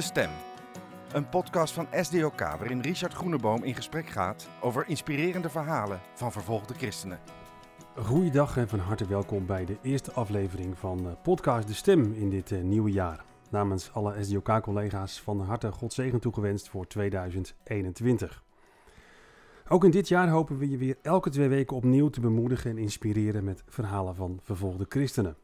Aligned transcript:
De 0.00 0.06
Stem. 0.06 0.30
Een 1.12 1.28
podcast 1.28 1.74
van 1.74 1.86
SDOK 1.92 2.38
waarin 2.38 2.80
Richard 2.80 3.12
Groeneboom 3.12 3.64
in 3.64 3.74
gesprek 3.74 4.06
gaat 4.06 4.48
over 4.60 4.88
inspirerende 4.88 5.50
verhalen 5.50 6.00
van 6.14 6.32
vervolgde 6.32 6.74
christenen. 6.74 7.18
Goeiedag 7.96 8.56
en 8.56 8.68
van 8.68 8.78
harte 8.78 9.06
welkom 9.06 9.46
bij 9.46 9.64
de 9.64 9.76
eerste 9.82 10.12
aflevering 10.12 10.78
van 10.78 11.06
eh, 11.06 11.12
podcast 11.22 11.66
De 11.66 11.74
Stem 11.74 12.12
in 12.12 12.30
dit 12.30 12.52
eh, 12.52 12.60
nieuwe 12.60 12.90
jaar. 12.90 13.24
Namens 13.50 13.92
alle 13.92 14.24
SDOK-collega's 14.24 15.20
van 15.20 15.40
harte 15.40 15.72
God 15.72 15.92
zegen 15.92 16.20
toegewenst 16.20 16.68
voor 16.68 16.86
2021. 16.86 18.42
Ook 19.68 19.84
in 19.84 19.90
dit 19.90 20.08
jaar 20.08 20.28
hopen 20.28 20.58
we 20.58 20.70
je 20.70 20.76
weer 20.76 20.96
elke 21.02 21.30
twee 21.30 21.48
weken 21.48 21.76
opnieuw 21.76 22.08
te 22.08 22.20
bemoedigen 22.20 22.70
en 22.70 22.78
inspireren 22.78 23.44
met 23.44 23.62
verhalen 23.66 24.14
van 24.14 24.38
vervolgde 24.42 24.86
christenen. 24.88 25.36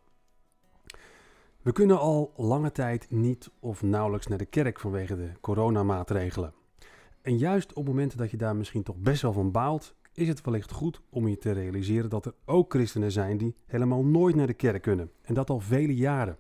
We 1.67 1.73
kunnen 1.73 1.99
al 1.99 2.33
lange 2.37 2.73
tijd 2.73 3.11
niet 3.11 3.51
of 3.61 3.83
nauwelijks 3.83 4.27
naar 4.27 4.39
de 4.39 4.47
kerk 4.47 4.81
vanwege 4.81 5.17
de 5.17 5.31
coronamaatregelen. 5.41 6.53
En 7.23 7.39
juist 7.39 7.73
op 7.73 7.87
momenten 7.87 8.19
dat 8.19 8.31
je 8.31 8.37
daar 8.37 8.57
misschien 8.57 8.83
toch 8.83 8.97
best 8.97 9.23
wel 9.23 9.33
van 9.33 9.51
baalt, 9.51 9.95
is 10.13 10.29
het 10.29 10.41
wellicht 10.41 10.71
goed 10.71 11.01
om 11.11 11.29
je 11.29 11.39
te 11.39 11.53
realiseren 11.53 12.11
dat 12.11 12.27
er 12.27 12.35
ook 12.45 12.73
christenen 12.73 13.13
zijn 13.13 13.37
die 13.37 13.55
helemaal 13.67 14.05
nooit 14.05 14.35
naar 14.35 14.47
de 14.47 14.55
kerk 14.55 14.83
kunnen. 14.83 15.11
En 15.23 15.35
dat 15.35 15.51
al 15.51 15.61
vele 15.61 15.95
jaren. 15.95 16.39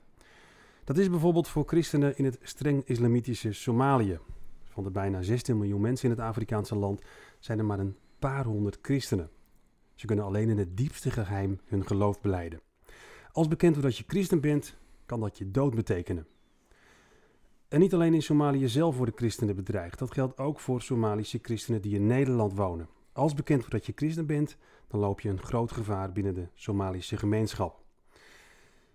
Dat 0.84 0.98
is 0.98 1.10
bijvoorbeeld 1.10 1.48
voor 1.48 1.64
christenen 1.66 2.16
in 2.16 2.24
het 2.24 2.38
streng 2.42 2.84
islamitische 2.84 3.52
Somalië. 3.52 4.18
Van 4.64 4.84
de 4.84 4.90
bijna 4.90 5.22
16 5.22 5.58
miljoen 5.58 5.80
mensen 5.80 6.10
in 6.10 6.16
het 6.16 6.24
Afrikaanse 6.24 6.76
land 6.76 7.02
zijn 7.38 7.58
er 7.58 7.64
maar 7.64 7.78
een 7.78 7.96
paar 8.18 8.44
honderd 8.44 8.78
christenen. 8.82 9.30
Ze 9.94 10.06
kunnen 10.06 10.24
alleen 10.24 10.48
in 10.48 10.58
het 10.58 10.76
diepste 10.76 11.10
geheim 11.10 11.60
hun 11.64 11.86
geloof 11.86 12.20
beleiden. 12.20 12.60
Als 13.32 13.48
bekend 13.48 13.74
wordt 13.74 13.88
dat 13.88 13.98
je 13.98 14.04
christen 14.06 14.40
bent, 14.40 14.76
kan 15.06 15.20
dat 15.20 15.38
je 15.38 15.50
dood 15.50 15.74
betekenen. 15.74 16.26
En 17.68 17.80
niet 17.80 17.94
alleen 17.94 18.14
in 18.14 18.22
Somalië 18.22 18.68
zelf 18.68 18.96
worden 18.96 19.16
christenen 19.16 19.56
bedreigd, 19.56 19.98
dat 19.98 20.12
geldt 20.12 20.38
ook 20.38 20.60
voor 20.60 20.82
Somalische 20.82 21.38
christenen 21.42 21.82
die 21.82 21.94
in 21.94 22.06
Nederland 22.06 22.52
wonen. 22.52 22.88
Als 23.12 23.34
bekend 23.34 23.58
wordt 23.58 23.74
dat 23.74 23.86
je 23.86 23.92
christen 23.94 24.26
bent, 24.26 24.56
dan 24.88 25.00
loop 25.00 25.20
je 25.20 25.28
een 25.28 25.42
groot 25.42 25.72
gevaar 25.72 26.12
binnen 26.12 26.34
de 26.34 26.48
Somalische 26.54 27.16
gemeenschap. 27.16 27.84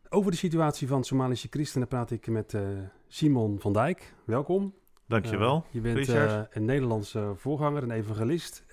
Over 0.09 0.31
de 0.31 0.38
situatie 0.38 0.88
van 0.88 1.03
Somalische 1.03 1.48
christenen 1.50 1.88
praat 1.88 2.12
ik 2.12 2.28
met 2.28 2.53
uh, 2.53 2.62
Simon 3.08 3.59
van 3.59 3.73
Dijk. 3.73 4.16
Welkom. 4.25 4.73
Dankjewel. 5.06 5.56
Uh, 5.56 5.73
je 5.73 5.81
bent 5.81 6.08
uh, 6.08 6.42
een 6.50 6.66
Nederlandse 6.66 7.34
voorganger, 7.36 7.84
een 7.84 7.92
evangelist. 7.92 8.66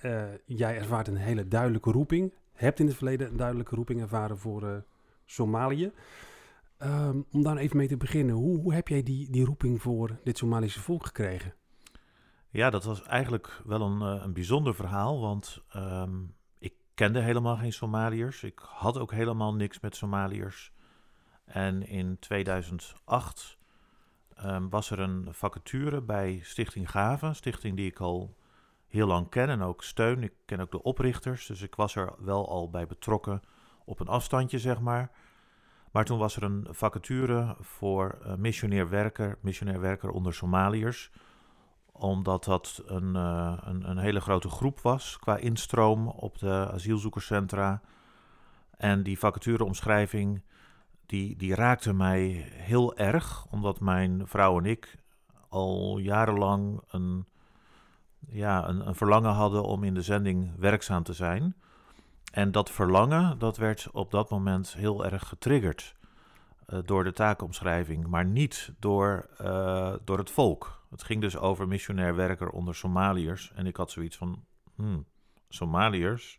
jij 0.45 0.77
ervaart 0.77 1.07
een 1.07 1.15
hele 1.15 1.47
duidelijke 1.47 1.91
roeping. 1.91 2.33
Hebt 2.53 2.79
in 2.79 2.85
het 2.85 2.95
verleden 2.95 3.27
een 3.27 3.37
duidelijke 3.37 3.75
roeping 3.75 4.01
ervaren 4.01 4.37
voor 4.37 4.83
Somalië. 5.25 5.91
Um, 6.83 7.25
om 7.31 7.43
daar 7.43 7.57
even 7.57 7.77
mee 7.77 7.87
te 7.87 7.97
beginnen, 7.97 8.35
hoe, 8.35 8.73
heb 8.73 8.87
jij 8.87 9.03
die, 9.03 9.29
die 9.31 9.45
roeping 9.45 9.81
voor 9.81 10.19
dit 10.23 10.37
Somalische 10.37 10.79
volk 10.79 11.05
gekregen? 11.05 11.53
Ja, 12.49 12.69
dat 12.69 12.83
was 12.83 13.03
eigenlijk 13.03 13.61
wel 13.65 13.81
een, 13.81 14.01
een 14.01 14.33
bijzonder 14.33 14.75
verhaal, 14.75 15.19
want 15.19 15.63
um, 15.75 16.35
ik 16.59 16.73
kende 16.93 17.19
helemaal 17.19 17.57
geen 17.57 17.73
Somaliërs. 17.73 18.43
Ik 18.43 18.59
had 18.59 18.97
ook 18.97 19.11
helemaal 19.11 19.53
niks 19.55 19.79
met 19.79 19.95
Somaliërs. 19.95 20.71
En 21.45 21.87
in 21.87 22.19
2008 22.19 23.57
um, 24.45 24.69
was 24.69 24.91
er 24.91 24.99
een 24.99 25.27
vacature 25.29 26.01
bij 26.01 26.39
Stichting 26.43 26.91
Gaven, 26.91 27.35
stichting 27.35 27.75
die 27.75 27.87
ik 27.87 27.99
al 27.99 28.35
heel 28.87 29.07
lang 29.07 29.29
ken 29.29 29.49
en 29.49 29.61
ook 29.61 29.83
steun. 29.83 30.23
Ik 30.23 30.33
ken 30.45 30.59
ook 30.59 30.71
de 30.71 30.83
oprichters, 30.83 31.45
dus 31.45 31.61
ik 31.61 31.75
was 31.75 31.95
er 31.95 32.13
wel 32.17 32.49
al 32.49 32.69
bij 32.69 32.87
betrokken 32.87 33.41
op 33.85 33.99
een 33.99 34.07
afstandje, 34.07 34.59
zeg 34.59 34.79
maar. 34.79 35.11
Maar 35.91 36.05
toen 36.05 36.17
was 36.17 36.35
er 36.35 36.43
een 36.43 36.67
vacature 36.69 37.55
voor 37.59 38.17
uh, 38.25 38.33
missionair 38.35 38.89
werker, 38.89 39.37
missionair 39.41 39.79
werker 39.79 40.09
onder 40.09 40.33
Somaliërs. 40.33 41.11
Omdat 41.91 42.43
dat 42.43 42.83
een, 42.85 43.15
uh, 43.15 43.57
een, 43.61 43.89
een, 43.89 43.97
hele 43.97 44.21
grote 44.21 44.49
groep 44.49 44.79
was 44.79 45.17
qua 45.19 45.37
instroom 45.37 46.07
op 46.07 46.37
de 46.37 46.69
asielzoekerscentra. 46.73 47.81
En 48.77 49.03
die 49.03 49.19
vacatureomschrijving 49.19 50.41
die, 51.05 51.35
die 51.35 51.55
raakte 51.55 51.93
mij 51.93 52.27
heel 52.51 52.97
erg, 52.97 53.45
omdat 53.49 53.79
mijn 53.79 54.27
vrouw 54.27 54.57
en 54.57 54.65
ik 54.65 54.97
al 55.49 55.97
jarenlang 55.97 56.81
een, 56.87 57.25
ja, 58.27 58.67
een 58.67 58.95
verlangen 58.95 59.31
hadden 59.31 59.63
om 59.63 59.83
in 59.83 59.93
de 59.93 60.01
zending 60.01 60.51
werkzaam 60.57 61.03
te 61.03 61.13
zijn. 61.13 61.55
En 62.31 62.51
dat 62.51 62.71
verlangen, 62.71 63.39
dat 63.39 63.57
werd 63.57 63.87
op 63.91 64.11
dat 64.11 64.29
moment 64.29 64.73
heel 64.73 65.05
erg 65.05 65.27
getriggerd 65.27 65.95
uh, 66.69 66.79
door 66.85 67.03
de 67.03 67.13
taakomschrijving, 67.13 68.07
maar 68.07 68.25
niet 68.25 68.73
door, 68.79 69.29
uh, 69.41 69.93
door 70.03 70.17
het 70.17 70.31
volk. 70.31 70.81
Het 70.89 71.03
ging 71.03 71.21
dus 71.21 71.37
over 71.37 71.67
missionair 71.67 72.15
werker 72.15 72.49
onder 72.49 72.75
Somaliërs. 72.75 73.51
En 73.55 73.65
ik 73.65 73.75
had 73.75 73.91
zoiets 73.91 74.17
van, 74.17 74.43
hmm, 74.75 75.05
Somaliërs? 75.49 76.37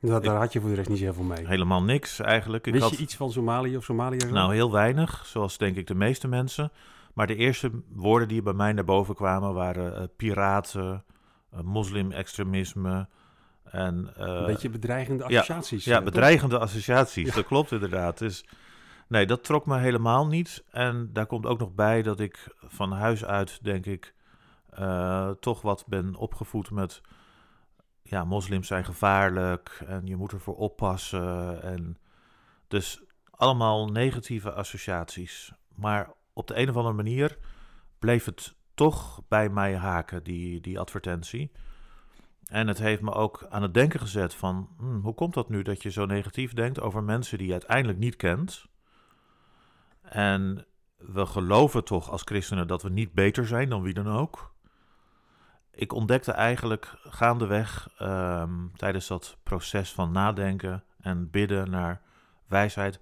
Dat, 0.00 0.24
daar 0.24 0.34
ik, 0.34 0.40
had 0.40 0.52
je 0.52 0.60
voor 0.60 0.68
de 0.68 0.74
rest 0.74 0.88
niet 0.88 0.98
zoveel 0.98 1.24
mee. 1.24 1.46
Helemaal 1.46 1.82
niks 1.82 2.20
eigenlijk. 2.20 2.66
Ik 2.66 2.72
Wist 2.72 2.84
had, 2.84 2.96
je 2.96 3.02
iets 3.02 3.16
van 3.16 3.32
Somalië 3.32 3.76
of 3.76 3.84
Somaliërs? 3.84 4.30
Nou, 4.30 4.54
heel 4.54 4.72
weinig, 4.72 5.26
zoals 5.26 5.58
denk 5.58 5.76
ik 5.76 5.86
de 5.86 5.94
meeste 5.94 6.28
mensen. 6.28 6.72
Maar 7.14 7.26
de 7.26 7.36
eerste 7.36 7.70
woorden 7.92 8.28
die 8.28 8.42
bij 8.42 8.52
mij 8.52 8.72
naar 8.72 8.84
boven 8.84 9.14
kwamen 9.14 9.54
waren 9.54 10.00
uh, 10.00 10.06
piraten, 10.16 11.04
moslim-extremisme... 11.62 13.08
En, 13.76 14.12
uh, 14.18 14.24
een 14.24 14.46
beetje 14.46 14.70
bedreigende 14.70 15.24
associaties. 15.24 15.84
Ja, 15.84 15.96
ja 15.96 16.02
bedreigende 16.02 16.58
associaties, 16.58 17.28
ja. 17.28 17.34
dat 17.34 17.46
klopt 17.46 17.72
inderdaad. 17.72 18.18
Dus 18.18 18.44
nee, 19.08 19.26
dat 19.26 19.44
trok 19.44 19.66
me 19.66 19.78
helemaal 19.78 20.26
niet. 20.26 20.64
En 20.70 21.10
daar 21.12 21.26
komt 21.26 21.46
ook 21.46 21.58
nog 21.58 21.74
bij 21.74 22.02
dat 22.02 22.20
ik 22.20 22.54
van 22.58 22.92
huis 22.92 23.24
uit, 23.24 23.64
denk 23.64 23.86
ik, 23.86 24.14
uh, 24.78 25.30
toch 25.30 25.62
wat 25.62 25.84
ben 25.86 26.14
opgevoed 26.14 26.70
met... 26.70 27.00
Ja, 28.02 28.24
moslims 28.24 28.66
zijn 28.66 28.84
gevaarlijk 28.84 29.82
en 29.86 30.06
je 30.06 30.16
moet 30.16 30.32
ervoor 30.32 30.56
oppassen. 30.56 31.62
En 31.62 31.98
dus 32.68 33.02
allemaal 33.30 33.86
negatieve 33.86 34.52
associaties. 34.52 35.52
Maar 35.74 36.10
op 36.32 36.46
de 36.46 36.58
een 36.58 36.68
of 36.68 36.76
andere 36.76 36.94
manier 36.94 37.38
bleef 37.98 38.24
het 38.24 38.54
toch 38.74 39.22
bij 39.28 39.48
mij 39.48 39.76
haken, 39.76 40.22
die, 40.22 40.60
die 40.60 40.78
advertentie. 40.78 41.52
En 42.46 42.68
het 42.68 42.78
heeft 42.78 43.02
me 43.02 43.12
ook 43.12 43.46
aan 43.48 43.62
het 43.62 43.74
denken 43.74 44.00
gezet 44.00 44.34
van, 44.34 44.68
hmm, 44.76 45.00
hoe 45.00 45.14
komt 45.14 45.34
dat 45.34 45.48
nu 45.48 45.62
dat 45.62 45.82
je 45.82 45.90
zo 45.90 46.06
negatief 46.06 46.52
denkt 46.52 46.80
over 46.80 47.02
mensen 47.02 47.38
die 47.38 47.46
je 47.46 47.52
uiteindelijk 47.52 47.98
niet 47.98 48.16
kent? 48.16 48.66
En 50.02 50.66
we 50.96 51.26
geloven 51.26 51.84
toch 51.84 52.10
als 52.10 52.22
christenen 52.22 52.66
dat 52.66 52.82
we 52.82 52.90
niet 52.90 53.12
beter 53.12 53.46
zijn 53.46 53.68
dan 53.68 53.82
wie 53.82 53.94
dan 53.94 54.08
ook. 54.08 54.54
Ik 55.70 55.92
ontdekte 55.92 56.32
eigenlijk 56.32 56.98
gaandeweg 57.02 58.00
um, 58.02 58.72
tijdens 58.76 59.06
dat 59.06 59.38
proces 59.42 59.92
van 59.92 60.12
nadenken 60.12 60.84
en 61.00 61.30
bidden 61.30 61.70
naar 61.70 62.02
wijsheid, 62.46 62.98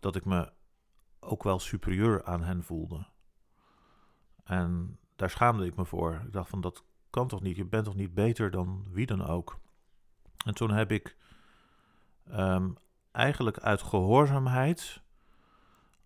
dat 0.00 0.16
ik 0.16 0.24
me 0.24 0.52
ook 1.20 1.42
wel 1.42 1.58
superieur 1.58 2.24
aan 2.24 2.42
hen 2.42 2.64
voelde. 2.64 3.06
En 4.44 4.98
daar 5.16 5.30
schaamde 5.30 5.66
ik 5.66 5.76
me 5.76 5.84
voor. 5.84 6.22
Ik 6.26 6.32
dacht 6.32 6.50
van 6.50 6.60
dat 6.60 6.84
kan 7.10 7.28
toch 7.28 7.40
niet? 7.40 7.56
Je 7.56 7.64
bent 7.64 7.84
toch 7.84 7.94
niet 7.94 8.14
beter 8.14 8.50
dan 8.50 8.84
wie 8.92 9.06
dan 9.06 9.26
ook? 9.26 9.58
En 10.44 10.54
toen 10.54 10.70
heb 10.70 10.92
ik 10.92 11.16
um, 12.32 12.76
eigenlijk 13.12 13.58
uit 13.58 13.82
gehoorzaamheid 13.82 15.02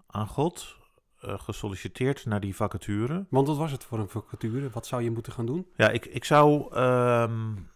aan 0.06 0.26
God 0.26 0.76
uh, 1.24 1.38
gesolliciteerd 1.38 2.24
naar 2.24 2.40
die 2.40 2.56
vacature. 2.56 3.26
Want 3.30 3.46
wat 3.46 3.56
was 3.56 3.72
het 3.72 3.84
voor 3.84 3.98
een 3.98 4.08
vacature? 4.08 4.70
Wat 4.70 4.86
zou 4.86 5.02
je 5.02 5.10
moeten 5.10 5.32
gaan 5.32 5.46
doen? 5.46 5.66
Ja, 5.76 5.88
ik, 5.88 6.06
ik 6.06 6.24
zou 6.24 6.76
um, 6.76 7.68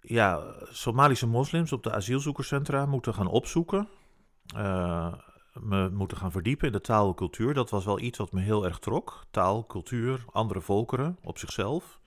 ja, 0.00 0.54
Somalische 0.70 1.26
moslims 1.26 1.72
op 1.72 1.82
de 1.82 1.92
asielzoekerscentra 1.92 2.86
moeten 2.86 3.14
gaan 3.14 3.26
opzoeken. 3.26 3.88
Uh, 4.56 5.14
me 5.52 5.90
moeten 5.90 6.16
gaan 6.16 6.32
verdiepen 6.32 6.66
in 6.66 6.72
de 6.72 6.80
taal 6.80 7.08
en 7.08 7.14
cultuur. 7.14 7.54
Dat 7.54 7.70
was 7.70 7.84
wel 7.84 8.00
iets 8.00 8.18
wat 8.18 8.32
me 8.32 8.40
heel 8.40 8.64
erg 8.64 8.78
trok. 8.78 9.24
Taal, 9.30 9.66
cultuur, 9.66 10.24
andere 10.32 10.60
volkeren 10.60 11.18
op 11.22 11.38
zichzelf. 11.38 12.00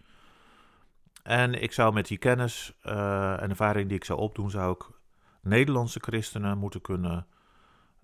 En 1.28 1.62
ik 1.62 1.72
zou 1.72 1.94
met 1.94 2.08
die 2.08 2.18
kennis 2.18 2.74
uh, 2.84 3.42
en 3.42 3.50
ervaring 3.50 3.88
die 3.88 3.98
ik 3.98 4.04
zou 4.04 4.20
opdoen, 4.20 4.50
zou 4.50 4.72
ik 4.72 4.90
Nederlandse 5.42 6.00
christenen 6.00 6.58
moeten 6.58 6.82
kunnen 6.82 7.28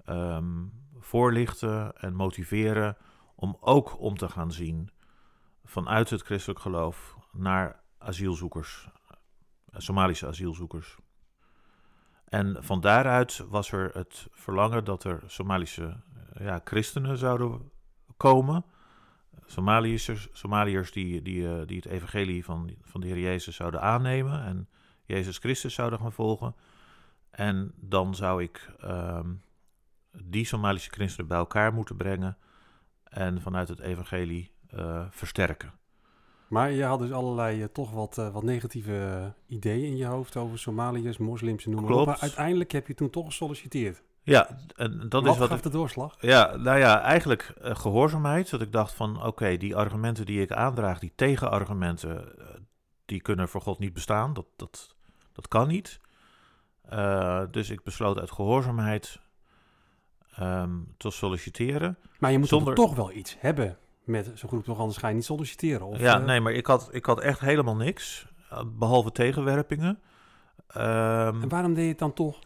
um, 0.09 0.71
voorlichten 0.99 1.97
en 1.97 2.15
motiveren 2.15 2.97
om 3.35 3.57
ook 3.59 3.99
om 3.99 4.17
te 4.17 4.29
gaan 4.29 4.51
zien 4.51 4.89
vanuit 5.63 6.09
het 6.09 6.21
christelijk 6.21 6.59
geloof 6.59 7.17
naar 7.31 7.79
asielzoekers, 7.97 8.87
Somalische 9.71 10.27
asielzoekers. 10.27 10.97
En 12.25 12.57
van 12.63 12.81
daaruit 12.81 13.45
was 13.49 13.71
er 13.71 13.89
het 13.93 14.27
verlangen 14.31 14.85
dat 14.85 15.03
er 15.03 15.23
Somalische 15.25 16.01
ja, 16.39 16.61
christenen 16.63 17.17
zouden 17.17 17.71
komen 18.17 18.65
Somaliërs, 19.45 20.29
Somaliërs 20.31 20.91
die, 20.91 21.21
die, 21.21 21.41
uh, 21.41 21.61
die 21.65 21.75
het 21.75 21.85
evangelie 21.85 22.45
van, 22.45 22.75
van 22.81 23.01
de 23.01 23.07
Heer 23.07 23.19
Jezus 23.19 23.55
zouden 23.55 23.81
aannemen 23.81 24.43
en 24.43 24.69
Jezus 25.05 25.37
Christus 25.37 25.73
zouden 25.73 25.99
gaan 25.99 26.13
volgen. 26.13 26.55
En 27.29 27.71
dan 27.75 28.15
zou 28.15 28.43
ik 28.43 28.69
um, 28.83 29.41
die 30.23 30.45
Somalische 30.45 30.89
christenen 30.89 31.27
bij 31.27 31.37
elkaar 31.37 31.73
moeten 31.73 31.97
brengen 31.97 32.37
en 33.03 33.41
vanuit 33.41 33.67
het 33.67 33.79
evangelie 33.79 34.51
eh, 34.69 35.05
versterken. 35.09 35.73
Maar 36.53 36.71
je 36.71 36.83
had 36.83 36.99
dus 36.99 37.11
allerlei 37.11 37.61
eh, 37.61 37.67
toch 37.67 37.91
wat, 37.91 38.17
eh, 38.17 38.33
wat 38.33 38.43
negatieve 38.43 38.97
eh, 38.97 39.55
ideeën 39.55 39.85
in 39.85 39.97
je 39.97 40.05
hoofd 40.05 40.37
over 40.37 40.59
Somaliërs, 40.59 41.17
moslims 41.17 41.65
en 41.65 41.71
noem 41.71 41.83
maar 41.83 41.91
op. 41.91 42.05
Maar 42.05 42.19
uiteindelijk 42.19 42.71
heb 42.71 42.87
je 42.87 42.93
toen 42.93 43.09
toch 43.09 43.25
gesolliciteerd. 43.25 44.03
Ja, 44.25 44.57
en 44.75 44.99
dat 45.09 45.23
wat 45.23 45.33
is 45.33 45.37
wat 45.39 45.47
gaf 45.47 45.57
ik, 45.57 45.63
de 45.63 45.69
doorslag? 45.69 46.15
Ja, 46.19 46.55
nou 46.55 46.79
ja, 46.79 47.01
eigenlijk 47.01 47.53
eh, 47.61 47.75
gehoorzaamheid. 47.75 48.49
Dat 48.49 48.61
ik 48.61 48.71
dacht 48.71 48.93
van, 48.93 49.23
oké, 49.23 49.57
die 49.57 49.75
argumenten 49.75 50.25
die 50.25 50.41
ik 50.41 50.51
aandraag, 50.51 50.99
die 50.99 51.11
tegenargumenten, 51.15 52.39
eh, 52.39 52.45
die 53.05 53.21
kunnen 53.21 53.49
voor 53.49 53.61
God 53.61 53.79
niet 53.79 53.93
bestaan. 53.93 54.33
Dat, 54.33 54.45
dat, 54.55 54.95
dat 55.33 55.47
kan 55.47 55.67
niet. 55.67 55.99
Eh, 56.89 57.41
dus 57.51 57.69
ik 57.69 57.83
besloot 57.83 58.19
uit 58.19 58.31
gehoorzaamheid 58.31 59.19
ehm, 60.35 60.71
te 60.97 61.09
solliciteren. 61.11 61.97
Maar 62.19 62.31
je 62.31 62.39
moet 62.39 62.47
Zonder- 62.47 62.75
toch 62.75 62.95
wel 62.95 63.11
iets 63.11 63.35
hebben 63.39 63.77
met 64.03 64.31
zo'n 64.33 64.49
groep, 64.49 64.63
toch 64.63 64.79
anders 64.79 64.97
ga 64.97 65.07
je 65.07 65.13
niet 65.15 65.25
solliciteren. 65.25 65.85
Of, 65.87 65.99
ja, 65.99 66.17
nee, 66.17 66.39
maar 66.41 66.53
ik 66.53 66.65
had, 66.67 66.89
ik 66.91 67.05
had 67.05 67.19
echt 67.19 67.39
helemaal 67.39 67.75
niks, 67.75 68.27
eh, 68.49 68.61
behalve 68.65 69.11
tegenwerpingen. 69.11 69.99
Ehm, 70.67 71.41
En 71.41 71.49
waarom 71.49 71.73
deed 71.73 71.83
je 71.83 71.89
het 71.89 71.99
dan 71.99 72.13
toch? 72.13 72.39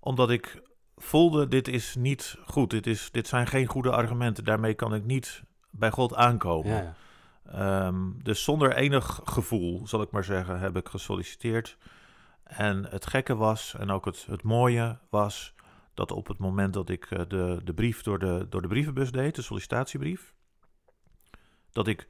omdat 0.00 0.30
ik 0.30 0.62
voelde, 0.98 1.48
dit 1.48 1.68
is 1.68 1.94
niet 1.94 2.36
goed. 2.46 2.70
Dit, 2.70 2.86
is, 2.86 3.10
dit 3.10 3.28
zijn 3.28 3.46
geen 3.46 3.66
goede 3.66 3.90
argumenten. 3.90 4.44
Daarmee 4.44 4.74
kan 4.74 4.94
ik 4.94 5.04
niet 5.04 5.42
bij 5.70 5.90
God 5.90 6.14
aankomen. 6.14 6.72
Ja, 6.72 6.82
ja. 6.82 6.94
Ehm, 7.52 8.10
dus 8.22 8.44
zonder 8.44 8.74
enig 8.74 9.20
gevoel, 9.24 9.86
zal 9.86 10.02
ik 10.02 10.10
maar 10.10 10.24
zeggen, 10.24 10.60
heb 10.60 10.76
ik 10.76 10.88
gesolliciteerd. 10.88 11.76
En 12.42 12.84
het 12.84 13.06
gekke 13.06 13.34
was, 13.36 13.74
en 13.78 13.90
ook 13.90 14.04
het, 14.04 14.26
het 14.30 14.42
mooie 14.42 14.98
was, 15.10 15.54
dat 15.94 16.12
op 16.12 16.26
het 16.26 16.38
moment 16.38 16.72
dat 16.72 16.88
ik 16.88 17.10
eh, 17.10 17.20
de, 17.28 17.60
de 17.64 17.74
brief 17.74 18.02
door 18.02 18.18
de, 18.18 18.46
door 18.48 18.62
de 18.62 18.68
brievenbus 18.68 19.10
deed, 19.10 19.34
de 19.34 19.42
sollicitatiebrief, 19.42 20.34
dat 21.72 21.86
ik 21.86 22.08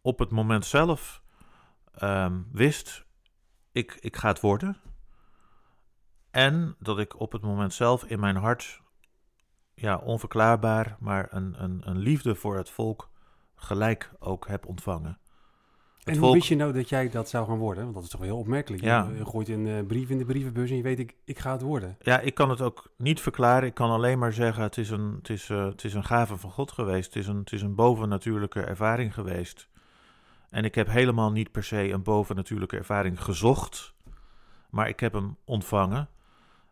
op 0.00 0.18
het 0.18 0.30
moment 0.30 0.66
zelf 0.66 1.22
ehm, 1.94 2.40
wist, 2.52 3.04
ik, 3.72 3.96
ik 4.00 4.16
ga 4.16 4.28
het 4.28 4.40
worden. 4.40 4.76
En 6.30 6.76
dat 6.78 6.98
ik 6.98 7.20
op 7.20 7.32
het 7.32 7.42
moment 7.42 7.74
zelf 7.74 8.04
in 8.04 8.20
mijn 8.20 8.36
hart, 8.36 8.80
ja, 9.74 9.96
onverklaarbaar, 9.96 10.96
maar 11.00 11.26
een, 11.30 11.62
een, 11.62 11.82
een 11.84 11.98
liefde 11.98 12.34
voor 12.34 12.56
het 12.56 12.70
volk 12.70 13.08
gelijk 13.54 14.10
ook 14.18 14.46
heb 14.48 14.66
ontvangen. 14.66 15.18
Het 15.98 16.06
En 16.06 16.12
hoe 16.12 16.22
volk- 16.22 16.34
wist 16.34 16.48
je 16.48 16.56
nou 16.56 16.72
dat 16.72 16.88
jij 16.88 17.10
dat 17.10 17.28
zou 17.28 17.46
gaan 17.46 17.58
worden? 17.58 17.82
Want 17.82 17.94
dat 17.94 18.04
is 18.04 18.10
toch 18.10 18.20
wel 18.20 18.28
heel 18.28 18.38
opmerkelijk. 18.38 18.82
Ja. 18.82 19.08
Je, 19.10 19.16
je 19.16 19.26
gooit 19.26 19.48
een 19.48 19.66
eh, 19.66 19.86
brief 19.86 20.10
in 20.10 20.18
de 20.18 20.24
brievenbus 20.24 20.70
en 20.70 20.76
je 20.76 20.82
weet, 20.82 20.98
ik, 20.98 21.14
ik 21.24 21.38
ga 21.38 21.52
het 21.52 21.62
worden. 21.62 21.96
Ja, 22.00 22.20
ik 22.20 22.34
kan 22.34 22.50
het 22.50 22.60
ook 22.60 22.90
niet 22.96 23.20
verklaren. 23.20 23.68
Ik 23.68 23.74
kan 23.74 23.90
alleen 23.90 24.18
maar 24.18 24.32
zeggen, 24.32 24.62
het 24.62 24.76
is 24.76 24.90
een, 24.90 25.14
het 25.18 25.28
is, 25.28 25.50
eh, 25.50 25.64
het 25.64 25.84
is 25.84 25.94
een 25.94 26.04
gave 26.04 26.36
van 26.36 26.50
God 26.50 26.72
geweest. 26.72 27.06
Het 27.06 27.16
is, 27.16 27.26
een, 27.26 27.38
het 27.38 27.52
is 27.52 27.62
een 27.62 27.74
bovennatuurlijke 27.74 28.60
ervaring 28.60 29.14
geweest. 29.14 29.68
En 30.50 30.64
ik 30.64 30.74
heb 30.74 30.88
helemaal 30.88 31.32
niet 31.32 31.52
per 31.52 31.64
se 31.64 31.90
een 31.90 32.02
bovennatuurlijke 32.02 32.76
ervaring 32.76 33.22
gezocht. 33.22 33.94
Maar 34.70 34.88
ik 34.88 35.00
heb 35.00 35.12
hem 35.12 35.36
ontvangen. 35.44 36.08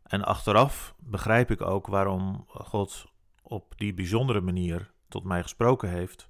En 0.06 0.24
achteraf 0.24 0.94
begrijp 0.98 1.50
ik 1.50 1.60
ook 1.60 1.86
waarom 1.86 2.44
God 2.48 3.06
op 3.42 3.74
die 3.76 3.94
bijzondere 3.94 4.40
manier 4.40 4.92
tot 5.08 5.24
mij 5.24 5.42
gesproken 5.42 5.90
heeft. 5.90 6.28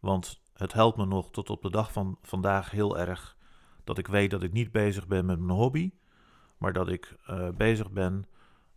Want 0.00 0.42
het 0.54 0.72
helpt 0.72 0.96
me 0.96 1.06
nog 1.06 1.30
tot 1.30 1.50
op 1.50 1.62
de 1.62 1.70
dag 1.70 1.92
van 1.92 2.18
vandaag 2.22 2.70
heel 2.70 2.98
erg 2.98 3.36
dat 3.84 3.98
ik 3.98 4.06
weet 4.06 4.30
dat 4.30 4.42
ik 4.42 4.52
niet 4.52 4.72
bezig 4.72 5.06
ben 5.06 5.26
met 5.26 5.38
mijn 5.38 5.58
hobby, 5.58 5.92
maar 6.56 6.72
dat 6.72 6.88
ik 6.88 7.16
eh, 7.26 7.48
bezig 7.48 7.90
ben 7.90 8.26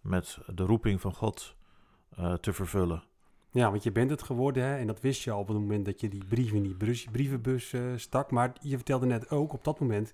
met 0.02 0.38
de 0.48 0.64
roeping 0.64 1.02
van 1.02 1.14
God 1.14 1.56
eh, 2.16 2.34
te 2.34 2.54
vervullen. 2.54 3.04
Ja, 3.52 3.70
want 3.70 3.84
je 3.84 3.92
bent 3.92 4.10
het 4.10 4.24
geworden 4.24 4.64
hè? 4.64 4.78
en 4.78 4.88
dat 4.88 5.02
wist 5.02 5.24
je 5.24 5.32
al 5.32 5.40
op 5.40 5.48
het 5.48 5.58
moment 5.58 5.86
dat 5.86 6.02
je 6.02 6.10
die 6.10 6.26
brief 6.26 6.52
in 6.52 6.64
die 6.64 6.76
brievenbus 7.12 7.74
eh, 7.74 7.82
stak. 7.96 8.32
Maar 8.32 8.54
je 8.62 8.76
vertelde 8.76 9.06
net 9.06 9.30
ook, 9.30 9.54
op 9.54 9.64
dat 9.64 9.80
moment 9.80 10.14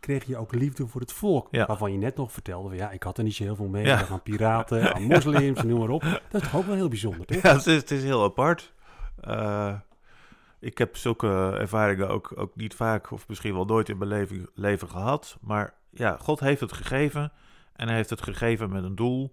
kreeg 0.00 0.24
je 0.24 0.36
ook 0.36 0.54
liefde 0.54 0.86
voor 0.86 1.00
het 1.00 1.12
volk. 1.12 1.48
Ja. 1.50 1.66
Waarvan 1.66 1.92
je 1.92 1.98
net 1.98 2.16
nog 2.16 2.32
vertelde, 2.32 2.68
van, 2.68 2.76
ja, 2.76 2.90
ik 2.90 3.02
had 3.02 3.18
er 3.18 3.24
niet 3.24 3.34
zo 3.34 3.42
heel 3.42 3.56
veel 3.56 3.68
mee. 3.68 3.84
Ja. 3.84 4.06
Aan 4.08 4.22
piraten, 4.22 4.94
aan 4.94 5.02
moslims, 5.02 5.62
noem 5.62 5.78
maar 5.78 5.88
op. 5.88 6.02
Dat 6.02 6.42
is 6.42 6.48
toch 6.48 6.56
ook 6.56 6.66
wel 6.66 6.74
heel 6.74 6.88
bijzonder, 6.88 7.26
toch? 7.26 7.42
Ja, 7.42 7.52
het 7.56 7.66
is, 7.66 7.76
het 7.76 7.90
is 7.90 8.02
heel 8.02 8.24
apart. 8.24 8.72
Eh, 9.20 9.74
ik 10.58 10.78
heb 10.78 10.96
zulke 10.96 11.56
ervaringen 11.58 12.08
ook, 12.08 12.32
ook 12.36 12.56
niet 12.56 12.74
vaak, 12.74 13.10
of 13.10 13.28
misschien 13.28 13.54
wel 13.54 13.64
nooit 13.64 13.88
in 13.88 13.98
mijn 13.98 14.10
leven, 14.10 14.48
leven 14.54 14.88
gehad. 14.88 15.36
Maar 15.40 15.74
ja, 15.90 16.16
God 16.20 16.40
heeft 16.40 16.60
het 16.60 16.72
gegeven. 16.72 17.32
En 17.72 17.86
hij 17.86 17.96
heeft 17.96 18.10
het 18.10 18.22
gegeven 18.22 18.70
met 18.70 18.84
een 18.84 18.94
doel. 18.94 19.32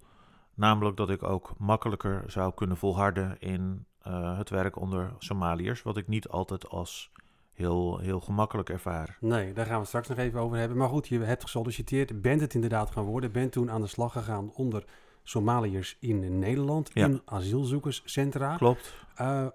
Namelijk 0.53 0.97
dat 0.97 1.09
ik 1.09 1.23
ook 1.23 1.53
makkelijker 1.57 2.23
zou 2.27 2.53
kunnen 2.53 2.77
volharden 2.77 3.39
in 3.39 3.85
eh, 4.01 4.37
het 4.37 4.49
werk 4.49 4.79
onder 4.79 5.13
Somaliërs. 5.17 5.81
Wat 5.81 5.97
ik 5.97 6.07
niet 6.07 6.27
altijd 6.27 6.69
als 6.69 7.11
heel, 7.57 7.97
heel 7.99 8.19
gemakkelijk 8.19 8.69
ervaar. 8.69 9.17
Nee, 9.19 9.53
daar 9.53 9.65
gaan 9.65 9.73
we 9.73 9.79
het 9.79 9.87
straks 9.87 10.07
nog 10.07 10.17
even 10.17 10.39
over 10.39 10.57
hebben. 10.57 10.77
Maar 10.77 10.89
goed, 10.89 11.07
je 11.07 11.19
hebt 11.19 11.43
gesolliciteerd, 11.43 12.21
bent 12.21 12.41
het 12.41 12.53
inderdaad 12.53 12.91
gaan 12.91 13.03
worden. 13.03 13.31
Bent 13.31 13.51
toen 13.51 13.71
aan 13.71 13.81
de 13.81 13.87
slag 13.87 14.11
gegaan 14.11 14.51
onder 14.53 14.83
Somaliërs 15.23 15.97
in 15.99 16.39
Nederland, 16.39 16.89
Ja. 16.93 17.05
in 17.05 17.21
asielzoekerscentra. 17.25 18.55
Klopt. 18.55 18.95
Eh, 19.15 19.45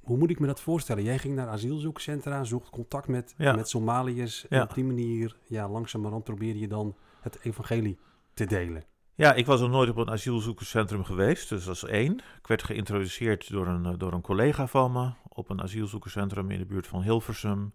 hoe 0.00 0.16
moet 0.16 0.30
ik 0.30 0.38
me 0.40 0.46
dat 0.46 0.60
voorstellen? 0.60 1.02
Jij 1.02 1.18
ging 1.18 1.34
naar 1.34 1.48
asielzoekerscentra, 1.48 2.44
zocht 2.44 2.70
contact 2.70 3.08
met, 3.08 3.34
Ja. 3.36 3.52
met 3.56 3.68
Somaliërs. 3.68 4.48
En 4.48 4.56
Ja. 4.58 4.62
op 4.62 4.74
die 4.74 4.84
manier, 4.84 5.36
ja, 5.46 5.68
langzamerhand 5.68 6.24
probeerde 6.24 6.58
je 6.58 6.68
dan 6.68 6.96
het 7.20 7.38
evangelie 7.42 7.98
te 8.34 8.44
delen. 8.44 8.84
Ja, 9.14 9.34
ik 9.34 9.46
was 9.46 9.60
nog 9.60 9.70
nooit 9.70 9.90
op 9.90 9.96
een 9.96 10.10
asielzoekerscentrum 10.10 11.04
geweest, 11.04 11.48
dus 11.48 11.64
dat 11.64 11.74
is 11.74 11.84
één. 11.84 12.12
Ik 12.16 12.46
werd 12.46 12.62
geïntroduceerd 12.62 13.50
door 13.50 13.66
een, 13.66 13.86
eh, 13.86 13.92
door 13.96 14.12
een 14.12 14.20
collega 14.20 14.66
van 14.66 14.92
me 14.92 15.10
op 15.34 15.50
een 15.50 15.62
asielzoekerscentrum 15.62 16.50
in 16.50 16.58
de 16.58 16.64
buurt 16.64 16.86
van 16.86 17.02
Hilversum. 17.02 17.72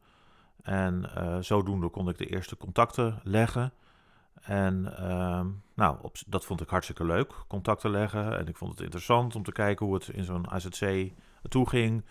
En 0.64 1.16
eh, 1.16 1.38
zodoende 1.40 1.90
kon 1.90 2.10
ik 2.10 2.18
de 2.18 2.26
eerste 2.26 2.58
contacten 2.58 3.20
leggen. 3.24 3.74
En 4.42 4.98
ehm, 4.98 5.48
nou, 5.74 5.98
dat 6.28 6.46
vond 6.46 6.62
ik 6.62 6.70
hartstikke 6.70 7.06
leuk, 7.06 7.34
contacten 7.48 7.90
leggen. 7.90 8.40
En 8.40 8.48
ik 8.48 8.58
vond 8.58 8.72
het 8.72 8.82
interessant 8.82 9.36
om 9.36 9.44
te 9.44 9.52
kijken 9.52 9.86
hoe 9.86 9.96
het 9.96 10.08
in 10.08 10.24
zo'n 10.24 10.50
AZC 10.50 11.12
toeging. 11.50 12.04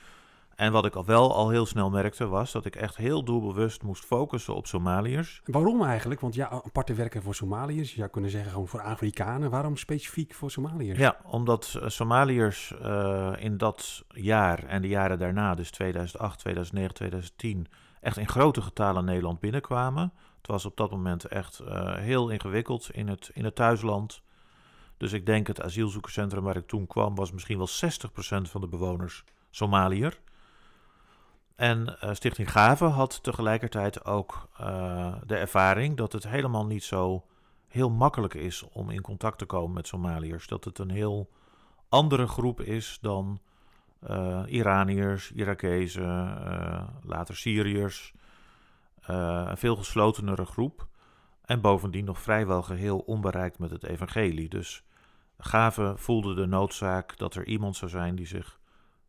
En 0.56 0.72
wat 0.72 0.84
ik 0.84 0.94
al 0.94 1.04
wel 1.04 1.34
al 1.34 1.50
heel 1.50 1.66
snel 1.66 1.90
merkte, 1.90 2.26
was 2.26 2.52
dat 2.52 2.64
ik 2.64 2.76
echt 2.76 2.96
heel 2.96 3.24
doelbewust 3.24 3.82
moest 3.82 4.04
focussen 4.04 4.54
op 4.54 4.66
Somaliërs. 4.66 5.40
Waarom 5.44 5.82
eigenlijk? 5.82 6.20
Want 6.20 6.34
ja, 6.34 6.48
aparte 6.48 6.94
werken 6.94 7.22
voor 7.22 7.34
Somaliërs. 7.34 7.90
Je 7.90 7.96
zou 7.96 8.10
kunnen 8.10 8.30
zeggen 8.30 8.50
gewoon 8.50 8.68
voor 8.68 8.82
Afrikanen. 8.82 9.50
Waarom 9.50 9.76
specifiek 9.76 10.34
voor 10.34 10.50
Somaliërs? 10.50 10.98
Ja, 10.98 11.16
omdat 11.24 11.78
eh, 11.80 11.88
Somaliërs 11.88 12.74
eh, 12.82 13.32
in 13.38 13.56
dat 13.56 14.04
jaar 14.08 14.64
en 14.64 14.82
de 14.82 14.88
jaren 14.88 15.18
daarna, 15.18 15.54
dus 15.54 15.70
2008, 15.70 16.38
2009, 16.38 16.94
2010, 16.94 17.66
echt 18.00 18.16
in 18.16 18.28
grote 18.28 18.62
getalen 18.62 19.04
Nederland 19.04 19.40
binnenkwamen. 19.40 20.12
Het 20.38 20.46
was 20.46 20.64
op 20.64 20.76
dat 20.76 20.90
moment 20.90 21.24
echt 21.24 21.58
eh, 21.58 21.94
heel 21.94 22.28
ingewikkeld 22.28 22.90
in 22.92 23.08
het, 23.08 23.30
in 23.34 23.44
het 23.44 23.54
thuisland. 23.54 24.22
Dus 24.96 25.12
ik 25.12 25.26
denk 25.26 25.46
het 25.46 25.62
asielzoekerscentrum 25.62 26.42
waar 26.42 26.56
ik 26.56 26.66
toen 26.66 26.86
kwam, 26.86 27.14
was 27.14 27.32
misschien 27.32 27.58
wel 27.58 27.68
60% 27.68 28.50
van 28.50 28.60
de 28.60 28.68
bewoners 28.68 29.24
Somaliër. 29.50 30.18
En 31.56 32.00
eh, 32.00 32.14
Stichting 32.14 32.50
Gave 32.50 32.84
had 32.84 33.22
tegelijkertijd 33.22 34.04
ook 34.04 34.48
eh, 34.58 35.14
de 35.26 35.36
ervaring 35.36 35.96
dat 35.96 36.12
het 36.12 36.28
helemaal 36.28 36.66
niet 36.66 36.84
zo 36.84 37.24
heel 37.68 37.90
makkelijk 37.90 38.34
is 38.34 38.62
om 38.72 38.90
in 38.90 39.00
contact 39.00 39.38
te 39.38 39.46
komen 39.46 39.74
met 39.74 39.86
Somaliërs. 39.86 40.46
Dat 40.46 40.64
het 40.64 40.78
een 40.78 40.90
heel 40.90 41.30
andere 41.88 42.26
groep 42.26 42.60
is 42.60 42.98
dan 43.00 43.40
eh, 44.00 44.42
Iraniërs, 44.46 45.32
Irakezen, 45.32 46.38
later 47.02 47.36
Syriërs. 47.36 48.14
Een 49.00 49.56
veel 49.56 49.76
geslotenere 49.76 50.44
groep. 50.44 50.86
En 51.44 51.60
bovendien 51.60 52.04
nog 52.04 52.20
vrijwel 52.20 52.62
geheel 52.62 52.98
onbereikt 52.98 53.58
met 53.58 53.70
het 53.70 53.84
evangelie. 53.84 54.48
Dus 54.48 54.84
Gave 55.38 55.92
voelde 55.96 56.34
de 56.34 56.46
noodzaak 56.46 57.18
dat 57.18 57.34
er 57.34 57.46
iemand 57.46 57.76
zou 57.76 57.90
zijn 57.90 58.16
die 58.16 58.26
zich 58.26 58.58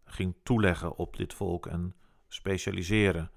ging 0.06 0.36
toeleggen 0.44 0.98
op 0.98 1.18
dit 1.18 1.34
volk 1.34 1.66
en 1.66 1.96
specialiseren. 2.28 3.32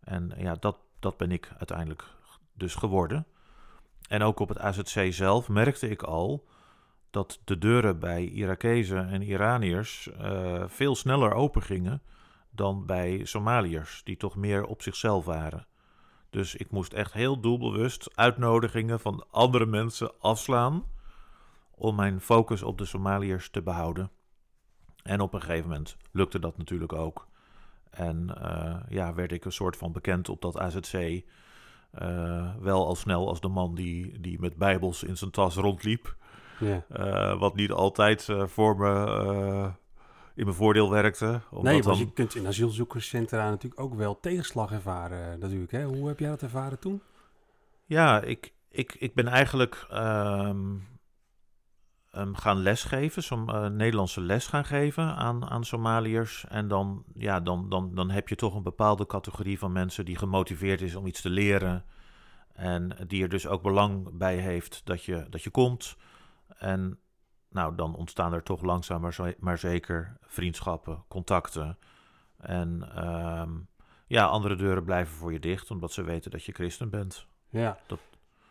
En 0.00 0.32
ja, 0.36 0.54
dat, 0.54 0.78
dat 0.98 1.16
ben 1.16 1.32
ik 1.32 1.50
uiteindelijk 1.58 2.04
dus 2.54 2.74
geworden. 2.74 3.26
En 4.08 4.22
ook 4.22 4.40
op 4.40 4.48
het 4.48 4.58
AZC 4.58 5.12
zelf 5.12 5.48
merkte 5.48 5.88
ik 5.88 6.02
al 6.02 6.48
dat 7.10 7.40
de 7.44 7.58
deuren 7.58 7.98
bij 7.98 8.24
Irakezen 8.24 9.08
en 9.08 9.22
Iraniërs 9.22 10.10
eh, 10.10 10.64
veel 10.66 10.94
sneller 10.94 11.32
opengingen 11.32 12.02
dan 12.50 12.86
bij 12.86 13.24
Somaliërs, 13.24 14.00
die 14.04 14.16
toch 14.16 14.36
meer 14.36 14.64
op 14.64 14.82
zichzelf 14.82 15.24
waren. 15.24 15.66
Dus 16.30 16.54
ik 16.54 16.70
moest 16.70 16.92
echt 16.92 17.12
heel 17.12 17.40
doelbewust 17.40 18.16
uitnodigingen 18.16 19.00
van 19.00 19.26
andere 19.30 19.66
mensen 19.66 20.20
afslaan 20.20 20.84
om 21.70 21.94
mijn 21.94 22.20
focus 22.20 22.62
op 22.62 22.78
de 22.78 22.84
Somaliërs 22.84 23.50
te 23.50 23.62
behouden. 23.62 24.10
En 25.02 25.20
op 25.20 25.34
een 25.34 25.40
gegeven 25.40 25.68
moment 25.68 25.96
lukte 26.10 26.38
dat 26.38 26.58
natuurlijk 26.58 26.92
ook. 26.92 27.26
En 27.92 28.42
eh, 28.42 28.76
ja, 28.88 29.14
werd 29.14 29.32
ik 29.32 29.44
een 29.44 29.52
soort 29.52 29.76
van 29.76 29.92
bekend 29.92 30.28
op 30.28 30.40
dat 30.40 30.58
AZC. 30.58 31.22
Eh, 31.90 32.54
wel 32.60 32.86
al 32.86 32.94
snel 32.94 33.28
als 33.28 33.40
de 33.40 33.48
man 33.48 33.74
die, 33.74 34.20
die 34.20 34.40
met 34.40 34.56
bijbels 34.56 35.02
in 35.02 35.16
zijn 35.16 35.30
tas 35.30 35.54
rondliep. 35.54 36.16
Ja. 36.58 36.84
Eh, 36.88 37.38
wat 37.38 37.54
niet 37.54 37.70
altijd 37.70 38.28
voor 38.46 38.76
me 38.76 39.72
in 40.34 40.44
mijn 40.44 40.56
voordeel 40.56 40.90
werkte. 40.90 41.40
Omdat 41.50 41.72
Nee, 41.72 41.82
dan, 41.82 41.90
want 41.90 41.98
je 41.98 42.12
kunt 42.12 42.34
in 42.34 42.46
asielzoekerscentra 42.46 43.50
natuurlijk 43.50 43.80
ook 43.80 43.94
wel 43.94 44.20
tegenslag 44.20 44.72
ervaren. 44.72 45.38
Natuurlijk, 45.38 45.72
hè? 45.72 45.84
Hoe 45.84 46.08
heb 46.08 46.18
jij 46.18 46.28
dat 46.28 46.42
ervaren 46.42 46.78
toen? 46.78 47.02
Ja, 47.86 48.20
ik, 48.20 48.52
ik, 48.68 48.94
ik 48.98 49.14
ben 49.14 49.26
eigenlijk 49.26 49.86
ehm, 49.90 50.74
ehm, 52.12 52.34
gaan 52.34 52.56
lesgeven, 52.58 53.22
som, 53.22 53.48
eh, 53.48 53.66
Nederlandse 53.66 54.20
les 54.20 54.46
gaan 54.46 54.64
geven 54.64 55.14
aan, 55.16 55.50
aan 55.50 55.64
Somaliërs. 55.64 56.44
En 56.48 56.68
dan, 56.68 57.04
ja, 57.14 57.40
dan, 57.40 57.68
dan, 57.68 57.94
dan 57.94 58.10
heb 58.10 58.28
je 58.28 58.34
toch 58.34 58.54
een 58.54 58.62
bepaalde 58.62 59.06
categorie 59.06 59.58
van 59.58 59.72
mensen 59.72 60.04
die 60.04 60.16
gemotiveerd 60.18 60.80
is 60.80 60.94
om 60.94 61.06
iets 61.06 61.20
te 61.20 61.30
leren. 61.30 61.84
En 62.52 62.96
die 63.06 63.22
er 63.22 63.28
dus 63.28 63.46
ook 63.46 63.62
belang 63.62 64.18
bij 64.18 64.36
heeft 64.36 64.80
dat 64.84 65.04
je, 65.04 65.26
dat 65.30 65.42
je 65.42 65.50
komt. 65.50 65.96
En 66.58 66.98
nou, 67.50 67.74
dan 67.74 67.94
ontstaan 67.94 68.32
er 68.32 68.42
toch 68.42 68.62
langzaam 68.62 69.00
maar, 69.00 69.12
zo- 69.14 69.32
maar 69.38 69.58
zeker 69.58 70.16
vriendschappen, 70.20 71.04
contacten. 71.08 71.78
En 72.38 72.90
ehm, 72.94 73.50
ja, 74.06 74.24
andere 74.26 74.56
deuren 74.56 74.84
blijven 74.84 75.14
voor 75.14 75.32
je 75.32 75.38
dicht, 75.40 75.70
omdat 75.70 75.92
ze 75.92 76.02
weten 76.02 76.30
dat 76.30 76.44
je 76.44 76.52
christen 76.52 76.90
bent. 76.90 77.26
Ja. 77.48 77.78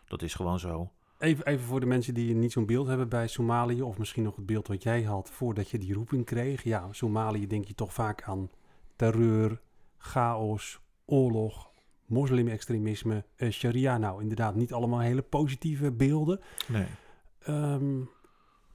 Dat 0.06 0.22
is 0.22 0.34
gewoon 0.34 0.58
zo. 0.58 0.92
Even, 1.22 1.46
even 1.46 1.64
voor 1.64 1.80
de 1.80 1.86
mensen 1.86 2.14
die 2.14 2.34
niet 2.34 2.52
zo'n 2.52 2.66
beeld 2.66 2.86
hebben 2.86 3.08
bij 3.08 3.28
Somalië, 3.28 3.82
of 3.82 3.98
misschien 3.98 4.22
nog 4.22 4.36
het 4.36 4.46
beeld 4.46 4.68
wat 4.68 4.82
jij 4.82 5.02
had 5.02 5.30
voordat 5.30 5.70
je 5.70 5.78
die 5.78 5.94
roeping 5.94 6.24
kreeg. 6.24 6.62
Ja, 6.62 6.88
Somalië 6.90 7.46
denk 7.46 7.64
je 7.64 7.74
toch 7.74 7.92
vaak 7.94 8.22
aan 8.22 8.50
terreur, 8.96 9.60
chaos, 9.98 10.80
oorlog, 11.06 11.70
moslim-extremisme, 12.06 13.24
eh, 13.36 13.50
sharia. 13.50 13.98
Nou, 13.98 14.22
inderdaad, 14.22 14.54
niet 14.54 14.72
allemaal 14.72 15.00
hele 15.00 15.22
positieve 15.22 15.92
beelden. 15.92 16.40
Nee. 16.68 16.86
Ehm, 17.38 18.00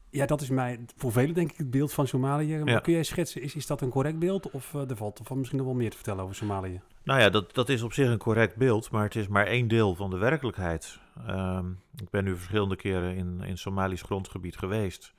ja, 0.09 0.25
dat 0.25 0.41
is 0.41 0.49
mij 0.49 0.79
voor 0.95 1.11
velen 1.11 1.35
denk 1.35 1.51
ik 1.51 1.57
het 1.57 1.71
beeld 1.71 1.93
van 1.93 2.07
Somalië. 2.07 2.57
Maar 2.57 2.69
Ja. 2.73 2.79
kun 2.79 2.93
jij 2.93 3.03
schetsen, 3.03 3.41
is, 3.41 3.55
is 3.55 3.67
dat 3.67 3.81
een 3.81 3.89
correct 3.89 4.19
beeld? 4.19 4.51
Of 4.51 4.73
eh, 4.73 4.89
er 4.89 4.95
valt 4.95 5.21
wel 5.27 5.37
misschien 5.37 5.59
nog 5.59 5.67
wel 5.67 5.77
meer 5.77 5.89
te 5.89 5.95
vertellen 5.95 6.23
over 6.23 6.35
Somalië? 6.35 6.81
Nou 7.03 7.19
ja, 7.19 7.29
dat, 7.29 7.53
dat 7.55 7.69
is 7.69 7.81
op 7.81 7.93
zich 7.93 8.09
een 8.09 8.17
correct 8.17 8.55
beeld, 8.55 8.91
maar 8.91 9.03
het 9.03 9.15
is 9.15 9.27
maar 9.27 9.45
één 9.47 9.67
deel 9.67 9.95
van 9.95 10.09
de 10.09 10.17
werkelijkheid. 10.17 10.99
Ehm, 11.27 11.71
ik 11.95 12.09
ben 12.09 12.23
nu 12.23 12.35
verschillende 12.35 12.75
keren 12.75 13.15
in, 13.15 13.41
in 13.41 13.57
Somalisch 13.57 14.01
grondgebied 14.01 14.57
geweest. 14.57 15.13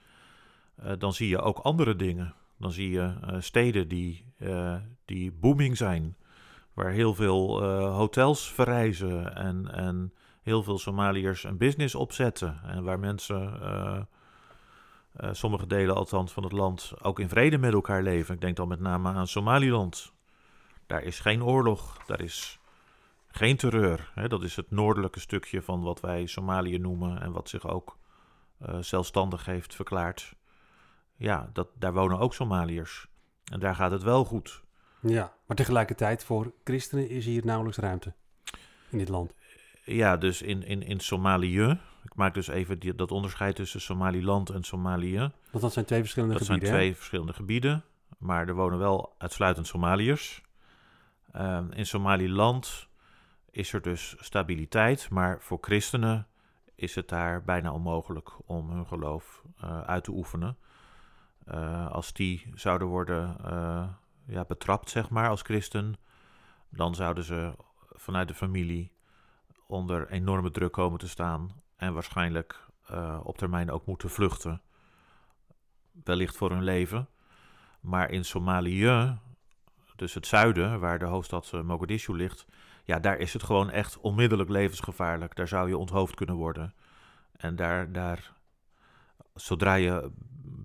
Eh, 0.76 0.92
dan 0.98 1.12
zie 1.12 1.28
je 1.28 1.40
ook 1.40 1.58
andere 1.58 1.96
dingen. 1.96 2.34
Dan 2.58 2.72
zie 2.72 2.90
je 2.90 3.14
eh, 3.22 3.36
steden 3.40 3.88
die, 3.88 4.24
eh, 4.38 4.76
die 5.04 5.32
booming 5.32 5.76
zijn, 5.76 6.16
waar 6.74 6.90
heel 6.90 7.14
veel 7.14 7.62
hotels 7.82 8.52
verrijzen 8.52 9.36
en, 9.36 9.74
en 9.74 10.12
heel 10.42 10.62
veel 10.62 10.78
Somaliërs 10.78 11.44
een 11.44 11.56
business 11.56 11.94
opzetten. 11.94 12.60
En 12.64 12.84
waar 12.84 12.98
mensen, 12.98 14.08
sommige 15.30 15.66
delen 15.66 15.94
althans 15.94 16.32
van 16.32 16.42
het 16.42 16.52
land, 16.52 16.92
ook 17.02 17.18
in 17.18 17.28
vrede 17.28 17.58
met 17.58 17.72
elkaar 17.72 18.02
leven. 18.02 18.34
Ik 18.34 18.40
denk 18.40 18.56
dan 18.56 18.68
met 18.68 18.80
name 18.80 19.12
aan 19.12 19.26
Somaliland. 19.26 20.12
Daar 20.86 21.02
is 21.02 21.20
geen 21.20 21.44
oorlog, 21.44 21.98
daar 22.06 22.20
is 22.20 22.57
geen 23.28 23.56
terreur. 23.56 24.10
Hè? 24.14 24.28
Dat 24.28 24.42
is 24.42 24.56
het 24.56 24.70
noordelijke 24.70 25.20
stukje 25.20 25.62
van 25.62 25.82
wat 25.82 26.00
wij 26.00 26.26
Somalië 26.26 26.78
noemen 26.78 27.20
en 27.20 27.32
wat 27.32 27.48
zich 27.48 27.68
ook 27.68 27.98
eh, 28.58 28.78
zelfstandig 28.78 29.44
heeft 29.44 29.74
verklaard. 29.74 30.34
Ja, 31.16 31.50
dat, 31.52 31.68
daar 31.74 31.92
wonen 31.92 32.18
ook 32.18 32.34
Somaliërs. 32.34 33.08
En 33.44 33.60
daar 33.60 33.74
gaat 33.74 33.90
het 33.90 34.02
wel 34.02 34.24
goed. 34.24 34.62
Ja, 35.00 35.32
maar 35.46 35.56
tegelijkertijd 35.56 36.24
voor 36.24 36.52
christenen 36.64 37.08
is 37.08 37.24
hier 37.24 37.44
nauwelijks 37.44 37.78
ruimte 37.78 38.12
in 38.90 38.98
dit 38.98 39.08
land. 39.08 39.34
Ja, 39.84 40.16
dus 40.16 40.42
in, 40.42 40.62
in, 40.62 40.82
in 40.82 41.00
Somalië. 41.00 41.80
Ik 42.04 42.14
maak 42.14 42.34
dus 42.34 42.48
even 42.48 42.78
die, 42.78 42.94
dat 42.94 43.10
onderscheid 43.10 43.56
tussen 43.56 43.80
Somaliland 43.80 44.50
en 44.50 44.62
Somalië. 44.62 45.18
Want 45.50 45.62
dat 45.62 45.72
zijn 45.72 45.84
twee 45.84 46.00
verschillende 46.00 46.34
Dat 46.34 46.44
zijn 46.46 46.58
gebieden. 46.58 46.78
hè? 46.80 46.84
twee 46.84 46.96
verschillende 46.96 47.32
gebieden, 47.32 47.84
maar 48.18 48.48
er 48.48 48.54
wonen 48.54 48.78
wel 48.78 49.14
uitsluitend 49.18 49.66
Somaliërs. 49.66 50.42
Ehm, 51.32 51.70
in 51.72 51.86
Somaliland 51.86 52.87
is 53.58 53.72
er 53.72 53.82
dus 53.82 54.16
stabiliteit, 54.18 55.10
maar 55.10 55.40
voor 55.40 55.58
christenen 55.60 56.26
is 56.74 56.94
het 56.94 57.08
daar 57.08 57.42
bijna 57.42 57.72
onmogelijk 57.72 58.48
om 58.48 58.70
hun 58.70 58.86
geloof 58.86 59.42
eh, 59.60 59.80
uit 59.80 60.04
te 60.04 60.10
oefenen. 60.10 60.58
Eh, 61.44 61.90
als 61.90 62.12
die 62.12 62.50
zouden 62.54 62.88
worden 62.88 63.36
eh, 63.44 63.88
ja, 64.26 64.44
betrapt, 64.44 64.90
zeg 64.90 65.10
maar, 65.10 65.28
als 65.28 65.42
christen, 65.42 65.94
dan 66.68 66.94
zouden 66.94 67.24
ze 67.24 67.54
vanuit 67.92 68.28
de 68.28 68.34
familie 68.34 68.92
onder 69.66 70.08
enorme 70.10 70.50
druk 70.50 70.72
komen 70.72 70.98
te 70.98 71.08
staan 71.08 71.62
en 71.76 71.94
waarschijnlijk 71.94 72.66
op 73.22 73.38
termijn 73.38 73.70
ook 73.70 73.86
moeten 73.86 74.10
vluchten 74.10 74.62
wellicht 76.04 76.36
voor 76.36 76.50
hun 76.50 76.64
leven. 76.64 77.08
Maar 77.80 78.10
in 78.10 78.24
Somalië, 78.24 79.18
dus 79.96 80.14
het 80.14 80.26
zuiden, 80.26 80.80
waar 80.80 80.98
de 80.98 81.04
hoofdstad 81.04 81.52
Mogadishu 81.62 82.16
ligt, 82.16 82.46
ja, 82.88 82.98
daar 82.98 83.18
is 83.18 83.32
het 83.32 83.42
gewoon 83.42 83.70
echt 83.70 83.98
onmiddellijk 84.00 84.50
levensgevaarlijk. 84.50 85.36
Daar 85.36 85.48
zou 85.48 85.68
je 85.68 85.76
onthoofd 85.76 86.14
kunnen 86.14 86.34
worden. 86.34 86.74
En 87.36 87.56
daar, 87.56 87.92
daar 87.92 88.32
zodra 89.34 89.74
je 89.74 90.10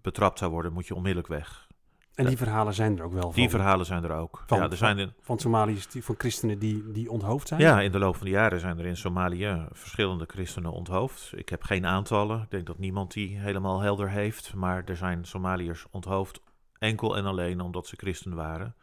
betrapt 0.01 0.39
zou 0.39 0.51
worden, 0.51 0.73
moet 0.73 0.87
je 0.87 0.95
onmiddellijk 0.95 1.27
weg. 1.27 1.67
En 2.15 2.25
die 2.25 2.37
verhalen 2.37 2.73
zijn 2.73 2.97
er 2.97 3.03
ook 3.03 3.13
wel 3.13 3.31
Die 3.31 3.49
van, 3.49 3.59
verhalen 3.59 3.85
zijn 3.85 4.03
er 4.03 4.11
ook. 4.11 4.43
Van- 4.47 4.57
ja, 4.57 4.69
er 4.69 4.77
zijn 4.77 4.97
in, 4.97 5.13
van 5.21 5.39
Somaliërs, 5.39 5.87
die, 5.87 6.03
van 6.03 6.15
christenen 6.17 6.59
die, 6.59 6.91
die 6.91 7.11
onthoofd 7.11 7.47
zijn. 7.47 7.59
ja, 7.61 7.81
in 7.81 7.91
de 7.91 7.99
loop 7.99 8.15
van 8.15 8.25
de 8.25 8.31
jaren 8.31 8.59
zijn 8.59 8.79
er 8.79 8.85
in 8.85 8.97
Somalië 8.97 9.67
verschillende 9.71 10.25
christenen 10.27 10.71
onthoofd. 10.71 11.31
Ik 11.35 11.49
heb 11.49 11.63
geen 11.63 11.85
aantallen. 11.85 12.41
Ik 12.41 12.51
denk 12.51 12.65
dat 12.65 12.77
niemand 12.77 13.13
die 13.13 13.37
helemaal 13.39 13.79
helder 13.79 14.09
heeft. 14.09 14.53
Maar 14.53 14.83
er 14.85 14.97
zijn 14.97 15.25
Somaliërs 15.25 15.85
onthoofd 15.91 16.41
enkel 16.79 17.17
en 17.17 17.25
alleen 17.25 17.61
omdat 17.61 17.87
ze 17.87 17.95
christen 17.95 18.35
waren. 18.35 18.75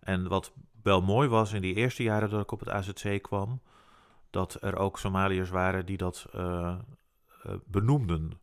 En 0.00 0.28
wat 0.28 0.52
wel 0.82 1.00
mooi 1.00 1.28
was 1.28 1.52
in 1.52 1.60
die 1.62 1.74
eerste 1.74 2.02
jaren 2.02 2.30
dat 2.30 2.40
ik 2.42 2.52
op 2.52 2.60
het 2.60 2.68
AZC 2.68 3.22
kwam, 3.22 3.60
dat 4.30 4.62
er 4.62 4.76
ook 4.76 4.98
Somaliërs 4.98 5.50
waren 5.50 5.86
die 5.86 5.96
dat 5.96 6.26
eh, 6.32 6.78
eh, 7.42 7.52
benoemden. 7.64 8.40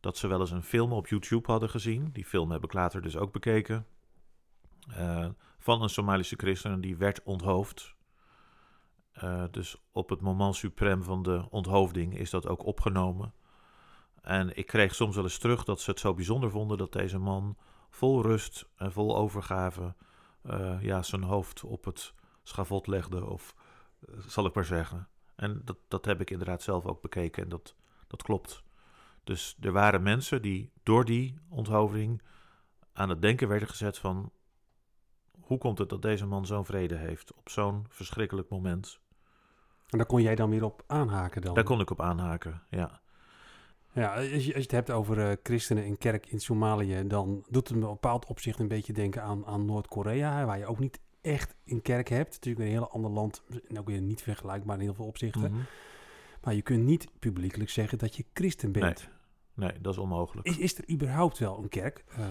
Dat 0.00 0.16
ze 0.16 0.26
wel 0.26 0.40
eens 0.40 0.50
een 0.50 0.62
film 0.62 0.92
op 0.92 1.06
YouTube 1.06 1.50
hadden 1.50 1.70
gezien. 1.70 2.10
Die 2.12 2.24
film 2.24 2.50
heb 2.50 2.64
ik 2.64 2.72
later 2.72 3.02
dus 3.02 3.16
ook 3.16 3.32
bekeken. 3.32 3.86
eh, 4.88 5.28
van 5.58 5.82
een 5.82 5.88
Somalische 5.88 6.36
christen 6.36 6.72
en 6.72 6.80
die 6.80 6.96
werd 6.96 7.22
onthoofd. 7.22 7.98
Dus 9.50 9.76
op 9.92 10.10
het 10.10 10.20
moment 10.20 10.56
suprem 10.56 11.02
van 11.02 11.22
de 11.22 11.46
onthoofding 11.50 12.18
is 12.18 12.30
dat 12.30 12.46
ook 12.46 12.64
opgenomen. 12.64 13.34
En 14.22 14.56
ik 14.56 14.66
kreeg 14.66 14.94
soms 14.94 15.14
wel 15.14 15.24
eens 15.24 15.38
terug 15.38 15.64
dat 15.64 15.80
ze 15.80 15.90
het 15.90 16.00
zo 16.00 16.14
bijzonder 16.14 16.50
vonden 16.50 16.78
dat 16.78 16.92
deze 16.92 17.18
man 17.18 17.56
vol 17.90 18.22
rust 18.22 18.68
en 18.76 18.92
vol 18.92 19.16
overgave 19.16 19.94
eh, 20.42 20.82
ja, 20.82 21.02
zijn 21.02 21.22
hoofd 21.22 21.64
op 21.64 21.84
het 21.84 22.14
schavot 22.42 22.86
legde, 22.86 23.26
of 23.26 23.54
eh, 24.08 24.14
zal 24.26 24.46
ik 24.46 24.54
maar 24.54 24.64
zeggen. 24.64 25.08
En 25.34 25.62
dat, 25.64 25.76
dat 25.88 26.04
heb 26.04 26.20
ik 26.20 26.30
inderdaad 26.30 26.62
zelf 26.62 26.86
ook 26.86 27.00
bekeken 27.00 27.42
en 27.42 27.48
dat, 27.48 27.74
dat 28.06 28.22
klopt. 28.22 28.62
Dus 29.24 29.56
er 29.60 29.72
waren 29.72 30.02
mensen 30.02 30.42
die 30.42 30.72
door 30.82 31.04
die 31.04 31.38
onthoofding 31.48 32.22
aan 32.92 33.08
het 33.08 33.22
denken 33.22 33.48
werden 33.48 33.68
gezet 33.68 33.98
van 33.98 34.32
hoe 35.40 35.58
komt 35.58 35.78
het 35.78 35.88
dat 35.88 36.02
deze 36.02 36.26
man 36.26 36.46
zo'n 36.46 36.64
vrede 36.64 36.96
heeft 36.96 37.34
op 37.34 37.48
zo'n 37.48 37.86
verschrikkelijk 37.88 38.48
moment? 38.48 39.00
En 39.86 39.98
daar 39.98 40.06
kon 40.06 40.22
jij 40.22 40.34
dan 40.34 40.50
weer 40.50 40.64
op 40.64 40.82
aanhaken 40.86 41.42
dan. 41.42 41.54
Daar 41.54 41.64
kon 41.64 41.80
ik 41.80 41.90
op 41.90 42.00
aanhaken, 42.00 42.62
ja. 42.68 42.99
Ja, 44.00 44.14
als 44.14 44.26
je, 44.26 44.32
als 44.34 44.42
je 44.44 44.52
het 44.52 44.70
hebt 44.70 44.90
over 44.90 45.20
eh, 45.20 45.36
christenen 45.42 45.84
in 45.84 45.98
kerk 45.98 46.26
in 46.26 46.40
Somalië, 46.40 47.06
dan 47.06 47.44
doet 47.48 47.68
het 47.68 47.76
me 47.76 47.82
op 47.82 47.88
een 47.88 47.94
bepaald 48.00 48.26
opzicht 48.26 48.58
een 48.58 48.68
beetje 48.68 48.92
denken 48.92 49.22
aan, 49.22 49.46
aan 49.46 49.64
Noord-Korea, 49.64 50.44
waar 50.44 50.58
je 50.58 50.66
ook 50.66 50.78
niet 50.78 51.00
echt 51.20 51.54
een 51.66 51.82
kerk 51.82 52.08
hebt. 52.08 52.32
Natuurlijk 52.32 52.64
een 52.64 52.70
heel 52.70 52.90
ander 52.90 53.10
land, 53.10 53.42
en 53.68 53.78
ook 53.78 53.86
weer 53.86 54.00
niet 54.00 54.22
vergelijkbaar 54.22 54.76
in 54.76 54.82
heel 54.82 54.94
veel 54.94 55.06
opzichten. 55.06 55.52
Mhm. 55.52 55.60
Maar 56.42 56.54
je 56.54 56.62
kunt 56.62 56.84
niet 56.84 57.08
publiekelijk 57.18 57.70
zeggen 57.70 57.98
dat 57.98 58.16
je 58.16 58.24
christen 58.32 58.72
bent. 58.72 58.98
Nee, 58.98 59.19
dat 59.80 59.92
is 59.92 59.98
onmogelijk. 59.98 60.46
Is, 60.46 60.58
is 60.58 60.78
er 60.78 60.90
überhaupt 60.90 61.38
wel 61.38 61.58
een 61.62 61.68
kerk? 61.68 62.04
Eh, 62.08 62.24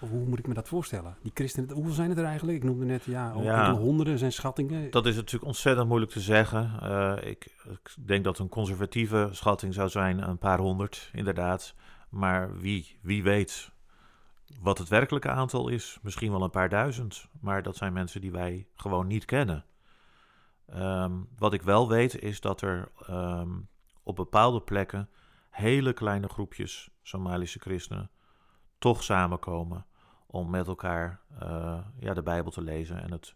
of 0.00 0.08
hoe 0.08 0.26
moet 0.26 0.38
ik 0.38 0.46
me 0.46 0.54
dat 0.54 0.68
voorstellen? 0.68 1.16
Die 1.22 1.30
christenen, 1.34 1.70
hoeveel 1.74 1.92
zijn 1.92 2.08
het 2.08 2.18
er 2.18 2.24
eigenlijk? 2.24 2.58
Ik 2.58 2.64
noemde 2.64 2.84
net, 2.84 3.04
ja, 3.04 3.32
honderden 3.72 4.18
zijn 4.18 4.32
schattingen. 4.32 4.90
Dat 4.90 5.06
is 5.06 5.14
natuurlijk 5.14 5.44
ontzettend 5.44 5.88
moeilijk 5.88 6.12
te 6.12 6.20
zeggen. 6.20 6.80
Eh, 6.82 7.30
ik, 7.30 7.44
ik 7.70 7.94
denk 8.06 8.24
dat 8.24 8.38
een 8.38 8.48
conservatieve 8.48 9.28
schatting 9.32 9.74
zou 9.74 9.88
zijn 9.88 10.28
een 10.28 10.38
paar 10.38 10.58
honderd, 10.58 11.10
inderdaad. 11.12 11.74
Maar 12.08 12.58
wie, 12.58 12.98
wie 13.02 13.22
weet 13.22 13.70
wat 14.60 14.78
het 14.78 14.88
werkelijke 14.88 15.28
aantal 15.30 15.68
is? 15.68 15.98
Misschien 16.02 16.30
wel 16.30 16.42
een 16.42 16.50
paar 16.50 16.68
duizend. 16.68 17.26
Maar 17.40 17.62
dat 17.62 17.76
zijn 17.76 17.92
mensen 17.92 18.20
die 18.20 18.30
wij 18.30 18.66
gewoon 18.74 19.06
niet 19.06 19.24
kennen. 19.24 19.64
Ehm, 20.66 21.12
wat 21.38 21.52
ik 21.52 21.62
wel 21.62 21.88
weet 21.88 22.22
is 22.22 22.40
dat 22.40 22.60
er 22.60 22.88
ehm, 23.06 23.50
op 24.02 24.16
bepaalde 24.16 24.60
plekken 24.60 25.08
hele 25.50 25.92
kleine 25.92 26.28
groepjes 26.28 26.90
Somalische 27.02 27.58
christenen 27.58 28.10
toch 28.78 29.02
samenkomen 29.02 29.86
om 30.26 30.50
met 30.50 30.66
elkaar 30.66 31.20
eh, 31.38 31.78
ja, 31.98 32.14
de 32.14 32.22
Bijbel 32.22 32.50
te 32.50 32.62
lezen 32.62 33.02
en 33.02 33.12
het 33.12 33.34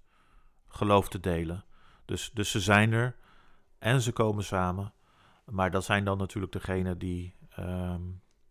geloof 0.66 1.08
te 1.08 1.20
delen. 1.20 1.64
Dus, 2.04 2.30
dus 2.34 2.50
ze 2.50 2.60
zijn 2.60 2.92
er 2.92 3.16
en 3.78 4.00
ze 4.00 4.12
komen 4.12 4.44
samen. 4.44 4.92
Maar 5.44 5.70
dat 5.70 5.84
zijn 5.84 6.04
dan 6.04 6.18
natuurlijk 6.18 6.52
degenen 6.52 6.98
die, 6.98 7.36
ehm, 7.50 8.02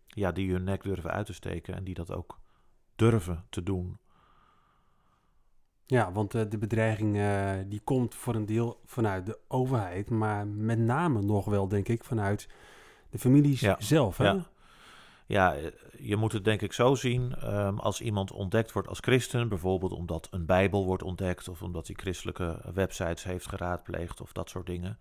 ja, 0.06 0.32
die 0.32 0.52
hun 0.52 0.64
nek 0.64 0.82
durven 0.82 1.10
uit 1.10 1.26
te 1.26 1.32
steken 1.32 1.74
en 1.74 1.84
die 1.84 1.94
dat 1.94 2.12
ook 2.12 2.40
durven 2.94 3.46
te 3.48 3.62
doen. 3.62 3.98
Ja, 5.86 6.12
want 6.12 6.34
eh, 6.34 6.42
de 6.48 6.58
bedreiging 6.58 7.16
eh, 7.16 7.52
die 7.66 7.80
komt 7.80 8.14
voor 8.14 8.34
een 8.34 8.46
deel 8.46 8.80
vanuit 8.84 9.26
de 9.26 9.38
overheid, 9.48 10.10
maar 10.10 10.46
met 10.46 10.78
name 10.78 11.22
nog 11.22 11.44
wel, 11.44 11.68
denk 11.68 11.88
ik, 11.88 12.04
vanuit 12.04 12.48
de 13.14 13.20
families 13.20 13.60
Ja, 13.60 13.76
zelf. 13.78 14.16
Hè? 14.16 14.24
Ja. 14.24 14.46
Ja, 15.26 15.54
eh, 15.54 15.70
je 15.98 16.16
moet 16.16 16.32
het 16.32 16.44
denk 16.44 16.62
ik 16.62 16.72
zo 16.72 16.94
zien. 16.94 17.34
ehm, 17.34 17.78
als 17.78 18.00
iemand 18.00 18.32
ontdekt 18.32 18.72
wordt 18.72 18.88
als 18.88 18.98
christen, 19.00 19.48
bijvoorbeeld 19.48 19.92
omdat 19.92 20.28
een 20.30 20.46
Bijbel 20.46 20.84
wordt 20.84 21.02
ontdekt 21.02 21.48
of 21.48 21.62
omdat 21.62 21.86
hij 21.86 21.96
christelijke 21.96 22.60
websites 22.74 23.24
heeft 23.24 23.48
geraadpleegd 23.48 24.20
of 24.20 24.32
dat 24.32 24.48
soort 24.50 24.66
dingen, 24.66 24.98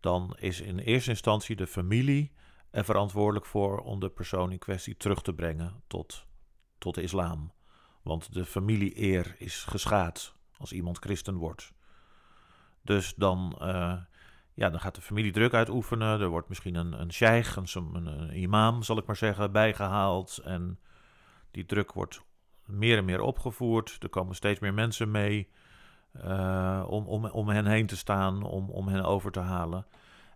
dan 0.00 0.36
is 0.38 0.60
in 0.60 0.78
eerste 0.78 1.10
instantie 1.10 1.56
de 1.56 1.66
familie 1.66 2.32
er 2.70 2.84
verantwoordelijk 2.84 3.46
voor 3.46 3.78
om 3.80 4.00
de 4.00 4.08
persoon 4.08 4.52
in 4.52 4.58
kwestie 4.58 4.96
terug 4.96 5.22
te 5.22 5.32
brengen 5.34 5.82
tot, 5.86 6.26
tot 6.78 6.94
de 6.94 7.02
islam. 7.02 7.52
Want 8.02 8.32
de 8.32 8.44
familie-eer 8.44 9.34
is 9.38 9.64
geschaad 9.64 10.34
als 10.56 10.72
iemand 10.72 10.98
christen 10.98 11.34
wordt. 11.36 11.72
Dus 12.82 13.14
dan, 13.16 13.56
eh, 13.60 13.96
ja, 14.58 14.70
dan 14.70 14.80
gaat 14.80 14.94
de 14.94 15.00
familie 15.00 15.32
druk 15.32 15.54
uitoefenen. 15.54 16.20
Er 16.20 16.28
wordt 16.28 16.48
misschien 16.48 16.74
een, 16.74 17.00
een 17.00 17.12
sheikh, 17.12 17.56
een, 17.56 17.94
een, 17.94 18.38
imam, 18.38 18.82
zal 18.82 18.98
ik 18.98 19.06
maar 19.06 19.16
zeggen, 19.16 19.52
bijgehaald. 19.52 20.40
En 20.44 20.78
die 21.50 21.64
druk 21.66 21.92
wordt 21.92 22.22
meer 22.64 22.98
en 22.98 23.04
meer 23.04 23.20
opgevoerd. 23.20 23.96
Er 24.00 24.08
komen 24.08 24.34
steeds 24.34 24.60
meer 24.60 24.74
mensen 24.74 25.10
mee 25.10 25.48
eh, 26.12 26.84
om, 26.88 27.06
om, 27.06 27.24
om 27.24 27.48
hen 27.48 27.66
heen 27.66 27.86
te 27.86 27.96
staan, 27.96 28.42
om, 28.42 28.70
om 28.70 28.88
hen 28.88 29.04
over 29.04 29.30
te 29.30 29.40
halen. 29.40 29.86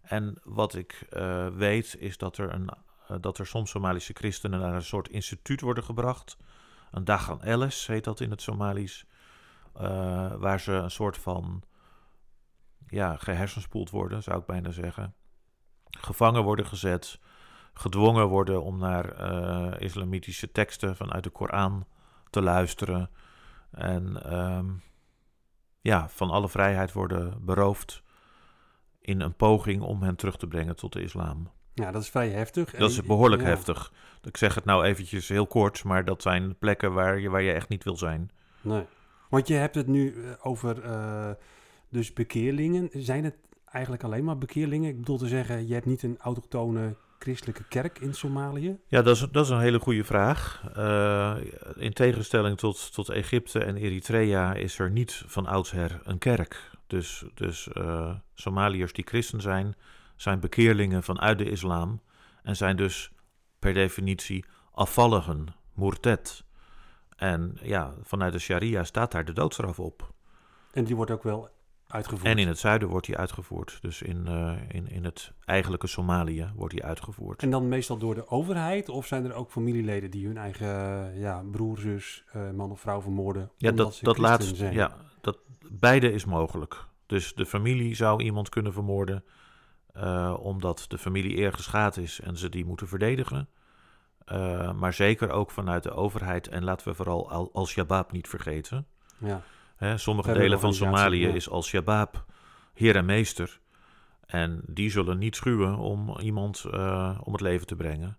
En 0.02 0.41
wat 0.43 0.75
ik 0.75 1.07
eh, 1.11 1.47
weet 1.49 1.97
is 1.99 2.19
dat 2.19 2.38
er, 2.38 2.55
een, 2.55 2.69
eh, 3.09 3.17
dat 3.21 3.38
er 3.38 3.47
soms 3.47 3.71
Somalische 3.71 4.12
christenen 4.12 4.61
naar 4.61 4.75
een 4.75 4.83
soort 4.83 5.09
instituut 5.09 5.61
worden 5.61 5.85
gebracht. 5.85 6.37
Een 6.91 7.05
Dagan 7.05 7.43
Ellis 7.43 7.87
heet 7.87 8.05
dat 8.05 8.21
in 8.21 8.31
het 8.31 8.43
Somalisch. 8.43 9.07
waar 10.38 10.61
ze 10.61 10.73
een 10.73 10.91
soort 10.91 11.19
van 11.19 11.62
ja, 12.93 13.17
gehersenspoeld 13.17 13.91
worden, 13.91 14.23
zou 14.23 14.39
ik 14.39 14.47
bijna 14.47 14.71
zeggen. 14.71 15.15
Gevangen 15.85 16.43
worden 16.43 16.67
gezet, 16.67 17.21
gedwongen 17.75 18.27
worden 18.27 18.63
om 18.63 18.79
naar 18.79 19.09
eh, 19.13 19.81
islamitische 19.81 20.53
teksten 20.53 20.97
vanuit 20.97 21.25
de 21.25 21.31
Koran 21.31 21.87
te 22.31 22.43
luisteren. 22.43 23.11
En 23.71 24.23
ehm, 24.25 24.67
ja, 25.81 26.09
van 26.09 26.31
alle 26.31 26.49
vrijheid 26.49 26.93
worden 26.93 27.45
beroofd 27.45 28.03
in 29.01 29.21
een 29.21 29.35
poging 29.35 29.83
om 29.83 30.03
hen 30.03 30.17
terug 30.17 30.37
te 30.37 30.47
brengen 30.47 30.77
tot 30.77 30.93
de 30.93 31.03
islam. 31.03 31.51
Ja, 31.75 31.91
dat 31.91 32.03
is 32.03 32.09
vrij 32.11 32.31
heftig. 32.31 32.71
Dat 32.71 32.91
is 32.91 33.03
behoorlijk 33.03 33.43
ja. 33.43 33.49
heftig. 33.49 33.93
Ik 34.23 34.37
zeg 34.37 34.55
het 34.55 34.65
nou 34.65 34.85
eventjes 34.85 35.29
heel 35.29 35.47
kort, 35.47 35.85
maar 35.85 36.05
dat 36.05 36.23
zijn 36.23 36.59
plekken 36.59 36.93
waar 36.93 37.19
je, 37.19 37.31
waar 37.31 37.43
je 37.43 37.53
echt 37.53 37.69
niet 37.69 37.85
wil 37.85 37.97
zijn. 37.97 38.31
Nee. 38.61 38.87
Want 39.29 39.49
je 39.49 39.55
hebt 39.55 39.75
het 39.75 39.87
nu 39.87 40.25
eh, 40.25 40.31
over 40.43 40.83
eh, 40.83 41.31
dus 41.93 42.13
bekeerlingen. 42.13 42.91
Zijn 42.93 43.25
het 43.25 43.37
eigenlijk 43.65 44.05
alleen 44.05 44.25
maar 44.25 44.39
bekeerlingen? 44.39 44.91
Ik 44.91 44.99
bedoel 44.99 45.19
te 45.19 45.29
zeggen, 45.29 45.67
je 45.67 45.75
hebt 45.75 45.87
niet 45.87 46.03
een 46.03 46.19
autochtone 46.19 46.97
christelijke 47.19 47.65
kerk 47.69 47.99
in 47.99 48.15
Somalië? 48.15 48.79
Ja, 48.87 49.03
dat 49.03 49.17
is, 49.17 49.27
dat 49.31 49.45
is 49.45 49.51
een 49.51 49.61
hele 49.61 49.81
goede 49.81 50.05
vraag. 50.05 50.63
Eh, 50.75 51.37
in 51.77 51.93
tegenstelling 51.93 52.59
tot, 52.59 52.95
tot 52.95 53.09
Egypte 53.09 53.65
en 53.65 53.77
Eritrea 53.77 54.55
is 54.55 54.79
er 54.79 54.91
niet 54.91 55.23
van 55.27 55.47
oudsher 55.47 56.01
een 56.05 56.19
kerk. 56.19 56.71
Dus, 56.87 57.25
dus 57.35 57.69
eh, 57.69 58.15
Somaliërs 58.35 58.93
die 58.93 59.07
christen 59.07 59.41
zijn, 59.41 59.75
zijn 60.17 60.41
bekeerlingen 60.41 61.03
vanuit 61.03 61.39
de 61.39 61.51
islam. 61.51 62.01
En 62.43 62.57
zijn 62.57 62.77
dus 62.77 63.13
per 63.59 63.75
definitie 63.75 64.45
afvalligen, 64.73 65.47
murted. 65.75 66.45
En 67.17 67.59
ja, 67.63 67.95
vanuit 68.03 68.33
de 68.33 68.39
sharia 68.39 68.85
staat 68.85 69.13
daar 69.13 69.25
de 69.25 69.33
doodstraf 69.33 69.79
op. 69.79 70.13
En 70.73 70.85
die 70.85 70.97
wordt 70.97 71.11
ook 71.11 71.23
wel 71.23 71.50
uitgevoerd. 71.93 72.25
En 72.31 72.39
in 72.39 72.49
het 72.49 72.59
zuiden 72.59 72.89
wordt 72.89 73.07
die 73.07 73.17
uitgevoerd. 73.17 73.78
Dus 73.81 74.02
in, 74.02 74.26
eh, 74.26 74.52
in, 74.69 74.89
in 74.89 75.05
het 75.05 75.33
eigenlijke 75.45 75.87
Somalië 75.87 76.52
wordt 76.55 76.75
die 76.75 76.85
uitgevoerd. 76.85 77.43
En 77.43 77.50
dan 77.50 77.69
meestal 77.69 77.97
door 77.99 78.15
de 78.15 78.28
overheid? 78.28 78.89
Of 78.89 79.07
zijn 79.07 79.25
er 79.25 79.33
ook 79.35 79.50
familieleden 79.50 80.11
die 80.11 80.26
hun 80.26 80.37
eigen 80.37 80.69
ja, 81.19 81.43
broer, 81.50 81.78
zus, 81.78 82.25
eh, 82.33 82.50
man 82.50 82.71
of 82.71 82.81
vrouw 82.81 83.00
vermoorden? 83.00 83.50
Ja, 83.57 83.71
omdat 83.71 83.87
dat, 83.87 83.95
ze 83.95 84.05
dat 84.05 84.19
laatste. 84.19 84.55
zijn? 84.57 84.75
Ja, 84.75 84.97
dat, 85.21 85.39
beide 85.71 86.13
is 86.13 86.25
mogelijk. 86.25 86.85
Dus 87.07 87.35
de 87.35 87.47
familie 87.47 87.95
zou 87.95 88.23
iemand 88.23 88.49
kunnen 88.49 88.73
vermoorden. 88.73 89.25
eh, 89.93 90.37
omdat 90.41 90.85
de 90.89 90.99
familie 90.99 91.37
eer 91.37 91.52
geschaad 91.52 91.97
is 91.97 92.21
en 92.21 92.37
ze 92.37 92.49
die 92.49 92.65
moeten 92.65 92.89
verdedigen. 92.89 93.49
Maar 94.76 94.93
zeker 94.93 95.31
ook 95.31 95.50
vanuit 95.50 95.83
de 95.83 95.91
overheid. 95.91 96.49
En 96.49 96.65
laten 96.65 96.89
we 96.89 96.95
vooral 96.95 97.31
Al- 97.31 97.50
Al-Shabaab 97.52 98.13
niet 98.13 98.28
vergeten. 98.28 98.87
ja. 99.19 99.43
Hè, 99.82 99.99
sommige 99.99 100.32
delen 100.32 100.60
van 100.60 100.75
Somalië 100.75 101.26
ja. 101.26 101.34
is 101.34 101.50
Al-Shabaab 101.50 102.25
heer 102.75 102.97
en 102.97 103.04
meester. 103.04 103.60
En 104.26 104.62
die 104.66 104.90
zullen 104.90 105.18
niet 105.18 105.36
schuwen 105.36 105.76
om 105.76 106.18
iemand 106.18 106.64
eh, 106.71 107.21
om 107.25 107.32
het 107.32 107.40
leven 107.40 107.66
te 107.66 107.76
brengen. 107.76 108.18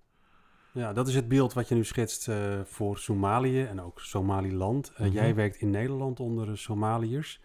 Ja, 0.72 0.94
dat 0.94 1.08
is 1.08 1.16
het 1.16 1.28
beeld 1.28 1.54
wat 1.54 1.68
je 1.68 1.76
nu 1.76 1.84
schetst 1.86 2.28
eh, 2.28 2.60
voor 2.66 2.98
Somalië 2.98 3.64
en 3.64 3.82
ook 3.82 4.00
Somaliland. 4.00 4.92
Eh, 4.96 5.06
Mhm. 5.06 5.14
Jij 5.14 5.36
werkt 5.36 5.56
in 5.58 5.70
Nederland 5.70 6.20
onder 6.20 6.46
de 6.46 6.56
Somaliërs. 6.56 7.40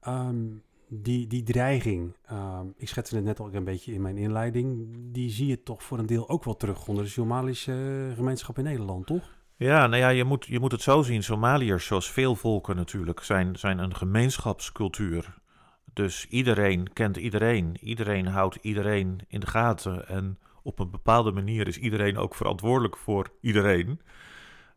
Ehm, 0.00 0.44
die, 0.88 1.26
die 1.26 1.42
dreiging, 1.42 2.16
ehm, 2.26 2.66
ik 2.76 2.88
schetste 2.88 3.16
het 3.16 3.24
net 3.24 3.40
al 3.40 3.54
een 3.54 3.64
beetje 3.64 3.92
in 3.92 4.02
mijn 4.02 4.16
inleiding, 4.16 4.88
die 5.12 5.30
zie 5.30 5.46
je 5.46 5.62
toch 5.62 5.82
voor 5.82 5.98
een 5.98 6.06
deel 6.06 6.28
ook 6.28 6.44
wel 6.44 6.56
terug 6.56 6.88
onder 6.88 7.04
de 7.04 7.10
Somalische 7.10 8.12
gemeenschap 8.14 8.58
in 8.58 8.64
Nederland, 8.64 9.06
toch? 9.06 9.33
Ja, 9.56 9.86
nou 9.86 10.02
ja, 10.02 10.08
je 10.08 10.24
moet, 10.24 10.46
je 10.46 10.60
moet 10.60 10.72
het 10.72 10.82
zo 10.82 11.02
zien. 11.02 11.22
Somaliërs, 11.22 11.86
zoals 11.86 12.10
veel 12.10 12.36
volken 12.36 12.76
natuurlijk, 12.76 13.20
zijn, 13.20 13.56
zijn 13.56 13.78
een 13.78 13.94
gemeenschapscultuur. 13.96 15.34
Dus 15.92 16.26
iedereen 16.28 16.92
kent 16.92 17.16
iedereen. 17.16 17.76
Iedereen 17.80 18.26
houdt 18.26 18.58
iedereen 18.60 19.20
in 19.28 19.40
de 19.40 19.46
gaten. 19.46 20.08
En 20.08 20.38
op 20.62 20.78
een 20.78 20.90
bepaalde 20.90 21.32
manier 21.32 21.66
is 21.66 21.78
iedereen 21.78 22.16
ook 22.16 22.34
verantwoordelijk 22.34 22.96
voor 22.96 23.30
iedereen. 23.40 24.00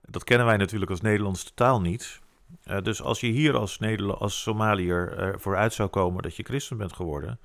Dat 0.02 0.24
kennen 0.24 0.46
wij 0.48 0.58
natuurlijk 0.58 0.92
als 0.92 1.02
Nederlands 1.02 1.44
totaal 1.44 1.82
niet. 1.82 2.20
Eh, 2.64 2.82
dus 2.82 3.02
als 3.02 3.20
je 3.20 3.28
hier 3.28 3.58
als, 3.58 3.80
Nederla- 3.80 4.14
als 4.14 4.42
Somaliër 4.42 5.18
ervoor 5.18 5.56
uit 5.56 5.74
zou 5.74 5.90
komen 5.90 6.24
dat 6.24 6.36
je 6.36 6.44
christen 6.44 6.78
bent 6.78 6.94
geworden, 6.94 7.40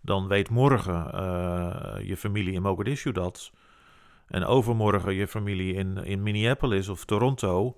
dan 0.00 0.28
weet 0.28 0.50
morgen 0.50 1.12
eh, 1.12 2.08
je 2.08 2.16
familie 2.16 2.52
in 2.52 2.62
Mogadishu 2.62 3.12
dat. 3.12 3.52
En 4.32 4.44
overmorgen 4.44 5.14
je 5.14 5.28
familie 5.28 5.74
in, 5.74 5.96
in 5.96 6.22
Minneapolis 6.22 6.88
of 6.88 7.04
Toronto. 7.04 7.76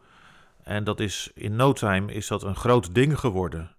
En 0.62 0.84
dat 0.84 1.00
is 1.00 1.30
in 1.34 1.56
no 1.56 1.72
time 1.72 2.12
is 2.12 2.26
dat 2.26 2.42
een 2.42 2.56
groot 2.56 2.94
ding 2.94 3.18
geworden. 3.18 3.74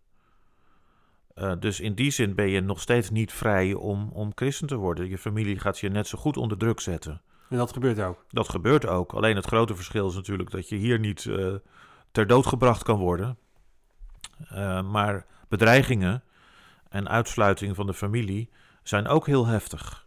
Eh, 1.33 1.51
dus 1.59 1.79
in 1.79 1.93
die 1.93 2.11
zin 2.11 2.35
ben 2.35 2.49
je 2.49 2.61
nog 2.61 2.81
steeds 2.81 3.09
niet 3.09 3.33
vrij 3.33 3.73
om, 3.73 4.09
om 4.13 4.31
christen 4.35 4.67
te 4.67 4.75
worden. 4.75 5.09
Je 5.09 5.17
familie 5.17 5.59
gaat 5.59 5.79
je 5.79 5.89
net 5.89 6.07
zo 6.07 6.17
goed 6.17 6.37
onder 6.37 6.57
druk 6.57 6.79
zetten. 6.79 7.21
En 7.49 7.57
dat 7.57 7.73
gebeurt 7.73 7.99
ook. 7.99 8.25
Dat 8.29 8.49
gebeurt 8.49 8.85
ook. 8.85 9.13
Alleen 9.13 9.35
het 9.35 9.45
grote 9.45 9.75
verschil 9.75 10.07
is 10.07 10.15
natuurlijk 10.15 10.51
dat 10.51 10.69
je 10.69 10.75
hier 10.75 10.99
niet 10.99 11.25
eh, 11.25 11.53
ter 12.11 12.27
dood 12.27 12.45
gebracht 12.45 12.83
kan 12.83 12.99
worden. 12.99 13.37
Eh, 14.49 14.81
maar 14.81 15.25
bedreigingen 15.47 16.23
en 16.89 17.09
uitsluiting 17.09 17.75
van 17.75 17.85
de 17.85 17.93
familie 17.93 18.49
zijn 18.83 19.07
ook 19.07 19.27
heel 19.27 19.45
heftig. 19.45 20.04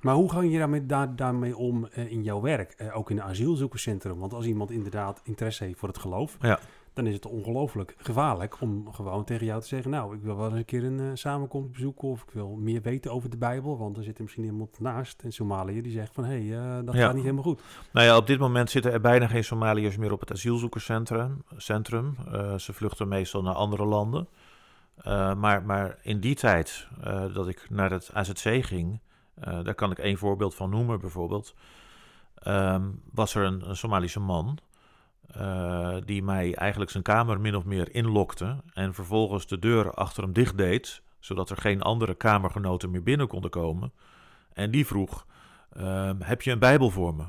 Maar 0.00 0.14
hoe 0.14 0.30
ga 0.32 0.40
je 0.40 0.58
daarmee, 0.58 0.86
daar, 0.86 1.16
daarmee 1.16 1.56
om 1.56 1.86
eh, 1.86 2.10
in 2.10 2.22
jouw 2.22 2.40
werk? 2.40 2.72
Eh, 2.72 2.96
ook 2.96 3.10
in 3.10 3.16
een 3.16 3.22
asielzoekerscentrum. 3.22 4.18
Want 4.18 4.34
als 4.34 4.46
iemand 4.46 4.70
inderdaad 4.70 5.20
interesse 5.24 5.64
heeft 5.64 5.78
voor 5.78 5.88
het 5.88 5.98
geloof, 5.98 6.36
Ja. 6.40 6.58
dan 6.92 7.06
is 7.06 7.14
het 7.14 7.26
ongelooflijk 7.26 7.94
gevaarlijk 7.98 8.60
om 8.60 8.92
gewoon 8.92 9.24
tegen 9.24 9.46
jou 9.46 9.60
te 9.60 9.66
zeggen: 9.66 9.90
Nou, 9.90 10.14
ik 10.16 10.22
wil 10.22 10.36
wel 10.36 10.46
eens 10.48 10.54
een 10.58 10.64
keer 10.64 10.84
een 10.84 11.00
eh, 11.00 11.06
samenkomst 11.14 11.70
bezoeken 11.72 12.08
of 12.08 12.22
ik 12.22 12.30
wil 12.30 12.56
meer 12.56 12.82
weten 12.82 13.12
over 13.12 13.30
de 13.30 13.36
Bijbel. 13.36 13.78
Want 13.78 13.96
er 13.96 14.02
zit 14.02 14.16
er 14.16 14.22
misschien 14.22 14.44
iemand 14.44 14.80
naast 14.80 15.22
in 15.22 15.32
Somalië 15.32 15.82
die 15.82 15.92
zegt: 15.92 16.14
van 16.14 16.24
hé, 16.24 16.46
hey, 16.46 16.82
dat 16.84 16.94
Ja. 16.94 17.00
gaat 17.04 17.12
niet 17.14 17.22
helemaal 17.22 17.42
goed. 17.44 17.62
Nou 17.92 18.06
ja, 18.06 18.16
op 18.16 18.26
dit 18.26 18.38
moment 18.38 18.70
zitten 18.70 18.92
er 18.92 19.00
bijna 19.00 19.26
geen 19.26 19.44
Somaliërs 19.44 19.96
meer 19.96 20.12
op 20.12 20.20
het 20.20 20.32
asielzoekerscentrum. 20.32 21.42
Centrum. 21.56 22.14
Ze 22.56 22.72
vluchten 22.72 23.08
meestal 23.08 23.42
naar 23.42 23.54
andere 23.54 23.84
landen. 23.84 24.28
Maar, 25.36 25.62
maar 25.62 25.98
in 26.02 26.20
die 26.20 26.34
tijd 26.34 26.88
dat 27.34 27.48
ik 27.48 27.66
naar 27.70 27.90
het 27.90 28.10
AZC 28.12 28.64
ging, 28.64 29.00
eh, 29.40 29.64
daar 29.64 29.74
kan 29.74 29.90
ik 29.90 29.98
één 29.98 30.18
voorbeeld 30.18 30.54
van 30.54 30.70
noemen 30.70 31.00
bijvoorbeeld. 31.00 31.54
Ehm, 32.34 32.90
was 33.12 33.34
er 33.34 33.44
een, 33.44 33.68
een 33.68 33.76
Somalische 33.76 34.20
man 34.20 34.58
eh, 35.28 35.96
die 36.04 36.22
mij 36.22 36.54
eigenlijk 36.54 36.90
zijn 36.90 37.02
kamer 37.02 37.40
min 37.40 37.56
of 37.56 37.64
meer 37.64 37.94
inlokte 37.94 38.56
en 38.72 38.94
vervolgens 38.94 39.46
de 39.46 39.58
deur 39.58 39.94
achter 39.94 40.22
hem 40.22 40.32
dicht 40.32 40.56
deed, 40.56 41.02
zodat 41.20 41.50
er 41.50 41.56
geen 41.56 41.82
andere 41.82 42.14
kamergenoten 42.14 42.90
meer 42.90 43.02
binnen 43.02 43.28
konden 43.28 43.50
komen. 43.50 43.92
En 44.52 44.70
die 44.70 44.86
vroeg, 44.86 45.26
ehm, 45.72 46.20
heb 46.20 46.42
je 46.42 46.50
een 46.50 46.58
Bijbel 46.58 46.90
voor 46.90 47.14
me? 47.14 47.24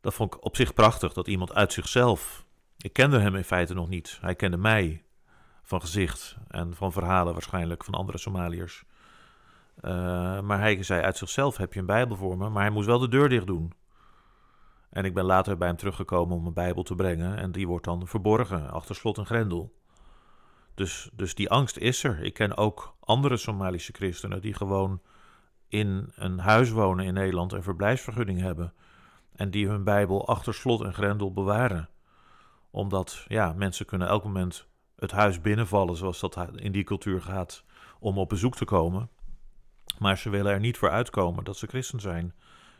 Dat 0.00 0.14
vond 0.14 0.34
ik 0.34 0.44
op 0.44 0.56
zich 0.56 0.74
prachtig, 0.74 1.12
dat 1.12 1.28
iemand 1.28 1.54
uit 1.54 1.72
zichzelf... 1.72 2.44
Ik 2.76 2.92
kende 2.92 3.18
hem 3.18 3.34
in 3.34 3.44
feite 3.44 3.74
nog 3.74 3.88
niet. 3.88 4.18
Hij 4.20 4.34
kende 4.34 4.56
mij 4.56 5.04
van 5.62 5.80
gezicht 5.80 6.36
en 6.48 6.74
van 6.74 6.92
verhalen 6.92 7.32
waarschijnlijk 7.32 7.84
van 7.84 7.94
andere 7.94 8.18
Somaliërs. 8.18 8.84
Eh, 9.80 10.40
maar 10.40 10.58
hij 10.58 10.82
zei 10.82 11.02
uit 11.02 11.16
zichzelf, 11.16 11.56
heb 11.56 11.72
je 11.72 11.80
een 11.80 11.86
Bijbel 11.86 12.16
voor 12.16 12.38
me? 12.38 12.48
Maar 12.48 12.62
hij 12.62 12.72
moest 12.72 12.86
wel 12.86 12.98
de 12.98 13.08
deur 13.08 13.28
dicht 13.28 13.46
doen. 13.46 13.72
En 14.90 15.04
ik 15.04 15.14
ben 15.14 15.24
later 15.24 15.56
bij 15.56 15.68
hem 15.68 15.76
teruggekomen 15.76 16.36
om 16.36 16.42
mijn 16.42 16.54
Bijbel 16.54 16.82
te 16.82 16.94
brengen. 16.94 17.36
En 17.36 17.52
die 17.52 17.66
wordt 17.66 17.84
dan 17.84 18.06
verborgen 18.06 18.70
achter 18.70 18.94
slot 18.94 19.18
en 19.18 19.26
grendel. 19.26 19.74
Dus, 20.74 21.10
dus 21.12 21.34
die 21.34 21.50
angst 21.50 21.76
is 21.76 22.04
er. 22.04 22.22
Ik 22.22 22.34
ken 22.34 22.56
ook 22.56 22.96
andere 23.00 23.36
Somalische 23.36 23.92
christenen 23.92 24.40
die 24.40 24.54
gewoon 24.54 25.00
in 25.68 26.12
een 26.14 26.38
huis 26.38 26.70
wonen 26.70 27.04
in 27.04 27.14
Nederland 27.14 27.52
en 27.52 27.62
verblijfsvergunning 27.62 28.40
hebben. 28.40 28.72
En 29.34 29.50
die 29.50 29.68
hun 29.68 29.84
Bijbel 29.84 30.28
achter 30.28 30.54
slot 30.54 30.82
en 30.82 30.94
grendel 30.94 31.32
bewaren. 31.32 31.88
Omdat 32.70 33.24
ja, 33.28 33.52
mensen 33.52 33.86
kunnen 33.86 34.08
elk 34.08 34.24
moment 34.24 34.66
het 34.96 35.10
huis 35.10 35.40
binnenvallen, 35.40 35.96
zoals 35.96 36.20
dat 36.20 36.48
in 36.54 36.72
die 36.72 36.84
cultuur 36.84 37.22
gaat, 37.22 37.64
om 37.98 38.18
op 38.18 38.28
bezoek 38.28 38.56
te 38.56 38.64
komen. 38.64 39.10
Maar 39.98 40.18
ze 40.18 40.30
willen 40.30 40.52
er 40.52 40.60
niet 40.60 40.78
voor 40.78 40.90
uitkomen 40.90 41.44
dat 41.44 41.56
ze 41.56 41.66
christen 41.66 42.00
zijn. 42.00 42.34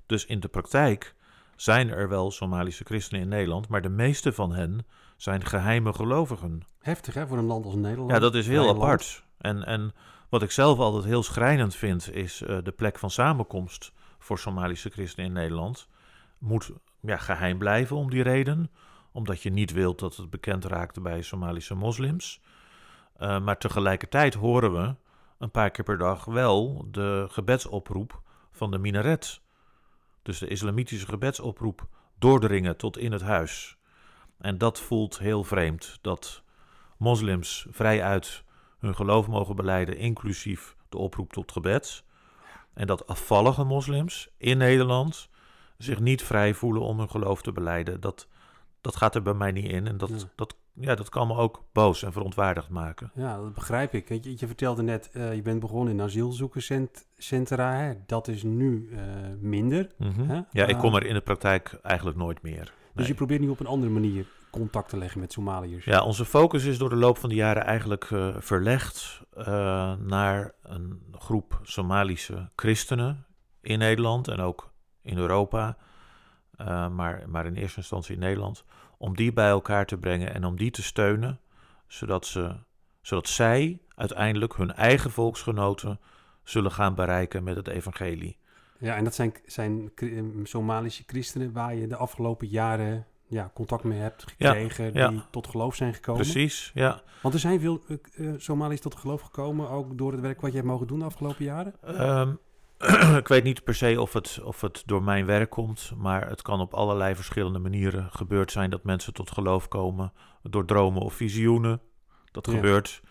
Dus 0.07 0.27
in 0.27 0.41
de 0.41 0.49
praktijk 0.49 1.15
zijn 1.57 1.91
er 1.91 2.09
wel 2.09 2.31
Somalische 2.31 2.85
christenen 2.85 3.23
in 3.23 3.29
Nederland, 3.29 3.69
maar 3.69 3.83
de 3.83 3.89
meeste 3.89 4.33
van 4.33 4.53
hen 4.53 4.87
zijn 5.17 5.45
geheime 5.45 5.93
gelovigen. 5.93 6.63
Heftig 6.81 7.15
hè, 7.15 7.27
voor 7.27 7.39
een 7.39 7.45
land 7.45 7.65
als 7.65 7.75
Nederland. 7.75 8.11
Ja, 8.11 8.19
dat 8.19 8.35
is 8.35 8.47
heel 8.47 8.69
apart. 8.69 9.25
En, 9.39 9.65
en 9.65 9.95
wat 10.29 10.43
ik 10.43 10.51
zelf 10.51 10.79
altijd 10.79 11.05
heel 11.05 11.23
schrijnend 11.23 11.75
vind, 11.75 12.13
is 12.13 12.43
uh, 12.43 12.59
de 12.63 12.73
plek 12.73 12.99
van 12.99 13.11
samenkomst 13.11 13.93
voor 14.19 14.39
Somalische 14.39 14.91
christenen 14.91 15.27
in 15.27 15.33
Nederland. 15.33 15.89
Moet 16.39 16.71
ja, 17.01 17.17
geheim 17.17 17.59
blijven 17.59 17.97
om 17.97 18.11
die 18.11 18.23
reden, 18.23 18.71
omdat 19.13 19.43
je 19.43 19.51
niet 19.51 19.73
wilt 19.73 19.99
dat 19.99 20.17
het 20.17 20.31
bekend 20.31 20.65
raakt 20.65 21.03
bij 21.03 21.23
Somalische 21.23 21.75
moslims. 21.75 22.41
Uh, 23.21 23.41
maar 23.41 23.59
tegelijkertijd 23.59 24.35
horen 24.35 24.73
we 24.73 24.95
een 25.38 25.51
paar 25.51 25.70
keer 25.70 25.85
per 25.85 25.99
dag 25.99 26.25
wel 26.25 26.87
de 26.90 27.27
gebedsoproep 27.31 28.22
van 28.53 28.70
de 28.70 28.79
minaret. 28.79 29.40
Dus 30.22 30.38
de 30.38 30.49
islamitische 30.49 31.07
gebedsoproep 31.07 31.87
doordringen 32.18 32.77
tot 32.77 32.99
in 32.99 33.12
het 33.12 33.22
huis. 33.22 33.77
En 34.38 34.59
dat 34.59 34.81
voelt 34.81 35.18
heel 35.18 35.44
vreemd, 35.44 35.99
dat 36.01 36.42
moslims 36.96 37.66
vrijuit 37.70 38.44
hun 38.79 38.94
geloof 38.94 39.27
mogen 39.27 39.57
beleiden, 39.57 39.96
inclusief 39.96 40.77
de 40.88 40.99
oproep 40.99 41.33
tot 41.33 41.53
gebed. 41.53 42.05
En 42.75 42.87
dat 42.87 43.07
afvallige 43.07 43.64
moslims 43.64 44.29
in 44.37 44.59
Nederland 44.59 45.29
zich 45.79 46.01
niet 46.01 46.22
vrij 46.22 46.55
voelen 46.55 46.83
om 46.83 46.99
hun 46.99 47.11
geloof 47.11 47.42
te 47.42 47.53
beleiden. 47.53 48.01
Dat, 48.01 48.29
dat 48.81 48.96
gaat 48.96 49.14
er 49.14 49.22
bij 49.22 49.35
mij 49.35 49.53
niet 49.53 49.70
in. 49.70 49.87
En 49.87 49.99
dat, 49.99 50.09
ja. 50.09 50.16
dat, 50.35 50.57
ja, 50.81 50.95
dat 50.95 51.09
kan 51.09 51.27
me 51.27 51.37
ook 51.37 51.65
boos 51.73 52.03
en 52.03 52.12
verontwaardigd 52.12 52.69
maken. 52.69 53.11
Ja, 53.15 53.37
dat 53.37 53.55
begrijp 53.55 53.95
ik. 53.95 54.09
Je, 54.09 54.35
je 54.37 54.47
vertelde 54.47 54.83
net, 54.83 55.11
uh, 55.12 55.35
je 55.35 55.43
bent 55.43 55.61
begonnen 55.61 55.95
in 55.95 56.03
asielzoekerscentra. 56.03 57.73
Hè? 57.73 57.95
Dat 58.07 58.29
is 58.29 58.43
nu 58.43 58.89
uh, 58.91 58.99
minder. 59.41 59.91
Mm 59.99 60.12
-hmm. 60.12 60.29
hè? 60.29 60.41
Ja, 60.51 60.67
ik 60.67 60.79
kom 60.79 60.95
er 60.95 61.07
in 61.07 61.15
de 61.15 61.21
praktijk 61.21 61.79
eigenlijk 61.83 62.17
nooit 62.17 62.43
meer. 62.43 62.73
Dus 62.95 63.07
je 63.07 63.15
probeert 63.15 63.41
nu 63.41 63.49
op 63.49 63.61
een 63.61 63.67
andere 63.67 63.93
manier 63.93 64.27
contact 64.51 64.89
te 64.89 64.97
leggen 64.97 65.21
met 65.21 65.33
Somaliërs? 65.33 65.85
Ja, 65.85 66.03
onze 66.03 66.25
focus 66.25 66.65
is 66.65 66.79
door 66.79 66.89
de 66.89 66.97
loop 66.97 67.19
van 67.19 67.29
de 67.29 67.35
jaren 67.35 67.65
eigenlijk 67.65 68.11
uh, 68.11 68.37
verlegd 68.39 69.21
naar 69.99 70.53
een 70.62 71.03
groep 71.12 71.61
Somalische 71.62 72.51
christenen 72.57 73.27
in 73.61 73.79
Nederland 73.79 74.29
en 74.29 74.41
ook 74.41 74.73
in 75.03 75.19
Europa, 75.19 75.77
maar, 76.91 77.25
maar 77.27 77.47
in 77.47 77.55
eerste 77.55 77.79
instantie 77.79 78.15
in 78.15 78.21
Nederland, 78.21 78.65
om 78.97 79.17
die 79.17 79.33
bij 79.33 79.49
elkaar 79.49 79.87
te 79.87 79.99
brengen 79.99 80.35
en 80.35 80.45
om 80.45 80.57
die 80.57 80.71
te 80.71 80.83
steunen, 80.83 81.41
zodat, 81.87 82.27
ze, 82.27 82.57
zodat 83.01 83.29
zij 83.29 83.79
uiteindelijk 83.95 84.57
hun 84.57 84.73
eigen 84.73 85.11
volksgenoten 85.11 86.01
zullen 86.43 86.73
gaan 86.73 86.95
bereiken 86.95 87.45
met 87.45 87.57
het 87.57 87.69
evangelie. 87.69 88.39
Ja, 88.79 88.97
en 88.97 89.05
dat 89.05 89.15
zijn, 89.15 89.35
zijn 89.47 89.91
Somalische 90.43 91.03
christenen 91.07 91.53
waar 91.53 91.75
je 91.75 91.87
de 91.87 91.97
afgelopen 91.97 92.49
jaren 92.49 93.07
ja, 93.29 93.51
contact 93.55 93.85
mee 93.85 93.99
hebt 93.99 94.23
gekregen, 94.23 94.85
ja, 94.85 94.91
ja. 94.93 95.09
die 95.09 95.23
tot 95.31 95.47
geloof 95.47 95.75
zijn 95.75 95.95
gekomen. 95.95 96.23
Precies, 96.23 96.71
ja. 96.75 97.03
Want 97.23 97.35
er 97.35 97.41
zijn 97.41 97.61
veel 97.61 97.83
uh, 98.17 98.33
Somaliërs 98.37 98.81
tot 98.81 98.95
geloof 98.95 99.21
gekomen, 99.21 99.71
ook 99.71 99.99
door 99.99 100.13
het 100.13 100.21
werk 100.21 100.41
wat 100.41 100.51
je 100.51 100.57
hebt 100.57 100.69
mogen 100.69 100.87
doen 100.87 100.99
de 100.99 101.05
afgelopen 101.05 101.45
jaren? 101.45 101.75
Um, 102.19 102.39
ik 103.23 103.29
weet 103.29 103.45
niet 103.45 103.65
per 103.65 103.75
se 103.75 104.01
of 104.01 104.12
het, 104.12 104.41
of 104.43 104.61
het 104.61 104.83
door 104.87 105.03
mijn 105.03 105.27
werk 105.27 105.51
komt, 105.51 105.93
maar 105.97 106.29
het 106.29 106.43
kan 106.43 106.61
op 106.61 106.75
allerlei 106.75 107.15
verschillende 107.15 107.59
manieren 107.59 108.11
gebeurd 108.11 108.53
zijn 108.53 108.71
dat 108.71 108.85
mensen 108.85 109.12
tot 109.12 109.31
geloof 109.31 109.69
komen. 109.69 110.12
Door 110.43 110.65
dromen 110.65 111.03
of 111.03 111.15
visioenen, 111.15 111.81
dat 112.31 112.47
ja. 112.47 112.53
gebeurt. 112.53 113.03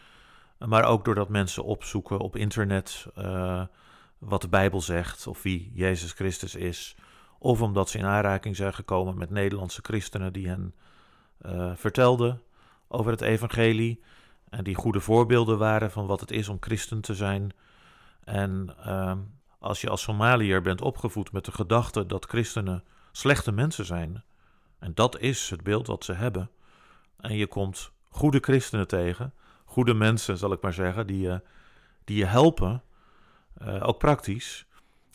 Maar 0.57 0.83
ook 0.83 1.05
doordat 1.05 1.29
mensen 1.29 1.63
opzoeken 1.63 2.19
op 2.19 2.35
internet 2.35 3.07
uh, 3.17 3.63
wat 4.17 4.41
de 4.41 4.47
Bijbel 4.47 4.81
zegt 4.81 5.27
of 5.27 5.43
wie 5.43 5.71
Jezus 5.73 6.11
Christus 6.11 6.55
is. 6.55 6.95
Of 7.39 7.61
omdat 7.61 7.89
ze 7.89 7.97
in 7.97 8.05
aanraking 8.05 8.55
zijn 8.55 8.73
gekomen 8.73 9.17
met 9.17 9.29
Nederlandse 9.29 9.81
christenen 9.83 10.33
die 10.33 10.47
hen 10.47 10.75
uh, 11.45 11.71
vertelden 11.75 12.41
over 12.87 13.11
het 13.11 13.21
evangelie. 13.21 14.03
En 14.49 14.63
die 14.63 14.75
goede 14.75 14.99
voorbeelden 14.99 15.57
waren 15.57 15.91
van 15.91 16.05
wat 16.05 16.19
het 16.19 16.31
is 16.31 16.49
om 16.49 16.57
christen 16.59 17.01
te 17.01 17.15
zijn. 17.15 17.53
En 18.23 18.75
uh, 18.85 19.11
als 19.65 19.81
je 19.81 19.89
als 19.89 20.01
Somaliër 20.01 20.61
bent 20.61 20.81
opgevoed 20.81 21.31
met 21.31 21.45
de 21.45 21.51
gedachte 21.51 22.05
dat 22.05 22.25
christenen 22.25 22.83
slechte 23.11 23.51
mensen 23.51 23.85
zijn. 23.85 24.23
En 24.79 24.91
dat 24.93 25.19
is 25.19 25.49
het 25.49 25.63
beeld 25.63 25.87
wat 25.87 26.03
ze 26.03 26.13
hebben. 26.13 26.49
En 27.17 27.35
je 27.35 27.47
komt 27.47 27.91
goede 28.09 28.39
christenen 28.39 28.87
tegen. 28.87 29.33
Goede 29.65 29.93
mensen, 29.93 30.37
zal 30.37 30.51
ik 30.51 30.61
maar 30.61 30.73
zeggen, 30.73 31.07
die 31.07 31.19
je, 31.19 31.41
die 32.03 32.17
je 32.17 32.25
helpen. 32.25 32.83
Uh, 33.61 33.87
ook 33.87 33.97
praktisch. 33.97 34.65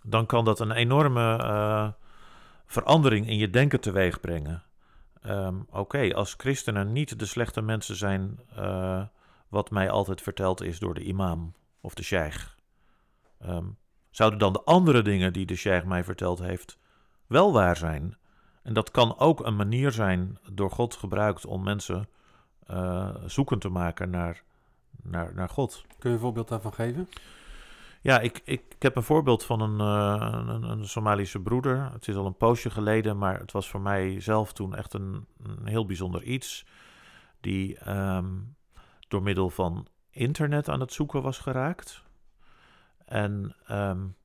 Dan 0.03 0.27
kan 0.27 0.45
dat 0.45 0.61
een 0.61 0.73
enorme 0.73 1.95
verandering 2.67 3.29
in 3.29 3.37
je 3.37 3.51
denken 3.51 3.81
teweeg 3.81 4.21
brengen. 4.21 4.63
Um, 5.27 5.67
Oké, 5.71 6.15
als 6.15 6.35
christenen 6.37 6.93
niet 6.93 7.19
de 7.19 7.27
slechte 7.27 7.63
mensen 7.63 7.97
zijn, 7.97 8.41
wat 9.49 9.71
mij 9.71 9.91
altijd 9.91 10.23
verteld 10.23 10.63
is 10.63 10.79
door 10.79 10.95
de 10.95 11.03
imam 11.03 11.55
of 11.81 11.95
de 11.95 12.03
sheikh, 12.03 12.47
um, 13.47 13.79
zouden 14.11 14.39
dan 14.39 14.53
de 14.53 14.63
andere 14.65 15.03
dingen 15.03 15.33
die 15.33 15.47
de 15.47 15.57
sheikh 15.57 15.87
mij 15.87 16.05
verteld 16.05 16.39
heeft 16.39 16.79
wel 17.27 17.53
waar 17.53 17.77
zijn? 17.77 18.17
En 18.63 18.75
dat 18.75 18.91
kan 18.91 19.19
ook 19.19 19.47
een 19.47 19.57
manier 19.57 19.93
zijn 19.93 20.39
door 20.53 20.71
God 20.71 20.95
gebruikt 20.95 21.47
om 21.47 21.63
mensen 21.63 22.09
uh, 22.71 23.15
zoekend 23.27 23.61
te 23.61 23.69
maken 23.69 24.11
naar, 24.11 24.43
naar, 25.03 25.35
naar 25.35 25.49
God. 25.49 25.85
Kun 25.99 26.11
je 26.11 26.17
een 26.17 26.23
voorbeeld 26.23 26.49
daarvan 26.49 26.75
geven? 26.75 27.09
Ja, 28.03 28.21
ik, 28.21 28.41
ik, 28.45 28.63
ik, 28.69 28.83
heb 28.83 28.97
een 28.97 29.03
voorbeeld 29.03 29.45
van 29.45 29.61
een, 29.61 29.81
uh, 29.81 30.29
een, 30.49 30.63
een, 30.63 30.89
Somalische 30.89 31.41
broeder. 31.41 31.93
Het 31.93 32.09
is 32.09 32.15
al 32.15 32.27
een 32.27 32.37
poosje 32.37 32.71
geleden, 32.71 33.19
maar 33.19 33.39
het 33.39 33.53
was 33.53 33.71
voor 33.71 33.81
mij 33.81 34.21
zelf 34.21 34.53
toen 34.53 34.75
echt 34.75 34.95
een, 34.95 35.27
een 35.43 35.67
heel 35.67 35.87
bijzonder 35.87 36.23
iets. 36.23 36.67
Die 37.41 37.91
um, 37.91 38.57
door 39.09 39.23
middel 39.23 39.51
van 39.51 39.87
internet 40.11 40.69
aan 40.69 40.81
het 40.81 40.93
zoeken 40.93 41.23
was 41.23 41.39
geraakt. 41.39 42.03
En 43.11 43.57
um, 43.71 44.17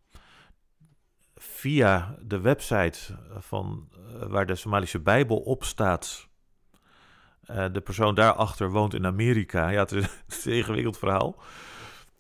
via 1.35 2.15
de 2.21 2.39
website 2.39 2.99
van, 3.37 3.89
uh, 3.91 4.25
waar 4.27 4.45
de 4.45 4.55
Somalische 4.55 4.99
Bijbel 4.99 5.37
op 5.37 5.63
staat. 5.63 6.27
Uh, 7.49 7.65
de 7.71 7.81
persoon 7.81 8.15
daarachter 8.15 8.71
woont 8.71 8.93
in 8.93 9.05
Amerika. 9.05 9.69
Ja, 9.69 9.79
het 9.79 9.91
is, 9.91 10.05
een 10.45 10.51
ingewikkeld 10.51 10.97
verhaal. 10.97 11.35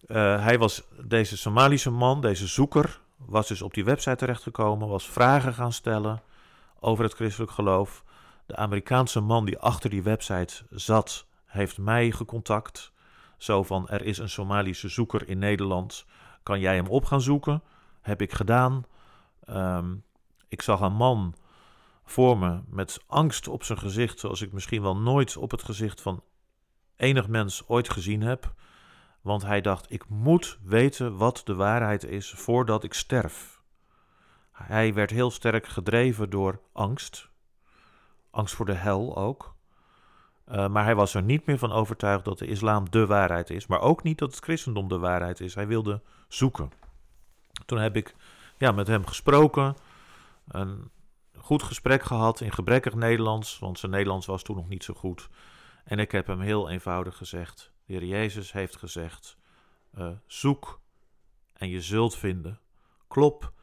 Uh, 0.07 0.43
hij 0.43 0.57
was 0.57 0.83
deze 1.03 1.37
Somalische 1.37 1.89
man, 1.89 2.21
deze 2.21 2.47
zoeker, 2.47 2.99
was 3.17 3.47
dus 3.47 3.61
op 3.61 3.73
die 3.73 3.85
website 3.85 4.15
terechtgekomen, 4.15 4.87
was 4.87 5.09
vragen 5.09 5.53
gaan 5.53 5.73
stellen 5.73 6.21
over 6.79 7.03
het 7.03 7.13
christelijk 7.13 7.51
geloof. 7.51 8.03
De 8.45 8.55
Amerikaanse 8.55 9.19
man 9.19 9.45
die 9.45 9.59
achter 9.59 9.89
die 9.89 10.03
website 10.03 10.63
zat, 10.69 11.25
heeft 11.45 11.77
mij 11.77 12.11
gecontact. 12.11 12.91
Zo 13.37 13.63
van: 13.63 13.89
er 13.89 14.01
is 14.01 14.17
een 14.17 14.29
Somalische 14.29 14.89
zoeker 14.89 15.27
in 15.27 15.39
Nederland. 15.39 16.05
Kan 16.45 16.59
jij 16.59 16.75
hem 16.75 16.87
op 16.87 17.05
gaan 17.05 17.21
zoeken? 17.21 17.63
Heb 18.01 18.21
ik 18.21 18.33
gedaan. 18.33 18.85
Um, 19.49 20.03
ik 20.47 20.61
zag 20.61 20.79
een 20.79 20.93
man 20.93 21.35
voor 22.03 22.37
me 22.37 22.61
met 22.67 23.03
angst 23.07 23.47
op 23.47 23.63
zijn 23.63 23.77
gezicht, 23.77 24.19
zoals 24.19 24.41
ik 24.41 24.51
misschien 24.51 24.81
wel 24.81 24.97
nooit 24.97 25.37
op 25.37 25.51
het 25.51 25.63
gezicht 25.63 26.01
van 26.01 26.23
enig 26.95 27.27
mens 27.27 27.67
ooit 27.67 27.89
gezien 27.89 28.21
heb. 28.21 28.53
Want 29.21 29.41
hij 29.41 29.61
dacht: 29.61 29.91
ik 29.91 30.09
moet 30.09 30.59
weten 30.63 31.17
wat 31.17 31.41
de 31.45 31.55
waarheid 31.55 32.03
is 32.03 32.31
voordat 32.31 32.83
ik 32.83 32.93
sterf. 32.93 33.61
Hij 34.51 34.93
werd 34.93 35.11
heel 35.11 35.31
sterk 35.31 35.67
gedreven 35.67 36.29
door 36.29 36.61
angst. 36.73 37.29
Angst 38.31 38.55
voor 38.55 38.65
de 38.65 38.73
hel 38.73 39.17
ook. 39.17 39.54
Uh, 40.51 40.67
maar 40.67 40.83
hij 40.83 40.95
was 40.95 41.13
er 41.13 41.23
niet 41.23 41.45
meer 41.45 41.57
van 41.57 41.71
overtuigd 41.71 42.25
dat 42.25 42.37
de 42.37 42.47
islam 42.47 42.89
de 42.89 43.05
waarheid 43.05 43.49
is. 43.49 43.67
Maar 43.67 43.81
ook 43.81 44.03
niet 44.03 44.17
dat 44.17 44.35
het 44.35 44.43
christendom 44.43 44.87
de 44.87 44.97
waarheid 44.97 45.39
is. 45.39 45.55
Hij 45.55 45.67
wilde 45.67 46.01
zoeken. 46.27 46.71
Toen 47.65 47.79
heb 47.79 47.95
ik 47.95 48.15
ja, 48.57 48.71
met 48.71 48.87
hem 48.87 49.05
gesproken. 49.05 49.75
Een 50.47 50.91
goed 51.37 51.63
gesprek 51.63 52.03
gehad 52.03 52.41
in 52.41 52.51
gebrekkig 52.51 52.93
Nederlands. 52.93 53.59
Want 53.59 53.79
zijn 53.79 53.91
Nederlands 53.91 54.25
was 54.25 54.43
toen 54.43 54.55
nog 54.55 54.67
niet 54.67 54.83
zo 54.83 54.93
goed. 54.93 55.29
En 55.83 55.99
ik 55.99 56.11
heb 56.11 56.27
hem 56.27 56.39
heel 56.39 56.69
eenvoudig 56.69 57.17
gezegd: 57.17 57.71
de 57.85 57.93
Heer 57.93 58.05
Jezus 58.05 58.51
heeft 58.51 58.75
gezegd: 58.75 59.37
uh, 59.97 60.07
zoek 60.27 60.81
en 61.53 61.69
je 61.69 61.81
zult 61.81 62.15
vinden. 62.17 62.59
Klop 63.07 63.53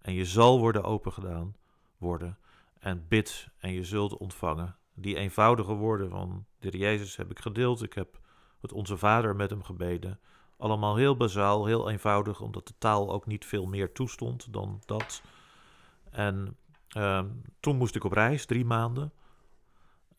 en 0.00 0.12
je 0.12 0.24
zal 0.24 0.58
worden 0.58 0.84
opengedaan 0.84 1.56
worden. 1.98 2.38
en 2.78 3.04
bid 3.08 3.48
en 3.58 3.72
je 3.72 3.84
zult 3.84 4.16
ontvangen. 4.16 4.76
Die 5.02 5.16
eenvoudige 5.16 5.72
woorden 5.72 6.10
van 6.10 6.46
de 6.58 6.78
Jezus 6.78 7.16
heb 7.16 7.30
ik 7.30 7.38
gedeeld. 7.38 7.82
Ik 7.82 7.92
heb 7.92 8.20
het 8.60 8.72
Onze 8.72 8.96
Vader 8.96 9.36
met 9.36 9.50
hem 9.50 9.62
gebeden. 9.62 10.20
Allemaal 10.56 10.96
heel 10.96 11.16
bazaal, 11.16 11.66
heel 11.66 11.90
eenvoudig, 11.90 12.40
omdat 12.40 12.66
de 12.66 12.74
taal 12.78 13.12
ook 13.12 13.26
niet 13.26 13.44
veel 13.44 13.66
meer 13.66 13.92
toestond 13.92 14.52
dan 14.52 14.82
dat. 14.86 15.22
En 16.10 16.56
ehm, 16.88 17.28
toen 17.60 17.76
moest 17.76 17.94
ik 17.94 18.04
op 18.04 18.12
reis, 18.12 18.46
drie 18.46 18.64
maanden, 18.64 19.12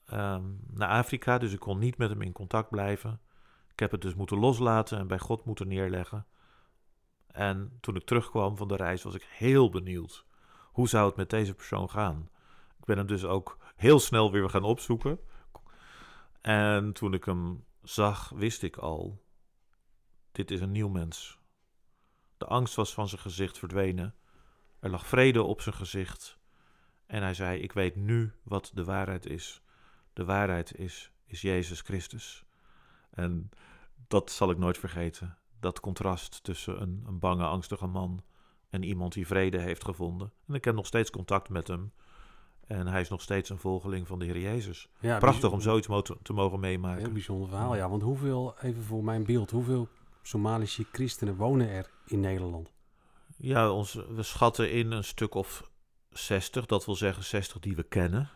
ehm, 0.06 0.44
naar 0.70 0.90
Afrika. 0.90 1.38
Dus 1.38 1.54
ik 1.54 1.60
kon 1.60 1.80
niet 1.80 1.98
met 1.98 2.10
hem 2.10 2.22
in 2.22 2.32
contact 2.32 2.70
blijven. 2.70 3.20
Ik 3.72 3.80
heb 3.80 3.92
het 3.92 4.02
dus 4.02 4.16
moeten 4.16 4.40
loslaten 4.40 4.98
en 4.98 5.08
bij 5.08 5.20
God 5.20 5.46
moeten 5.46 5.68
neerleggen. 5.68 6.26
En 7.28 7.78
toen 7.82 7.96
ik 7.96 8.06
terugkwam 8.06 8.58
van 8.58 8.68
de 8.68 8.76
reis 8.76 9.04
was 9.04 9.16
ik 9.16 9.28
heel 9.30 9.70
benieuwd. 9.70 10.26
Hoe 10.72 10.88
zou 10.88 11.08
het 11.08 11.16
met 11.16 11.30
deze 11.30 11.54
persoon 11.54 11.90
gaan? 11.90 12.30
Ik 12.80 12.86
ben 12.86 12.98
hem 12.98 13.08
dus 13.08 13.26
ook 13.26 13.58
heel 13.76 14.00
snel 14.00 14.32
weer 14.32 14.50
gaan 14.50 14.64
opzoeken. 14.64 15.20
En 16.42 16.94
toen 16.94 17.14
ik 17.14 17.24
hem 17.24 17.66
zag, 17.82 18.30
wist 18.30 18.64
ik 18.64 18.78
al: 18.78 19.24
dit 20.34 20.52
is 20.52 20.62
een 20.62 20.72
nieuw 20.72 20.90
mens. 20.90 21.40
De 22.38 22.46
angst 22.46 22.76
was 22.76 22.94
van 22.94 23.08
zijn 23.08 23.22
gezicht 23.22 23.58
verdwenen. 23.58 24.16
Er 24.80 24.90
lag 24.90 25.08
vrede 25.08 25.44
op 25.44 25.62
zijn 25.62 25.76
gezicht. 25.76 26.38
En 27.06 27.22
hij 27.22 27.34
zei: 27.34 27.60
Ik 27.60 27.72
weet 27.72 27.96
nu 27.96 28.34
wat 28.44 28.72
de 28.74 28.84
waarheid 28.84 29.26
is. 29.26 29.62
De 30.14 30.26
waarheid 30.26 30.76
is, 30.76 31.12
is 31.26 31.42
Jezus 31.42 31.82
Christus. 31.82 32.46
En 33.10 33.50
dat 34.08 34.32
zal 34.32 34.50
ik 34.50 34.58
nooit 34.58 34.78
vergeten. 34.78 35.38
Dat 35.60 35.80
contrast 35.80 36.44
tussen 36.44 36.82
een, 36.82 37.04
een 37.08 37.20
bange, 37.20 37.46
angstige 37.46 37.88
man 37.88 38.24
en 38.70 38.84
iemand 38.84 39.14
die 39.14 39.28
vrede 39.28 39.60
heeft 39.60 39.84
gevonden. 39.84 40.34
En 40.48 40.54
ik 40.54 40.66
heb 40.66 40.76
nog 40.76 40.86
steeds 40.86 41.10
contact 41.10 41.50
met 41.50 41.68
hem. 41.68 41.94
En 42.68 42.88
hij 42.88 43.02
is 43.02 43.10
nog 43.10 43.22
steeds 43.22 43.50
een 43.50 43.58
volgeling 43.58 44.08
van 44.08 44.20
de 44.20 44.26
Heer 44.26 44.40
Jezus. 44.40 44.90
Ja, 45.00 45.18
Prachtig 45.18 45.52
om 45.52 45.62
zoiets 45.62 45.88
mo- 45.88 46.02
te 46.02 46.34
mogen 46.34 46.60
meemaken. 46.60 47.04
Heel 47.04 47.12
bijzonder 47.12 47.48
verhaal, 47.50 47.76
ja. 47.76 47.90
Want 47.90 48.02
hoeveel, 48.02 48.56
even 48.62 48.84
voor 48.84 49.04
mijn 49.04 49.24
beeld, 49.26 49.52
hoeveel 49.52 49.88
Somalische 50.22 50.86
christenen 50.92 51.36
wonen 51.36 51.70
er 51.70 51.90
in 52.06 52.20
Nederland? 52.20 52.72
Ja, 53.38 53.72
ons, 53.72 53.94
we 53.94 54.24
schatten 54.24 54.72
in 54.72 54.92
een 54.92 55.04
stuk 55.04 55.34
of 55.34 55.70
60, 56.10 56.66
dat 56.66 56.86
wil 56.86 56.96
zeggen 56.96 57.24
60 57.24 57.60
die 57.60 57.76
we 57.76 57.84
kennen. 57.84 58.30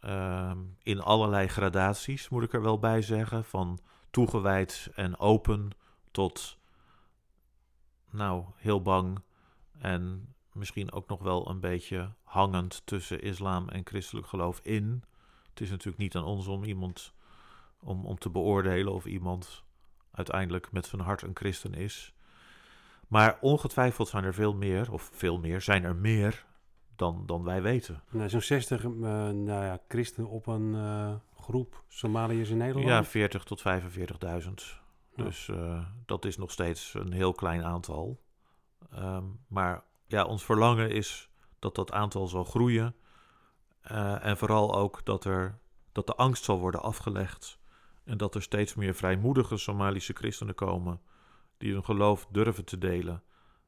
Ehm, 0.00 0.58
in 0.82 1.00
allerlei 1.00 1.48
gradaties, 1.48 2.28
moet 2.28 2.42
ik 2.42 2.52
er 2.52 2.62
wel 2.62 2.78
bij 2.78 3.02
zeggen. 3.02 3.44
Van 3.44 3.78
toegewijd 4.10 4.90
en 4.94 5.18
open 5.18 5.70
tot, 6.10 6.58
nou, 8.10 8.44
heel 8.56 8.82
bang 8.82 9.20
en 9.78 10.33
misschien 10.54 10.92
ook 10.92 11.08
nog 11.08 11.22
wel 11.22 11.48
een 11.48 11.60
beetje 11.60 12.10
hangend 12.22 12.82
tussen 12.84 13.22
islam 13.22 13.68
en 13.68 13.80
christelijk 13.84 14.26
geloof 14.26 14.60
in. 14.62 15.04
Het 15.50 15.60
is 15.60 15.70
natuurlijk 15.70 15.98
niet 15.98 16.16
aan 16.16 16.24
ons 16.24 16.46
om 16.46 16.64
iemand 16.64 17.12
om, 17.80 18.04
om 18.04 18.18
te 18.18 18.30
beoordelen 18.30 18.92
of 18.92 19.04
iemand 19.04 19.62
uiteindelijk 20.10 20.72
met 20.72 20.86
zijn 20.86 21.02
hart 21.02 21.22
een 21.22 21.36
christen 21.36 21.74
is. 21.74 22.14
Maar 23.08 23.38
ongetwijfeld 23.40 24.08
zijn 24.08 24.24
er 24.24 24.34
veel 24.34 24.54
meer, 24.54 24.92
of 24.92 25.10
veel 25.12 25.38
meer, 25.38 25.60
zijn 25.60 25.84
er 25.84 25.96
meer 25.96 26.44
dan, 26.96 27.22
dan 27.26 27.44
wij 27.44 27.62
weten. 27.62 28.02
Nou, 28.10 28.28
Zo'n 28.28 28.40
60 28.40 28.84
eh, 28.84 28.90
nou 28.90 29.46
ja, 29.46 29.78
christenen 29.88 30.30
op 30.30 30.46
een 30.46 30.74
eh, 30.74 31.14
groep 31.40 31.84
Somaliërs 31.88 32.50
in 32.50 32.56
Nederland? 32.56 32.88
Ja, 32.88 33.04
40 33.04 33.44
tot 33.44 33.62
45.000. 33.62 33.64
Ja. 35.16 35.24
Dus 35.24 35.48
eh, 35.48 35.86
dat 36.06 36.24
is 36.24 36.36
nog 36.36 36.50
steeds 36.50 36.94
een 36.94 37.12
heel 37.12 37.32
klein 37.32 37.64
aantal. 37.64 38.20
Ehm, 38.92 39.24
maar 39.46 39.82
ja, 40.14 40.24
ons 40.24 40.44
verlangen 40.44 40.90
is 40.90 41.28
dat 41.58 41.74
dat 41.74 41.92
aantal 41.92 42.26
zal 42.26 42.44
groeien. 42.44 42.94
Eh, 43.80 44.24
en 44.24 44.36
vooral 44.36 44.74
ook 44.76 45.04
dat, 45.04 45.24
er, 45.24 45.58
dat 45.92 46.06
de 46.06 46.14
angst 46.14 46.44
zal 46.44 46.58
worden 46.58 46.82
afgelegd. 46.82 47.58
En 48.04 48.16
dat 48.16 48.34
er 48.34 48.42
steeds 48.42 48.74
meer 48.74 48.94
vrijmoedige 48.94 49.56
Somalische 49.56 50.12
christenen 50.12 50.54
komen. 50.54 51.00
die 51.58 51.72
hun 51.72 51.84
geloof 51.84 52.26
durven 52.30 52.64
te 52.64 52.78
delen 52.78 53.22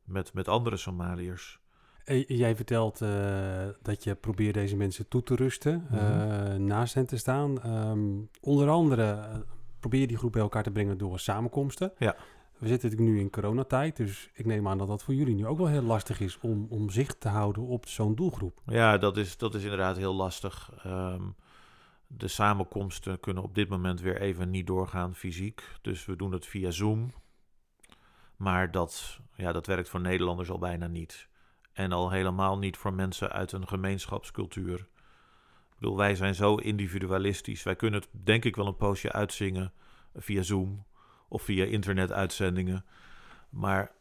met, 0.04 0.32
met 0.32 0.48
andere 0.48 0.76
Somaliërs. 0.76 1.58
Eh, 2.04 2.28
Jij 2.28 2.56
vertelt 2.56 3.00
eh, 3.00 3.08
dat 3.82 4.04
je 4.04 4.14
probeert 4.14 4.54
deze 4.54 4.76
mensen 4.76 5.08
toe 5.08 5.22
te 5.22 5.34
rusten, 5.34 5.86
Mhm. 5.90 6.64
naast 6.64 6.94
hen 6.94 7.06
te 7.06 7.16
staan. 7.16 7.62
Ehm, 7.62 8.08
onder 8.40 8.68
andere 8.68 9.44
probeer 9.80 10.00
je 10.00 10.06
die 10.06 10.16
groep 10.16 10.32
bij 10.32 10.42
elkaar 10.42 10.62
te 10.62 10.70
brengen 10.70 10.98
door 10.98 11.18
samenkomsten. 11.18 11.92
Ja. 11.98 12.16
We 12.58 12.68
zitten 12.68 13.04
nu 13.04 13.20
in 13.20 13.30
coronatijd, 13.30 13.96
dus 13.96 14.30
ik 14.32 14.46
neem 14.46 14.68
aan 14.68 14.78
dat 14.78 14.88
dat 14.88 15.02
voor 15.02 15.14
jullie 15.14 15.34
nu 15.34 15.46
ook 15.46 15.58
wel 15.58 15.66
heel 15.66 15.82
lastig 15.82 16.20
is 16.20 16.38
om, 16.40 16.66
om 16.70 16.90
zicht 16.90 17.20
te 17.20 17.28
houden 17.28 17.62
op 17.62 17.86
zo'n 17.86 18.14
doelgroep. 18.14 18.60
Ja, 18.66 18.98
dat 18.98 19.16
is, 19.16 19.36
dat 19.36 19.54
is 19.54 19.62
inderdaad 19.62 19.96
heel 19.96 20.14
lastig. 20.14 20.72
Ehm, 20.82 21.22
de 22.06 22.28
samenkomsten 22.28 23.20
kunnen 23.20 23.42
op 23.42 23.54
dit 23.54 23.68
moment 23.68 24.00
weer 24.00 24.20
even 24.20 24.50
niet 24.50 24.66
doorgaan 24.66 25.14
fysiek. 25.14 25.62
Dus 25.80 26.04
we 26.04 26.16
doen 26.16 26.32
het 26.32 26.46
via 26.46 26.70
Zoom. 26.70 27.12
Maar 28.36 28.70
dat, 28.70 29.20
ja, 29.34 29.52
dat 29.52 29.66
werkt 29.66 29.88
voor 29.88 30.00
Nederlanders 30.00 30.50
al 30.50 30.58
bijna 30.58 30.86
niet. 30.86 31.28
En 31.72 31.92
al 31.92 32.10
helemaal 32.10 32.58
niet 32.58 32.76
voor 32.76 32.92
mensen 32.92 33.32
uit 33.32 33.52
een 33.52 33.68
gemeenschapscultuur. 33.68 34.78
Ik 34.78 35.82
bedoel, 35.82 35.96
wij 35.96 36.14
zijn 36.14 36.34
zo 36.34 36.54
individualistisch. 36.54 37.62
Wij 37.62 37.76
kunnen 37.76 38.00
het 38.00 38.08
denk 38.24 38.44
ik 38.44 38.56
wel 38.56 38.66
een 38.66 38.76
poosje 38.76 39.12
uitzingen 39.12 39.72
via 40.14 40.42
Zoom 40.42 40.85
of 41.28 41.42
via 41.42 41.64
internetuitzendingen. 41.64 42.84
Maar 43.48 43.92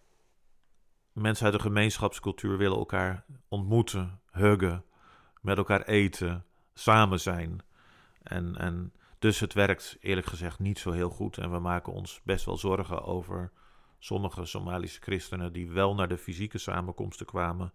mensen 1.11 1.45
uit 1.45 1.53
een 1.53 1.61
gemeenschapscultuur 1.61 2.57
willen 2.57 2.77
elkaar 2.77 3.25
ontmoeten, 3.47 4.19
huggen, 4.31 4.85
met 5.41 5.57
elkaar 5.57 5.81
eten, 5.81 6.45
samen 6.73 7.19
zijn. 7.19 7.61
En, 8.21 8.55
en 8.55 8.93
dus 9.19 9.39
het 9.39 9.53
werkt 9.53 9.97
eerlijk 9.99 10.27
gezegd 10.27 10.59
niet 10.59 10.79
zo 10.79 10.91
heel 10.91 11.09
goed. 11.09 11.37
En 11.37 11.51
we 11.51 11.59
maken 11.59 11.93
ons 11.93 12.21
best 12.23 12.45
wel 12.45 12.57
zorgen 12.57 13.03
over 13.03 13.51
sommige 13.99 14.45
Somalische 14.45 15.01
christenen 15.01 15.53
die 15.53 15.69
wel 15.69 15.95
naar 15.95 16.07
de 16.07 16.17
fysieke 16.17 16.57
samenkomsten 16.57 17.25
kwamen, 17.25 17.73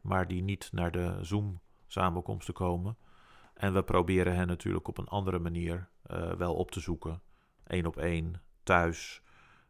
maar 0.00 0.28
die 0.28 0.42
niet 0.42 0.68
naar 0.72 0.90
de 0.90 1.18
Zoom-samenkomsten 1.20 2.54
komen. 2.54 2.96
En 3.54 3.74
we 3.74 3.82
proberen 3.82 4.34
hen 4.34 4.46
natuurlijk 4.46 4.88
op 4.88 4.98
een 4.98 5.08
andere 5.08 5.38
manier 5.38 5.88
eh, 6.02 6.32
wel 6.32 6.54
op 6.54 6.70
te 6.70 6.80
zoeken. 6.80 7.22
Eén 7.64 7.86
op 7.86 7.96
één, 7.96 8.42
thuis 8.70 9.22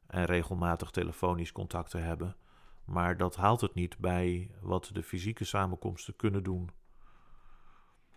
en 0.06 0.24
regelmatig 0.24 0.90
telefonisch 0.90 1.52
contact 1.52 1.90
te 1.90 1.98
hebben. 1.98 2.36
Maar 2.84 3.16
dat 3.16 3.36
haalt 3.36 3.60
het 3.60 3.74
niet 3.74 3.98
bij 3.98 4.50
wat 4.60 4.90
de 4.92 5.02
fysieke 5.02 5.44
samenkomsten 5.44 6.16
kunnen 6.16 6.42
doen. 6.42 6.70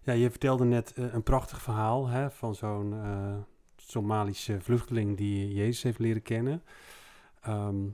Ja, 0.01 0.13
je 0.13 0.29
vertelde 0.29 0.65
net 0.65 0.93
eh, 0.93 1.13
een 1.13 1.23
prachtig 1.23 1.61
verhaal 1.61 2.07
hè, 2.07 2.31
van 2.31 2.55
zo'n 2.55 2.93
eh, 2.93 3.35
Somalische 3.75 4.61
vluchteling 4.61 5.17
die 5.17 5.53
Jezus 5.53 5.83
heeft 5.83 5.99
leren 5.99 6.21
kennen. 6.21 6.63
Ehm, 7.41 7.85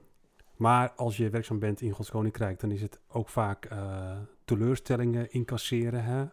maar 0.55 0.91
als 0.91 1.17
je 1.17 1.29
werkzaam 1.29 1.59
bent 1.59 1.81
in 1.81 1.91
Gods 1.91 2.09
Koninkrijk, 2.09 2.59
dan 2.59 2.71
is 2.71 2.81
het 2.81 2.99
ook 3.07 3.29
vaak 3.29 3.65
eh, 3.65 4.17
teleurstellingen 4.45 5.31
incasseren, 5.31 6.03
hè, 6.03 6.25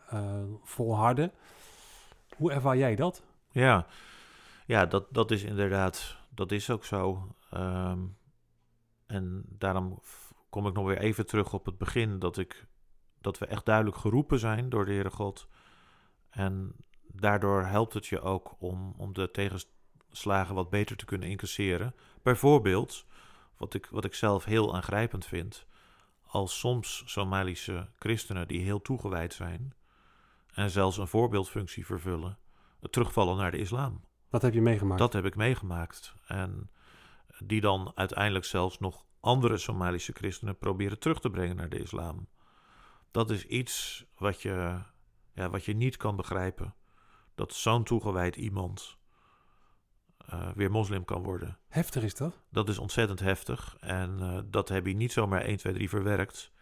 volharden. 0.62 1.32
Hoe 2.36 2.52
ervaar 2.52 2.76
jij 2.76 2.96
dat? 2.96 3.22
Ja, 3.50 3.86
ja 4.66 4.86
dat, 4.86 5.06
dat 5.10 5.30
is 5.30 5.42
inderdaad, 5.42 6.16
dat 6.36 6.52
is 6.52 6.70
ook 6.70 6.84
zo. 6.84 7.34
Ehm, 7.50 8.06
en 9.06 9.44
daarom 9.48 10.02
kom 10.50 10.66
ik 10.66 10.74
nog 10.74 10.86
weer 10.86 10.98
even 10.98 11.26
terug 11.26 11.52
op 11.52 11.66
het 11.66 11.78
begin, 11.78 12.18
dat, 12.18 12.38
ik, 12.38 12.66
dat 13.20 13.38
we 13.38 13.46
echt 13.46 13.64
duidelijk 13.64 13.96
geroepen 13.96 14.38
zijn 14.38 14.68
door 14.68 14.84
de 14.84 14.92
Heere 14.92 15.10
God. 15.10 15.48
En 16.30 16.76
daardoor 17.06 17.64
helpt 17.64 17.94
het 17.94 18.06
je 18.06 18.20
ook 18.20 18.56
om, 18.58 18.94
om 18.96 19.12
de 19.12 19.30
tegenslagen 19.30 20.54
wat 20.54 20.70
beter 20.70 20.96
te 20.96 21.04
kunnen 21.04 21.28
incasseren. 21.28 21.94
Bijvoorbeeld, 22.22 23.06
wat 23.56 23.74
ik, 23.74 23.86
wat 23.86 24.04
ik 24.04 24.14
zelf 24.14 24.44
heel 24.44 24.74
aangrijpend 24.74 25.26
vind, 25.26 25.66
als 26.26 26.58
soms 26.58 27.02
Somalische 27.06 27.88
christenen 27.98 28.48
die 28.48 28.60
heel 28.60 28.82
toegewijd 28.82 29.34
zijn 29.34 29.74
en 30.52 30.70
zelfs 30.70 30.96
een 30.96 31.08
voorbeeldfunctie 31.08 31.86
vervullen, 31.86 32.38
terugvallen 32.90 33.36
naar 33.36 33.50
de 33.50 33.58
islam. 33.58 34.04
Wat 34.36 34.44
heb 34.44 34.54
je 34.54 34.62
meegemaakt? 34.62 34.98
Dat 34.98 35.12
heb 35.12 35.24
ik 35.24 35.36
meegemaakt. 35.36 36.14
En 36.26 36.70
die 37.38 37.60
dan 37.60 37.92
uiteindelijk 37.94 38.44
zelfs 38.44 38.78
nog 38.78 39.04
andere 39.20 39.56
Somalische 39.56 40.12
christenen 40.12 40.58
proberen 40.58 40.98
terug 40.98 41.20
te 41.20 41.30
brengen 41.30 41.56
naar 41.56 41.68
de 41.68 41.78
islam. 41.78 42.28
Dat 43.10 43.30
is 43.30 43.46
iets 43.46 44.04
wat 44.18 44.42
je, 44.42 44.78
ja, 45.34 45.50
wat 45.50 45.64
je 45.64 45.74
niet 45.74 45.96
kan 45.96 46.16
begrijpen. 46.16 46.74
Dat 47.34 47.52
zo'n 47.52 47.84
toegewijd 47.84 48.36
iemand 48.36 48.98
eh, 50.18 50.48
weer 50.54 50.70
moslim 50.70 51.04
kan 51.04 51.22
worden. 51.22 51.58
Heftig 51.68 52.02
is 52.02 52.14
dat? 52.14 52.40
Dat 52.50 52.68
is 52.68 52.78
ontzettend 52.78 53.20
heftig. 53.20 53.76
En 53.80 54.20
eh, 54.20 54.38
dat 54.46 54.68
heb 54.68 54.86
je 54.86 54.94
niet 54.94 55.12
zomaar 55.12 55.40
1, 55.40 55.56
2, 55.56 55.72
3 55.72 55.88
verwerkt. 55.88 56.52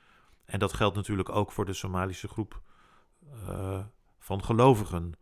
En 0.45 0.59
dat 0.59 0.73
geldt 0.73 0.97
natuurlijk 0.97 1.29
ook 1.29 1.53
voor 1.53 1.65
de 1.65 1.73
Somalische 1.73 2.29
groep 2.29 2.61
eh, 3.47 3.85
van 4.19 4.45
gelovigen. 4.45 5.15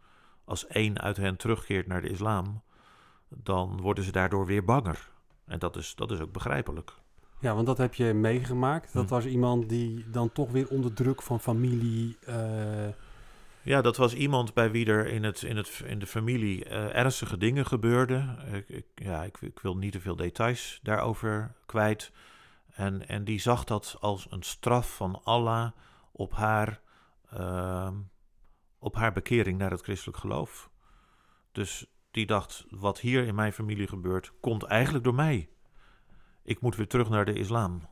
Als 0.52 0.66
één 0.66 1.00
uit 1.00 1.16
hen 1.16 1.36
terugkeert 1.36 1.86
naar 1.86 2.02
de 2.02 2.08
islam, 2.08 2.62
dan 3.28 3.80
worden 3.80 4.04
ze 4.04 4.12
daardoor 4.12 4.46
weer 4.46 4.64
banger. 4.64 5.10
En 5.46 5.58
dat 5.58 5.76
is, 5.76 5.94
dat 5.94 6.10
is 6.10 6.20
ook 6.20 6.32
begrijpelijk. 6.32 6.92
Ja, 7.40 7.54
want 7.54 7.66
dat 7.66 7.78
heb 7.78 7.94
je 7.94 8.12
meegemaakt. 8.14 8.92
Dat 8.92 9.04
Hm. 9.04 9.10
was 9.10 9.24
iemand 9.24 9.68
die 9.68 10.10
dan 10.10 10.32
toch 10.32 10.50
weer 10.50 10.68
onder 10.68 10.92
druk 10.92 11.22
van 11.22 11.40
familie, 11.40 12.16
eh, 12.26 12.88
Ja, 13.62 13.80
dat 13.80 13.96
was 13.96 14.14
iemand 14.14 14.54
bij 14.54 14.70
wie 14.70 14.86
er 14.86 15.06
in, 15.06 15.24
het, 15.24 15.42
in, 15.42 15.56
het, 15.56 15.82
in 15.86 15.98
de 15.98 16.06
familie 16.06 16.64
eh, 16.64 16.96
ernstige 16.96 17.36
dingen 17.36 17.66
gebeurden. 17.66 18.38
Ik, 18.52 18.68
ik, 18.68 18.86
ja, 18.94 19.22
ik, 19.24 19.40
ik, 19.40 19.60
wil 19.60 19.76
niet 19.76 19.92
te 19.92 20.00
veel 20.00 20.16
details 20.16 20.80
daarover 20.82 21.54
kwijt. 21.66 22.12
En, 22.74 23.08
en 23.08 23.24
die 23.24 23.40
zag 23.40 23.64
dat 23.64 23.96
als 24.00 24.26
een 24.30 24.42
straf 24.42 24.96
van 24.96 25.20
Allah 25.24 25.70
op 26.12 26.32
haar, 26.32 26.80
uh, 27.34 27.88
op 28.82 28.94
haar 28.94 29.12
bekering 29.12 29.58
naar 29.58 29.70
het 29.70 29.82
christelijk 29.82 30.18
geloof. 30.18 30.70
Dus 31.52 31.86
die 32.10 32.26
dacht, 32.26 32.64
wat 32.70 33.00
hier 33.00 33.26
in 33.26 33.34
mijn 33.34 33.52
familie 33.52 33.88
gebeurt, 33.88 34.32
komt 34.40 34.62
eigenlijk 34.62 35.04
door 35.04 35.14
mij. 35.14 35.48
Ik 36.42 36.60
moet 36.60 36.76
weer 36.76 36.88
terug 36.88 37.08
naar 37.08 37.24
de 37.24 37.32
islam. 37.32 37.88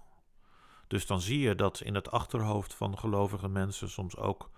Dus 0.87 1.07
dan 1.07 1.21
zie 1.21 1.39
je 1.39 1.55
dat 1.55 1.81
in 1.81 1.95
het 1.95 2.11
achterhoofd 2.11 2.75
van 2.75 2.99
gelovige 2.99 3.49
mensen 3.49 3.91
soms 3.91 4.17
ook 4.17 4.51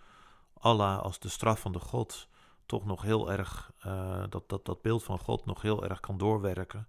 Allah 0.54 0.98
als 0.98 1.18
de 1.18 1.28
straf 1.28 1.60
van 1.60 1.72
de 1.72 1.80
God 1.80 2.28
toch 2.66 2.84
nog 2.84 3.02
heel 3.02 3.32
erg, 3.32 3.72
uh, 3.86 4.24
dat, 4.28 4.48
dat 4.48 4.64
dat 4.64 4.82
beeld 4.82 5.04
van 5.04 5.18
God 5.18 5.44
nog 5.44 5.62
heel 5.62 5.84
erg 5.84 6.00
kan 6.00 6.18
doorwerken. 6.18 6.88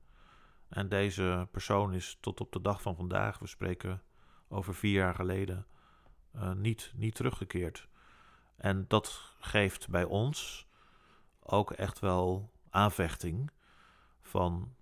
En 0.69 0.89
deze 0.89 1.47
persoon 1.51 1.93
is 1.93 2.17
tot 2.19 2.41
op 2.41 2.51
de 2.51 2.61
dag 2.61 2.81
van 2.81 2.95
vandaag, 2.95 3.39
we 3.39 3.47
spreken 3.47 4.01
over 4.47 4.75
vier 4.75 4.93
jaar 4.93 5.15
geleden, 5.15 5.67
uh, 6.35 6.51
niet, 6.51 6.91
niet 6.95 7.15
teruggekeerd. 7.15 7.87
En 8.63 8.85
dat 8.87 9.35
geeft 9.39 9.89
bij 9.89 10.03
ons 10.03 10.67
ook 11.39 11.71
echt 11.71 11.99
wel 11.99 12.51
aanvechting 12.69 13.51
van, 14.21 14.75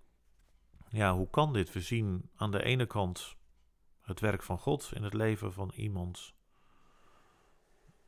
ja, 0.88 1.14
hoe 1.14 1.30
kan 1.30 1.52
dit? 1.52 1.72
We 1.72 1.80
zien 1.80 2.30
aan 2.36 2.50
de 2.50 2.62
ene 2.62 2.86
kant 2.86 3.36
het 4.02 4.20
werk 4.20 4.42
van 4.42 4.58
God 4.58 4.90
in 4.94 5.02
het 5.02 5.14
leven 5.14 5.52
van 5.52 5.70
iemand. 5.74 6.34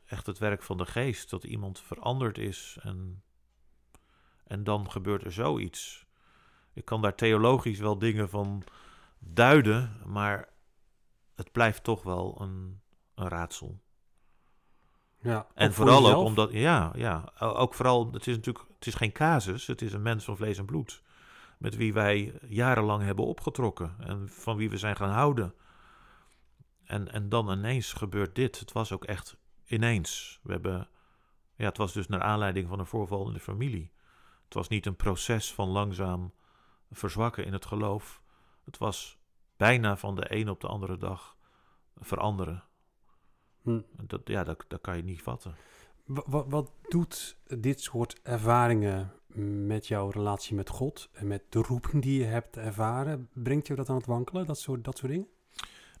Echt 0.05 0.25
het 0.25 0.37
werk 0.37 0.63
van 0.63 0.77
de 0.77 0.85
geest, 0.85 1.29
dat 1.29 1.43
iemand 1.43 1.79
veranderd 1.79 2.37
is 2.37 2.77
en, 2.81 3.23
en 4.43 4.63
dan 4.63 4.91
gebeurt 4.91 5.23
er 5.23 5.31
zoiets. 5.31 6.05
Ik 6.73 6.85
kan 6.85 7.01
daar 7.01 7.15
theologisch 7.15 7.79
wel 7.79 7.97
dingen 7.97 8.29
van 8.29 8.63
duiden, 9.19 10.01
maar 10.05 10.49
het 11.35 11.51
blijft 11.51 11.83
toch 11.83 12.03
wel 12.03 12.41
een, 12.41 12.81
een 13.15 13.27
raadsel. 13.27 13.83
Ja, 15.25 15.47
en 15.53 15.73
vooral 15.73 16.13
ook 16.13 16.25
omdat, 16.25 16.51
ja, 16.51 16.91
ja, 16.95 17.31
ook 17.39 17.73
vooral, 17.73 18.11
het 18.11 18.27
is 18.27 18.35
natuurlijk, 18.35 18.65
het 18.75 18.87
is 18.87 18.95
geen 18.95 19.11
casus, 19.11 19.67
het 19.67 19.81
is 19.81 19.93
een 19.93 20.01
mens 20.01 20.23
van 20.23 20.37
vlees 20.37 20.57
en 20.57 20.65
bloed. 20.65 21.03
Met 21.57 21.75
wie 21.75 21.93
wij 21.93 22.39
jarenlang 22.47 23.03
hebben 23.03 23.25
opgetrokken 23.25 23.95
en 23.99 24.29
van 24.29 24.57
wie 24.57 24.69
we 24.69 24.77
zijn 24.77 24.95
gaan 24.95 25.09
houden. 25.09 25.53
En, 26.83 27.11
en 27.11 27.29
dan 27.29 27.51
ineens 27.51 27.93
gebeurt 27.93 28.35
dit. 28.35 28.59
Het 28.59 28.71
was 28.71 28.91
ook 28.91 29.05
echt 29.05 29.37
ineens. 29.65 30.39
We 30.43 30.51
hebben, 30.51 30.89
ja, 31.55 31.65
het 31.65 31.77
was 31.77 31.93
dus 31.93 32.07
naar 32.07 32.21
aanleiding 32.21 32.67
van 32.67 32.79
een 32.79 32.85
voorval 32.85 33.27
in 33.27 33.33
de 33.33 33.39
familie. 33.39 33.91
Het 34.43 34.53
was 34.53 34.67
niet 34.67 34.85
een 34.85 34.95
proces 34.95 35.53
van 35.53 35.69
langzaam 35.69 36.33
verzwakken 36.91 37.45
in 37.45 37.53
het 37.53 37.65
geloof. 37.65 38.21
Het 38.65 38.77
was 38.77 39.17
bijna 39.57 39.97
van 39.97 40.15
de 40.15 40.35
een 40.35 40.49
op 40.49 40.61
de 40.61 40.67
andere 40.67 40.97
dag 40.97 41.37
veranderen. 41.95 42.63
Hm. 43.65 43.81
Dat, 44.07 44.21
ja, 44.25 44.43
dat, 44.43 44.65
dat 44.67 44.81
kan 44.81 44.97
je 44.97 45.03
niet 45.03 45.21
vatten. 45.21 45.55
Wat, 46.05 46.45
wat 46.47 46.71
doet 46.89 47.37
dit 47.59 47.81
soort 47.81 48.19
ervaringen 48.23 49.11
met 49.67 49.87
jouw 49.87 50.09
relatie 50.09 50.55
met 50.55 50.69
God 50.69 51.09
en 51.13 51.27
met 51.27 51.43
de 51.49 51.61
roeping 51.61 52.03
die 52.03 52.19
je 52.19 52.25
hebt 52.25 52.57
ervaren? 52.57 53.29
Brengt 53.33 53.67
je 53.67 53.75
dat 53.75 53.89
aan 53.89 53.95
het 53.95 54.05
wankelen, 54.05 54.45
dat 54.45 54.59
soort, 54.59 54.83
dat 54.83 54.97
soort 54.97 55.11
dingen? 55.11 55.27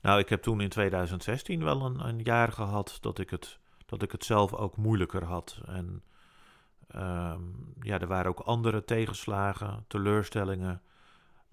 Nou, 0.01 0.19
ik 0.19 0.29
heb 0.29 0.41
toen 0.41 0.61
in 0.61 0.69
2016 0.69 1.63
wel 1.63 1.85
een, 1.85 2.07
een 2.07 2.19
jaar 2.19 2.51
gehad 2.51 2.97
dat 3.01 3.19
ik, 3.19 3.29
het, 3.29 3.59
dat 3.85 4.01
ik 4.01 4.11
het 4.11 4.25
zelf 4.25 4.53
ook 4.53 4.77
moeilijker 4.77 5.23
had. 5.23 5.61
En 5.65 6.03
um, 6.95 7.73
ja, 7.81 7.99
er 7.99 8.07
waren 8.07 8.29
ook 8.31 8.39
andere 8.39 8.83
tegenslagen, 8.83 9.85
teleurstellingen. 9.87 10.81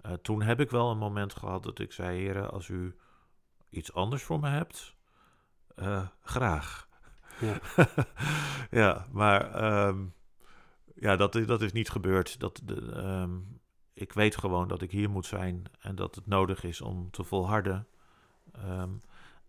Uh, 0.05 0.13
toen 0.13 0.41
heb 0.41 0.59
ik 0.59 0.69
wel 0.69 0.91
een 0.91 0.97
moment 0.97 1.33
gehad 1.33 1.63
dat 1.63 1.79
ik 1.79 1.91
zei: 1.91 2.17
Heren, 2.17 2.51
als 2.51 2.67
u 2.67 2.95
iets 3.69 3.93
anders 3.93 4.23
voor 4.23 4.39
me 4.39 4.49
hebt, 4.49 4.92
uh, 5.75 6.07
graag. 6.21 6.87
Ja, 7.39 7.59
ja 8.81 9.05
maar 9.11 9.63
um, 9.87 10.13
ja, 10.95 11.15
dat, 11.15 11.33
dat 11.33 11.61
is 11.61 11.71
niet 11.71 11.89
gebeurd. 11.89 12.39
Dat, 12.39 12.61
de, 12.63 12.75
um, 13.05 13.59
ik 13.93 14.13
weet 14.13 14.37
gewoon 14.37 14.67
dat 14.67 14.81
ik 14.81 14.91
hier 14.91 15.09
moet 15.09 15.25
zijn 15.25 15.63
en 15.79 15.95
dat 15.95 16.15
het 16.15 16.27
nodig 16.27 16.63
is 16.63 16.81
om 16.81 17.11
te 17.11 17.23
volharden. 17.23 17.87
Um, 18.65 19.01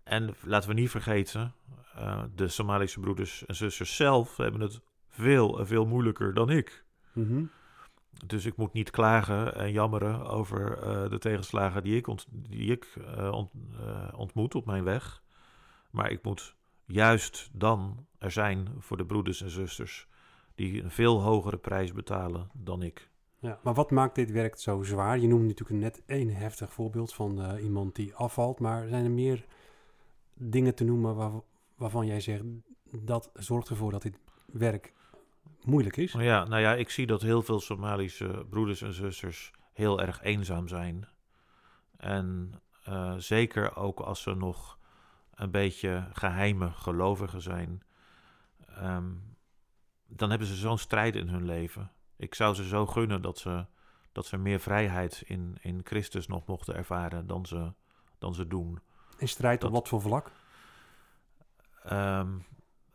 en 0.02 0.34
laten 0.42 0.68
we 0.68 0.74
niet 0.74 0.90
vergeten, 0.90 1.54
uh, 1.96 2.22
de 2.34 2.48
Somalische 2.48 3.00
broeders 3.00 3.46
en 3.46 3.54
zusters 3.54 3.96
zelf 3.96 4.36
hebben 4.36 4.60
het 4.60 4.80
veel 5.08 5.66
veel 5.66 5.86
moeilijker 5.86 6.34
dan 6.34 6.50
ik. 6.50 6.84
Mm 7.12 7.26
-hmm. 7.26 7.50
Dus 8.26 8.44
ik 8.44 8.56
moet 8.56 8.72
niet 8.72 8.90
klagen 8.90 9.54
en 9.54 9.72
jammeren 9.72 10.26
over 10.26 10.78
uh, 10.78 11.10
de 11.10 11.18
tegenslagen 11.18 11.82
die 11.82 11.96
ik, 11.96 12.06
ont 12.06 12.26
die 12.30 12.70
ik 12.70 12.96
uh, 13.18 13.32
ont 13.32 13.50
ontmoet 14.14 14.54
op 14.54 14.66
mijn 14.66 14.84
weg. 14.84 15.22
Maar 15.94 16.10
ik 16.10 16.22
moet 16.22 16.54
juist 16.84 17.50
dan 17.52 18.06
er 18.18 18.30
zijn 18.30 18.68
voor 18.78 18.96
de 18.96 19.06
broeders 19.06 19.42
en 19.42 19.50
zusters 19.50 20.06
die 20.54 20.82
een 20.82 20.90
veel 20.90 21.20
hogere 21.20 21.56
prijs 21.56 21.92
betalen 21.92 22.48
dan 22.52 22.82
ik. 22.82 23.10
Ja, 23.38 23.58
maar 23.62 23.74
wat 23.74 23.90
maakt 23.90 24.14
dit 24.14 24.30
werk 24.30 24.58
zo 24.58 24.82
zwaar? 24.82 25.18
Je 25.18 25.28
noemt 25.28 25.46
natuurlijk 25.46 25.80
net 25.80 26.02
één 26.06 26.28
heftig 26.28 26.72
voorbeeld 26.72 27.14
van 27.14 27.40
uh, 27.40 27.62
iemand 27.62 27.94
die 27.94 28.14
afvalt, 28.14 28.60
maar 28.60 28.88
zijn 28.88 29.04
er 29.04 29.10
meer 29.10 29.44
dingen 30.34 30.74
te 30.74 30.84
noemen 30.84 31.14
waar, 31.14 31.32
waarvan 31.76 32.06
jij 32.06 32.20
zegt 32.20 32.42
dat 32.90 33.30
zorgt 33.34 33.68
ervoor 33.68 33.90
dat 33.90 34.02
dit 34.02 34.18
werk 34.46 34.92
moeilijk 35.64 35.96
is? 35.96 36.12
Ja, 36.12 36.44
nou 36.44 36.60
ja, 36.60 36.74
ik 36.74 36.90
zie 36.90 37.06
dat 37.06 37.22
heel 37.22 37.42
veel 37.42 37.60
Somalische 37.60 38.46
broeders 38.50 38.82
en 38.82 38.94
zusters 38.94 39.52
heel 39.72 40.00
erg 40.00 40.22
eenzaam 40.22 40.68
zijn. 40.68 41.08
En 41.96 42.52
uh, 42.88 43.14
zeker 43.16 43.76
ook 43.76 44.00
als 44.00 44.22
ze 44.22 44.34
nog 44.34 44.78
een 45.34 45.50
beetje 45.50 46.08
geheime 46.12 46.70
gelovigen 46.70 47.42
zijn, 47.42 47.82
um, 48.82 49.36
dan 50.06 50.30
hebben 50.30 50.48
ze 50.48 50.54
zo'n 50.54 50.78
strijd 50.78 51.16
in 51.16 51.28
hun 51.28 51.44
leven. 51.44 51.90
Ik 52.16 52.34
zou 52.34 52.54
ze 52.54 52.64
zo 52.66 52.86
gunnen 52.86 53.22
dat 53.22 53.38
ze, 53.38 53.66
dat 54.12 54.26
ze 54.26 54.36
meer 54.36 54.60
vrijheid 54.60 55.22
in, 55.26 55.58
in 55.60 55.80
Christus 55.84 56.26
nog 56.26 56.46
mochten 56.46 56.74
ervaren 56.74 57.26
dan 57.26 57.46
ze, 57.46 57.72
dan 58.18 58.34
ze 58.34 58.46
doen. 58.46 58.80
En 59.18 59.28
strijd 59.28 59.60
dat, 59.60 59.70
op 59.70 59.74
wat 59.76 59.88
voor 59.88 60.00
vlak? 60.00 60.30
Um, 61.92 62.44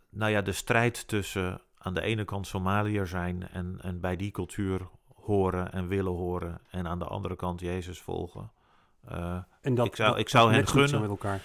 nou 0.09 0.31
ja, 0.31 0.41
de 0.41 0.51
strijd 0.51 1.07
tussen 1.07 1.61
aan 1.77 1.93
de 1.93 2.01
ene 2.01 2.25
kant 2.25 2.47
Somaliër 2.47 3.07
zijn 3.07 3.49
en, 3.49 3.79
en 3.81 3.99
bij 3.99 4.15
die 4.15 4.31
cultuur 4.31 4.89
horen 5.15 5.71
en 5.71 5.87
willen 5.87 6.11
horen. 6.11 6.61
En 6.69 6.87
aan 6.87 6.99
de 6.99 7.05
andere 7.05 7.35
kant 7.35 7.59
Jezus 7.59 8.01
volgen. 8.01 8.51
Uh, 9.11 9.37
en 9.61 9.75
dat, 9.75 9.85
ik 9.85 9.95
zou, 9.95 10.09
dat, 10.09 10.19
ik 10.19 10.29
zou 10.29 10.53
hen 10.53 10.67
gunnen. 10.67 11.01
Met 11.01 11.09
elkaar. 11.09 11.41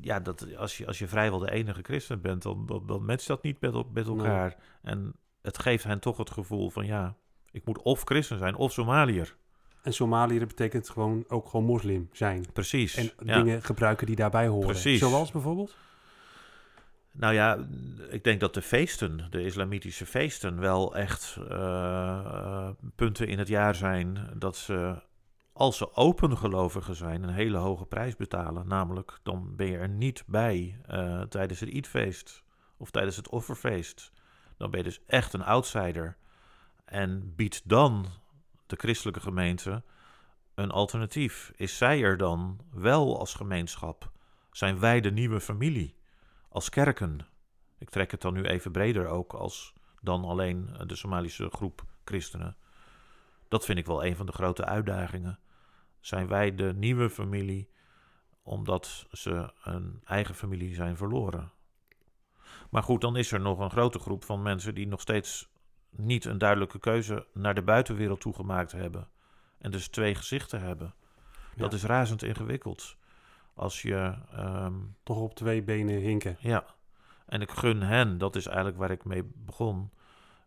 Ja, 0.00 0.20
dat 0.20 0.56
als 0.56 0.76
je, 0.76 0.86
als 0.86 0.98
je 0.98 1.08
vrijwel 1.08 1.38
de 1.38 1.50
enige 1.50 1.82
christen 1.82 2.20
bent, 2.20 2.42
dan, 2.42 2.66
dan, 2.66 2.86
dan 2.86 3.04
matcht 3.04 3.26
dat 3.26 3.42
niet 3.42 3.60
met, 3.60 3.92
met 3.92 4.06
elkaar. 4.06 4.56
Nee. 4.82 4.94
En 4.94 5.14
het 5.42 5.58
geeft 5.58 5.84
hen 5.84 6.00
toch 6.00 6.16
het 6.16 6.30
gevoel 6.30 6.70
van 6.70 6.86
ja, 6.86 7.16
ik 7.50 7.64
moet 7.64 7.82
of 7.82 8.02
christen 8.04 8.38
zijn 8.38 8.54
of 8.54 8.72
Somaliër. 8.72 9.36
En 9.82 9.92
Somaliër 9.92 10.46
betekent 10.46 10.90
gewoon 10.90 11.24
ook 11.28 11.48
gewoon 11.48 11.66
moslim 11.66 12.08
zijn. 12.12 12.44
Precies. 12.52 12.94
En 12.94 13.10
ja. 13.24 13.42
dingen 13.42 13.62
gebruiken 13.62 14.06
die 14.06 14.16
daarbij 14.16 14.46
horen. 14.46 14.68
Precies. 14.68 14.98
Zoals 14.98 15.30
bijvoorbeeld? 15.30 15.76
Nou 17.12 17.34
ja, 17.34 17.66
ik 18.10 18.24
denk 18.24 18.40
dat 18.40 18.54
de 18.54 18.62
feesten, 18.62 19.26
de 19.30 19.44
islamitische 19.44 20.06
feesten, 20.06 20.60
wel 20.60 20.96
echt 20.96 21.36
uh, 21.50 22.68
punten 22.94 23.26
in 23.26 23.38
het 23.38 23.48
jaar 23.48 23.74
zijn 23.74 24.28
dat 24.36 24.56
ze, 24.56 25.02
als 25.52 25.76
ze 25.76 25.94
opengelovigen 25.94 26.94
zijn, 26.94 27.22
een 27.22 27.34
hele 27.34 27.56
hoge 27.56 27.86
prijs 27.86 28.16
betalen. 28.16 28.68
Namelijk, 28.68 29.18
dan 29.22 29.56
ben 29.56 29.66
je 29.66 29.76
er 29.78 29.88
niet 29.88 30.24
bij 30.26 30.80
uh, 30.90 31.22
tijdens 31.22 31.60
het 31.60 31.72
Eidfeest 31.72 32.44
of 32.76 32.90
tijdens 32.90 33.16
het 33.16 33.28
offerfeest. 33.28 34.12
Dan 34.56 34.70
ben 34.70 34.78
je 34.78 34.84
dus 34.84 35.00
echt 35.06 35.32
een 35.32 35.44
outsider. 35.44 36.16
En 36.84 37.34
biedt 37.36 37.68
dan 37.68 38.06
de 38.66 38.76
christelijke 38.76 39.20
gemeente 39.20 39.82
een 40.54 40.70
alternatief. 40.70 41.52
Is 41.56 41.76
zij 41.76 42.02
er 42.02 42.16
dan 42.16 42.60
wel 42.70 43.18
als 43.18 43.34
gemeenschap? 43.34 44.10
Zijn 44.50 44.78
wij 44.78 45.00
de 45.00 45.10
nieuwe 45.10 45.40
familie? 45.40 45.96
Als 46.48 46.68
kerken? 46.68 47.26
Ik 47.78 47.90
trek 47.90 48.10
het 48.10 48.20
dan 48.20 48.34
nu 48.34 48.42
even 48.42 48.72
breder 48.72 49.06
ook 49.06 49.32
als 49.32 49.74
dan 50.00 50.24
alleen 50.24 50.70
de 50.86 50.96
Somalische 50.96 51.50
groep 51.50 51.84
christenen. 52.04 52.56
Dat 53.50 53.64
vind 53.64 53.78
ik 53.78 53.86
wel 53.86 54.04
een 54.04 54.16
van 54.16 54.26
de 54.26 54.32
grote 54.32 54.64
uitdagingen. 54.64 55.38
Zijn 56.00 56.26
wij 56.26 56.54
de 56.54 56.74
nieuwe 56.74 57.10
familie 57.10 57.70
omdat 58.42 59.06
ze 59.12 59.52
een 59.62 60.00
eigen 60.04 60.34
familie 60.34 60.74
zijn 60.74 60.96
verloren? 60.96 61.52
Maar 62.70 62.82
goed, 62.82 63.00
dan 63.00 63.16
is 63.16 63.32
er 63.32 63.40
nog 63.40 63.58
een 63.58 63.70
grote 63.70 63.98
groep 63.98 64.24
van 64.24 64.42
mensen 64.42 64.74
die 64.74 64.86
nog 64.86 65.00
steeds 65.00 65.48
niet 65.90 66.24
een 66.24 66.38
duidelijke 66.38 66.78
keuze 66.78 67.26
naar 67.32 67.54
de 67.54 67.62
buitenwereld 67.62 68.20
toegemaakt 68.20 68.72
hebben. 68.72 69.08
En 69.58 69.70
dus 69.70 69.88
twee 69.88 70.14
gezichten 70.14 70.60
hebben. 70.60 70.94
Ja. 71.54 71.62
Dat 71.62 71.72
is 71.72 71.84
razend 71.84 72.22
ingewikkeld. 72.22 72.96
Als 73.54 73.82
je. 73.82 74.14
Um, 74.38 74.96
Toch 75.02 75.18
op 75.18 75.34
twee 75.34 75.62
benen 75.62 76.00
hinken. 76.00 76.36
Ja. 76.38 76.64
En 77.26 77.40
ik 77.40 77.50
gun 77.50 77.82
hen, 77.82 78.18
dat 78.18 78.36
is 78.36 78.46
eigenlijk 78.46 78.76
waar 78.76 78.90
ik 78.90 79.04
mee 79.04 79.24
begon, 79.34 79.90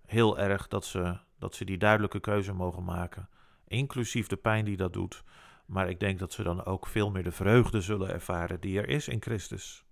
heel 0.05 0.39
erg 0.39 0.67
dat 0.67 0.85
ze, 0.85 1.17
dat 1.43 1.55
ze 1.55 1.65
die 1.65 1.77
duidelijke 1.77 2.19
keuze 2.19 2.53
mogen 2.53 2.83
maken. 2.83 3.29
Inclusief 3.67 4.27
de 4.27 4.35
pijn 4.35 4.65
die 4.65 4.77
dat 4.77 4.93
doet. 4.93 5.23
Maar 5.65 5.89
ik 5.89 5.99
denk 5.99 6.19
dat 6.19 6.33
ze 6.33 6.43
dan 6.43 6.65
ook 6.65 6.87
veel 6.87 7.11
meer 7.11 7.23
de 7.23 7.31
vreugde 7.31 7.81
zullen 7.81 8.09
ervaren 8.09 8.59
die 8.59 8.77
er 8.79 8.89
is 8.89 9.07
in 9.07 9.21
Christus. 9.21 9.85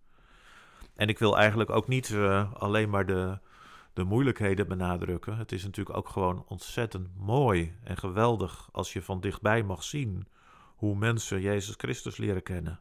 En 0.95 1.07
ik 1.07 1.19
wil 1.19 1.37
eigenlijk 1.37 1.69
ook 1.69 1.87
niet 1.87 2.09
uh, 2.09 2.53
alleen 2.53 2.89
maar 2.89 3.05
de, 3.05 3.39
de 3.93 4.03
moeilijkheden 4.03 4.67
benadrukken. 4.67 5.37
Het 5.37 5.51
is 5.51 5.63
natuurlijk 5.63 5.97
ook 5.97 6.09
gewoon 6.09 6.45
ontzettend 6.47 7.07
mooi 7.17 7.77
en 7.83 7.97
geweldig 7.97 8.69
als 8.71 8.93
je 8.93 9.01
van 9.01 9.21
dichtbij 9.21 9.63
mag 9.63 9.83
zien 9.83 10.27
hoe 10.75 10.95
mensen 10.95 11.41
Jezus 11.41 11.75
Christus 11.77 12.17
leren 12.17 12.43
kennen. 12.43 12.79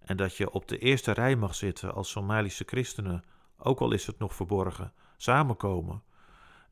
En 0.00 0.16
dat 0.16 0.36
je 0.36 0.50
op 0.50 0.68
de 0.68 0.78
eerste 0.78 1.12
rij 1.12 1.36
mag 1.36 1.54
zitten 1.54 1.94
als 1.94 2.10
Somalische 2.10 2.64
christenen, 2.66 3.24
ook 3.58 3.80
al 3.80 3.92
is 3.92 4.06
het 4.06 4.18
nog 4.18 4.34
verborgen, 4.34 4.92
samenkomen. 5.16 6.02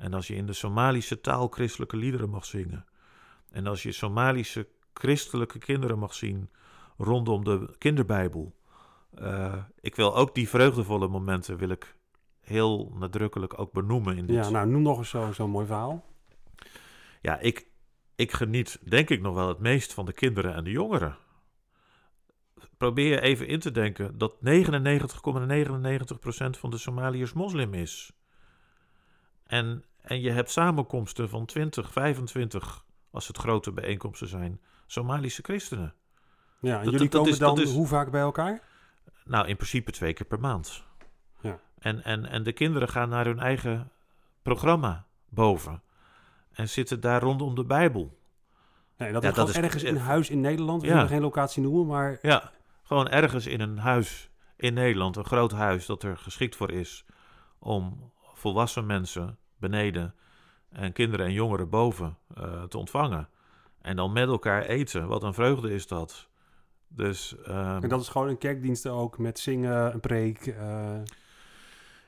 En 0.02 0.14
als 0.14 0.26
je 0.26 0.34
in 0.34 0.46
de 0.46 0.52
Somalische 0.52 1.20
taal 1.20 1.48
christelijke 1.48 1.96
liederen 1.96 2.30
mag 2.30 2.44
zingen. 2.44 2.84
En 3.50 3.66
als 3.66 3.82
je 3.82 3.92
Somalische 3.92 4.68
christelijke 4.94 5.58
kinderen 5.58 5.98
mag 5.98 6.14
zien 6.14 6.50
rondom 6.96 7.44
de 7.44 7.74
kinderbijbel. 7.78 8.54
Uh, 9.18 9.54
ik 9.80 9.96
wil 9.96 10.16
ook 10.16 10.34
die 10.34 10.48
vreugdevolle 10.48 11.08
momenten 11.08 11.56
wil 11.56 11.68
ik 11.68 11.96
heel 12.40 12.92
nadrukkelijk 12.94 13.58
ook 13.58 13.72
benoemen 13.72 14.16
in 14.16 14.26
dit. 14.26 14.36
Ja, 14.36 14.50
nou 14.50 14.68
noem 14.68 14.82
nog 14.82 14.98
eens 14.98 15.08
zo'n 15.08 15.34
zo 15.34 15.48
mooi 15.48 15.66
verhaal. 15.66 16.04
Ja, 17.20 17.38
ik, 17.38 17.66
ik 18.14 18.32
geniet 18.32 18.78
denk 18.88 19.10
ik 19.10 19.20
nog 19.20 19.34
wel 19.34 19.48
het 19.48 19.58
meest 19.58 19.94
van 19.94 20.04
de 20.04 20.12
kinderen 20.12 20.54
en 20.54 20.64
de 20.64 20.70
jongeren. 20.70 21.16
Probeer 22.76 23.22
even 23.22 23.46
in 23.46 23.60
te 23.60 23.70
denken 23.70 24.18
dat 24.18 24.34
99,99% 24.34 24.40
van 26.50 26.70
de 26.70 26.78
Somaliërs 26.78 27.32
moslim 27.32 27.74
is. 27.74 28.12
En, 29.46 29.84
en 30.02 30.20
je 30.20 30.30
hebt 30.30 30.50
samenkomsten 30.50 31.28
van 31.28 31.46
20, 31.46 31.92
25, 31.92 32.84
als 33.10 33.26
het 33.26 33.38
grote 33.38 33.72
bijeenkomsten 33.72 34.28
zijn, 34.28 34.60
Somalische 34.86 35.42
christenen. 35.42 35.94
Ja, 36.60 36.80
en 36.80 36.90
jullie 36.90 37.08
komen 37.08 37.38
dan 37.38 37.62
hoe 37.62 37.86
vaak 37.86 38.10
bij 38.10 38.20
elkaar? 38.20 38.62
Nou, 39.24 39.46
in 39.46 39.56
principe 39.56 39.90
twee 39.90 40.12
keer 40.12 40.26
per 40.26 40.40
maand. 40.40 40.84
Ja. 41.40 41.58
En, 41.78 42.04
en, 42.04 42.26
en 42.26 42.42
de 42.42 42.52
kinderen 42.52 42.88
gaan 42.88 43.08
naar 43.08 43.24
hun 43.24 43.38
eigen 43.38 43.90
programma 44.42 45.06
boven. 45.28 45.82
En 46.52 46.68
zitten 46.68 47.00
daar 47.00 47.22
rondom 47.22 47.54
de 47.54 47.64
Bijbel. 47.64 48.18
Nee, 48.96 49.12
dat 49.12 49.24
is 49.24 49.34
dat 49.34 49.48
is 49.48 49.56
ergens 49.56 49.82
in 49.82 49.94
een 49.94 50.00
huis 50.00 50.30
in 50.30 50.40
Nederland. 50.40 50.82
We 50.82 50.88
ja. 50.88 51.06
geen 51.06 51.20
locatie 51.20 51.62
noemen, 51.62 51.86
maar... 51.86 52.18
Ja, 52.22 52.50
gewoon 52.82 53.08
ergens 53.08 53.46
in 53.46 53.60
een 53.60 53.78
huis 53.78 54.30
in 54.56 54.74
Nederland. 54.74 55.16
Een 55.16 55.24
groot 55.24 55.52
huis 55.52 55.86
dat 55.86 56.02
er 56.02 56.16
geschikt 56.16 56.56
voor 56.56 56.70
is 56.70 57.04
om 57.58 58.12
volwassen 58.34 58.86
mensen 58.86 59.38
beneden 59.62 60.14
en 60.68 60.92
kinderen 60.92 61.26
en 61.26 61.32
jongeren 61.32 61.68
boven 61.68 62.16
uh, 62.38 62.62
te 62.62 62.78
ontvangen. 62.78 63.28
En 63.80 63.96
dan 63.96 64.12
met 64.12 64.28
elkaar 64.28 64.62
eten. 64.62 65.06
Wat 65.06 65.22
een 65.22 65.34
vreugde 65.34 65.74
is 65.74 65.86
dat. 65.86 66.28
Dus, 66.88 67.34
um, 67.48 67.82
en 67.82 67.88
dat 67.88 68.00
is 68.00 68.08
gewoon 68.08 68.28
een 68.28 68.38
kerkdienst 68.38 68.86
ook 68.86 69.18
met 69.18 69.38
zingen, 69.38 69.92
een 69.92 70.00
preek. 70.00 70.46
Uh... 70.46 71.00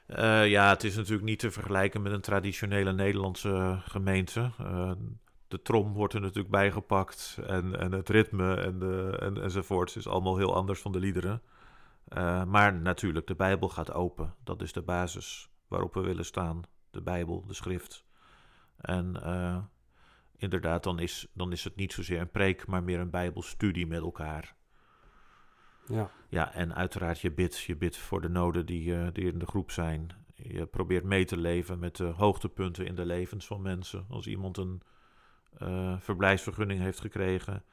Uh, 0.06 0.48
ja, 0.48 0.68
het 0.68 0.84
is 0.84 0.96
natuurlijk 0.96 1.24
niet 1.24 1.38
te 1.38 1.50
vergelijken 1.50 2.02
met 2.02 2.12
een 2.12 2.20
traditionele 2.20 2.92
Nederlandse 2.92 3.78
gemeente. 3.88 4.50
Uh, 4.60 4.90
de 5.48 5.62
trom 5.62 5.92
wordt 5.92 6.14
er 6.14 6.20
natuurlijk 6.20 6.50
bijgepakt 6.50 7.38
en, 7.46 7.78
en 7.78 7.92
het 7.92 8.08
ritme 8.08 8.54
en, 8.54 8.78
de, 8.78 9.16
en, 9.20 9.42
enzovoorts 9.42 9.96
is 9.96 10.08
allemaal 10.08 10.36
heel 10.36 10.54
anders 10.54 10.80
van 10.80 10.92
de 10.92 10.98
liederen. 10.98 11.42
Maar 12.46 12.74
natuurlijk, 12.74 13.26
de 13.26 13.34
Bijbel 13.34 13.68
gaat 13.68 13.92
open. 13.92 14.34
Dat 14.44 14.62
is 14.62 14.72
de 14.72 14.82
basis 14.82 15.50
waarop 15.68 15.94
we 15.94 16.00
willen 16.00 16.24
staan. 16.24 16.62
De 16.94 17.02
Bijbel, 17.02 17.46
de 17.46 17.54
schrift. 17.54 18.04
En 18.76 19.16
inderdaad, 20.36 20.82
dan 20.82 20.98
is, 20.98 21.26
dan 21.32 21.52
is 21.52 21.64
het 21.64 21.76
niet 21.76 21.92
zozeer 21.92 22.20
een 22.20 22.30
preek, 22.30 22.66
maar 22.66 22.82
meer 22.82 23.00
een 23.00 23.10
Bijbelstudie 23.10 23.86
met 23.86 24.00
elkaar. 24.00 24.54
Ja. 25.86 26.10
ja, 26.28 26.52
en 26.52 26.74
uiteraard 26.74 27.20
je 27.20 27.32
bidt. 27.32 27.58
Je 27.58 27.76
bidt 27.76 27.96
voor 27.96 28.20
de 28.20 28.28
noden 28.28 28.66
die, 28.66 28.94
uh, 28.94 29.08
die 29.12 29.32
in 29.32 29.38
de 29.38 29.46
groep 29.46 29.70
zijn. 29.70 30.10
Je 30.34 30.66
probeert 30.66 31.04
mee 31.04 31.24
te 31.24 31.36
leven 31.36 31.78
met 31.78 31.96
de 31.96 32.04
hoogtepunten 32.04 32.86
in 32.86 32.94
de 32.94 33.06
levens 33.06 33.46
van 33.46 33.62
mensen. 33.62 34.06
Als 34.08 34.26
iemand 34.26 34.56
een 34.56 34.82
uh, 35.62 36.00
verblijfsvergunning 36.00 36.80
heeft 36.80 37.00
gekregen. 37.00 37.64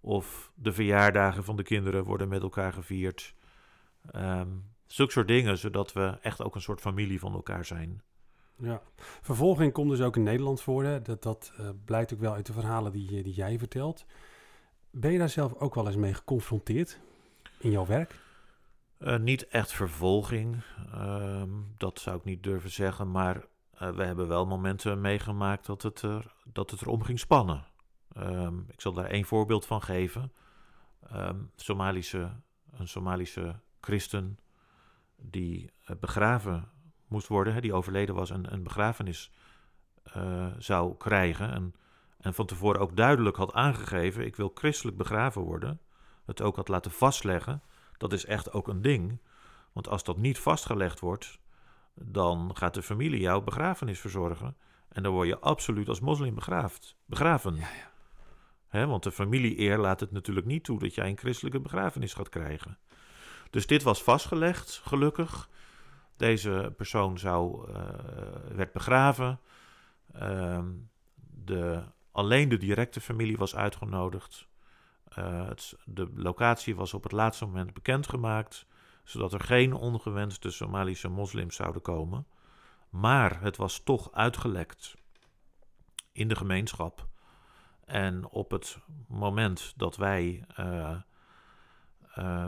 Of 0.00 0.52
de 0.54 0.72
verjaardagen 0.72 1.44
van 1.44 1.56
de 1.56 1.62
kinderen 1.62 2.04
worden 2.04 2.28
met 2.28 2.42
elkaar 2.42 2.72
gevierd. 2.72 3.34
Um, 4.14 4.74
zulke 4.86 5.12
soort 5.12 5.28
dingen, 5.28 5.58
zodat 5.58 5.92
we 5.92 6.18
echt 6.20 6.42
ook 6.42 6.54
een 6.54 6.60
soort 6.60 6.80
familie 6.80 7.18
van 7.18 7.32
elkaar 7.32 7.64
zijn. 7.64 8.02
Ja, 8.58 8.82
vervolging 9.20 9.72
komt 9.72 9.90
dus 9.90 10.00
ook 10.00 10.16
in 10.16 10.22
Nederland 10.22 10.60
voor. 10.60 11.02
Dat, 11.02 11.22
dat 11.22 11.52
uh, 11.60 11.68
blijkt 11.84 12.12
ook 12.12 12.20
wel 12.20 12.32
uit 12.32 12.46
de 12.46 12.52
verhalen 12.52 12.92
die, 12.92 13.22
die 13.22 13.34
jij 13.34 13.58
vertelt. 13.58 14.04
Ben 14.90 15.12
je 15.12 15.18
daar 15.18 15.28
zelf 15.28 15.54
ook 15.54 15.74
wel 15.74 15.86
eens 15.86 15.96
mee 15.96 16.14
geconfronteerd? 16.14 17.00
in 17.58 17.70
jouw 17.70 17.86
werk? 17.86 18.20
Uh, 18.98 19.16
niet 19.16 19.46
echt 19.46 19.72
vervolging, 19.72 20.62
uh, 20.94 21.42
dat 21.76 21.98
zou 21.98 22.16
ik 22.16 22.24
niet 22.24 22.42
durven 22.42 22.70
zeggen, 22.70 23.10
maar 23.10 23.46
we 23.78 24.04
hebben 24.04 24.28
wel 24.28 24.46
momenten 24.46 25.00
meegemaakt 25.00 25.66
dat 25.66 25.82
het, 25.82 26.02
er, 26.02 26.34
dat 26.44 26.70
het 26.70 26.80
erom 26.80 27.02
ging 27.02 27.18
spannen. 27.18 27.64
Um, 28.18 28.66
ik 28.68 28.80
zal 28.80 28.92
daar 28.92 29.04
één 29.10 29.24
voorbeeld 29.24 29.66
van 29.66 29.82
geven. 29.82 30.32
Um, 31.12 31.50
Somalische, 31.56 32.30
een 32.70 32.88
Somalische 32.88 33.60
christen 33.80 34.38
die 35.16 35.70
eh, 35.84 35.96
begraven 36.00 36.68
moest 37.06 37.28
worden, 37.28 37.54
hè, 37.54 37.60
die 37.60 37.74
overleden 37.74 38.14
was 38.14 38.30
en 38.30 38.52
een 38.52 38.62
begrafenis 38.62 39.30
zou 40.58 40.96
krijgen. 40.96 41.52
En, 41.52 41.74
en 42.20 42.34
van 42.34 42.46
tevoren 42.46 42.80
ook 42.80 42.96
duidelijk 42.96 43.36
had 43.36 43.52
aangegeven: 43.52 44.26
ik 44.26 44.36
wil 44.36 44.50
christelijk 44.54 44.96
begraven 44.96 45.42
worden 45.42 45.80
het 46.26 46.42
ook 46.42 46.56
had 46.56 46.68
laten 46.68 46.90
vastleggen, 46.90 47.62
dat 47.96 48.12
is 48.12 48.24
echt 48.24 48.52
ook 48.52 48.68
een 48.68 48.82
ding. 48.82 49.20
Want 49.72 49.88
als 49.88 50.04
dat 50.04 50.16
niet 50.16 50.38
vastgelegd 50.38 51.00
wordt, 51.00 51.38
dan 51.94 52.56
gaat 52.56 52.74
de 52.74 52.82
familie 52.82 53.20
jouw 53.20 53.40
begrafenis 53.40 54.00
verzorgen. 54.00 54.56
En 54.88 55.02
dan 55.02 55.12
word 55.12 55.28
je 55.28 55.38
absoluut 55.38 55.88
als 55.88 56.00
moslim 56.00 56.34
begraafd, 56.34 56.96
begraven. 57.04 57.54
Ja, 57.54 57.60
ja. 57.60 57.90
He, 58.68 58.86
want 58.86 59.02
de 59.02 59.12
familie-eer 59.12 59.78
laat 59.78 60.00
het 60.00 60.10
natuurlijk 60.10 60.46
niet 60.46 60.64
toe 60.64 60.78
dat 60.78 60.94
jij 60.94 61.08
een 61.08 61.18
christelijke 61.18 61.60
begrafenis 61.60 62.14
gaat 62.14 62.28
krijgen. 62.28 62.78
Dus 63.50 63.66
dit 63.66 63.82
was 63.82 64.02
vastgelegd, 64.02 64.80
gelukkig. 64.84 65.48
Deze 66.16 66.72
persoon 66.76 67.18
zou, 67.18 67.70
uh, 67.70 67.76
werd 68.48 68.72
begraven. 68.72 69.40
Uh, 70.22 70.62
de, 71.44 71.82
alleen 72.12 72.48
de 72.48 72.56
directe 72.56 73.00
familie 73.00 73.36
was 73.36 73.56
uitgenodigd. 73.56 74.48
Uh, 75.18 75.48
het, 75.48 75.76
de 75.84 76.10
locatie 76.14 76.76
was 76.76 76.94
op 76.94 77.02
het 77.02 77.12
laatste 77.12 77.44
moment 77.46 77.74
bekendgemaakt, 77.74 78.66
zodat 79.04 79.32
er 79.32 79.40
geen 79.40 79.72
ongewenste 79.72 80.50
Somalische 80.50 81.08
moslims 81.08 81.56
zouden 81.56 81.82
komen. 81.82 82.26
Maar 82.90 83.40
het 83.40 83.56
was 83.56 83.78
toch 83.82 84.12
uitgelekt 84.12 84.94
in 86.12 86.28
de 86.28 86.36
gemeenschap. 86.36 87.06
En 87.84 88.28
op 88.28 88.50
het 88.50 88.78
moment 89.08 89.72
dat 89.76 89.96
wij 89.96 90.44
uh, 90.60 90.96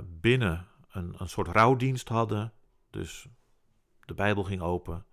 binnen 0.05 0.67
een, 0.91 1.15
een 1.19 1.29
soort 1.29 1.49
rouwdienst 1.49 2.09
hadden, 2.09 2.53
dus 2.91 3.27
de 4.09 4.15
Bijbel 4.15 4.45
ging 4.45 4.63
open, 4.63 5.05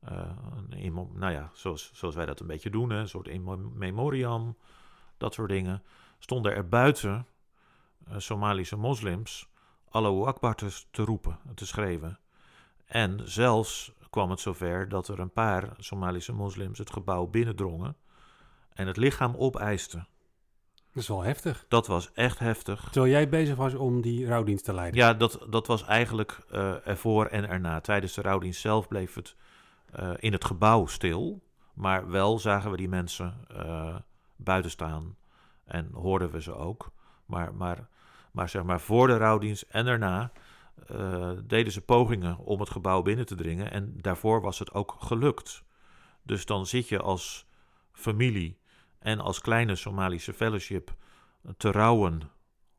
een, 0.00 1.08
nou 1.12 1.32
ja, 1.32 1.50
zoals, 1.54 1.90
zoals 1.94 2.14
wij 2.14 2.26
dat 2.26 2.40
een 2.40 2.46
beetje 2.46 2.70
doen, 2.70 2.90
hè, 2.90 2.98
een 2.98 3.08
soort 3.08 3.42
memoriam, 3.74 4.56
dat 5.16 5.34
soort 5.34 5.48
dingen 5.48 5.82
stonden 6.18 6.54
er 6.54 6.68
buiten 6.68 7.26
uh, 8.08 8.14
Somalische 8.18 8.76
moslims 8.76 9.48
Allahu 9.88 10.26
Akbar 10.26 10.54
te, 10.54 10.82
te 10.90 11.02
roepen, 11.02 11.38
te 11.54 11.66
schreeuwen. 11.66 12.18
En 12.86 13.20
zelfs 13.24 13.92
kwam 14.10 14.30
het 14.30 14.40
zover 14.40 14.88
dat 14.88 15.08
er 15.08 15.18
een 15.18 15.32
paar 15.32 15.72
Somalische 15.78 16.32
moslims 16.32 16.78
het 16.78 16.92
gebouw 16.92 17.26
binnendrongen 17.26 17.96
en 18.72 18.86
het 18.86 18.96
lichaam 18.96 19.34
opeisten. 19.36 20.08
Dat 20.92 21.02
is 21.02 21.08
wel 21.08 21.22
heftig. 21.22 21.64
Dat 21.68 21.86
was 21.86 22.12
echt 22.12 22.38
heftig. 22.38 22.88
Terwijl 22.90 23.12
jij 23.12 23.28
bezig 23.28 23.56
was 23.56 23.74
om 23.74 24.00
die 24.00 24.26
rouwdienst 24.26 24.64
te 24.64 24.74
leiden. 24.74 25.00
Ja, 25.00 25.14
dat, 25.14 25.46
dat 25.50 25.66
was 25.66 25.84
eigenlijk 25.84 26.38
uh, 26.52 26.86
ervoor 26.86 27.26
en 27.26 27.48
erna. 27.48 27.80
Tijdens 27.80 28.14
de 28.14 28.22
rouwdienst 28.22 28.60
zelf 28.60 28.88
bleef 28.88 29.14
het 29.14 29.34
uh, 30.00 30.10
in 30.18 30.32
het 30.32 30.44
gebouw 30.44 30.86
stil. 30.86 31.42
Maar 31.74 32.10
wel 32.10 32.38
zagen 32.38 32.70
we 32.70 32.76
die 32.76 32.88
mensen 32.88 33.46
uh, 33.52 33.96
buiten 34.36 34.70
staan 34.70 35.16
en 35.64 35.90
hoorden 35.92 36.30
we 36.30 36.42
ze 36.42 36.54
ook. 36.54 36.92
Maar, 37.26 37.54
maar, 37.54 37.88
maar 38.30 38.48
zeg 38.48 38.62
maar 38.62 38.80
voor 38.80 39.06
de 39.06 39.16
rouwdienst 39.16 39.64
en 39.68 39.84
daarna 39.84 40.32
deden 41.46 41.72
ze 41.72 41.80
pogingen 41.80 42.38
om 42.38 42.60
het 42.60 42.70
gebouw 42.70 43.02
binnen 43.02 43.26
te 43.26 43.34
dringen. 43.34 43.70
En 43.70 43.94
daarvoor 43.96 44.40
was 44.40 44.58
het 44.58 44.72
ook 44.72 44.96
gelukt. 44.98 45.62
Dus 46.22 46.46
dan 46.46 46.66
zit 46.66 46.88
je 46.88 47.00
als 47.00 47.46
familie 47.92 48.59
en 49.00 49.20
als 49.20 49.40
kleine 49.40 49.76
Somalische 49.76 50.32
fellowship 50.32 50.94
te 51.56 51.70
rouwen 51.70 52.30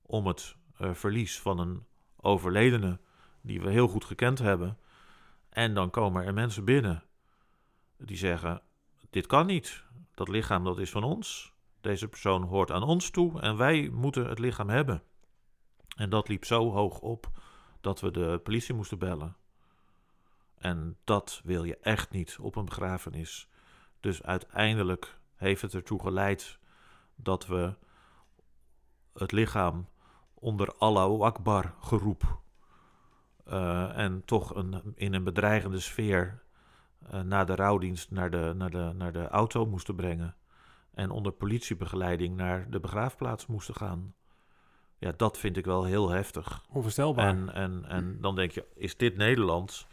om 0.01 0.27
het 0.27 0.55
uh, 0.81 0.93
verlies 0.93 1.39
van 1.39 1.59
een 1.59 1.85
overledene 2.15 2.99
die 3.41 3.61
we 3.61 3.69
heel 3.69 3.87
goed 3.87 4.05
gekend 4.05 4.39
hebben. 4.39 4.77
En 5.49 5.73
dan 5.73 5.89
komen 5.89 6.25
er 6.25 6.33
mensen 6.33 6.65
binnen 6.65 7.03
die 7.97 8.17
zeggen: 8.17 8.61
Dit 9.09 9.27
kan 9.27 9.45
niet. 9.45 9.83
Dat 10.13 10.27
lichaam 10.27 10.63
dat 10.63 10.79
is 10.79 10.89
van 10.89 11.03
ons. 11.03 11.53
Deze 11.81 12.07
persoon 12.07 12.43
hoort 12.43 12.71
aan 12.71 12.83
ons 12.83 13.09
toe 13.09 13.41
en 13.41 13.57
wij 13.57 13.89
moeten 13.89 14.29
het 14.29 14.39
lichaam 14.39 14.69
hebben. 14.69 15.03
En 15.95 16.09
dat 16.09 16.27
liep 16.27 16.45
zo 16.45 16.71
hoog 16.71 16.99
op 16.99 17.31
dat 17.81 17.99
we 17.99 18.11
de 18.11 18.39
politie 18.43 18.73
moesten 18.75 18.99
bellen. 18.99 19.35
En 20.57 20.97
dat 21.03 21.41
wil 21.43 21.63
je 21.63 21.77
echt 21.77 22.11
niet 22.11 22.37
op 22.39 22.55
een 22.55 22.65
begrafenis. 22.65 23.49
Dus 23.99 24.23
uiteindelijk 24.23 25.19
heeft 25.41 25.61
het 25.61 25.73
ertoe 25.73 26.01
geleid 26.01 26.59
dat 27.15 27.47
we 27.47 27.73
het 29.13 29.31
lichaam 29.31 29.87
onder 30.33 30.73
Allahu 30.77 31.21
Akbar 31.21 31.73
geroep 31.79 32.41
uh, 33.47 33.97
en 33.97 34.25
toch 34.25 34.55
een, 34.55 34.93
in 34.95 35.13
een 35.13 35.23
bedreigende 35.23 35.79
sfeer 35.79 36.43
uh, 37.13 37.21
na 37.21 37.43
de 37.43 37.55
rouwdienst 37.55 38.11
naar 38.11 38.29
de, 38.29 38.53
naar, 38.55 38.69
de, 38.69 38.91
naar 38.95 39.11
de 39.11 39.27
auto 39.27 39.65
moesten 39.65 39.95
brengen. 39.95 40.35
En 40.93 41.09
onder 41.09 41.31
politiebegeleiding 41.31 42.35
naar 42.35 42.69
de 42.69 42.79
begraafplaats 42.79 43.45
moesten 43.45 43.75
gaan. 43.75 44.13
Ja, 44.97 45.13
dat 45.17 45.37
vind 45.37 45.57
ik 45.57 45.65
wel 45.65 45.83
heel 45.83 46.09
heftig. 46.09 46.63
Onvoorstelbaar. 46.69 47.27
En, 47.27 47.53
en, 47.53 47.85
en 47.87 48.21
dan 48.21 48.35
denk 48.35 48.51
je, 48.51 48.65
is 48.75 48.97
dit 48.97 49.17
Nederlands? 49.17 49.87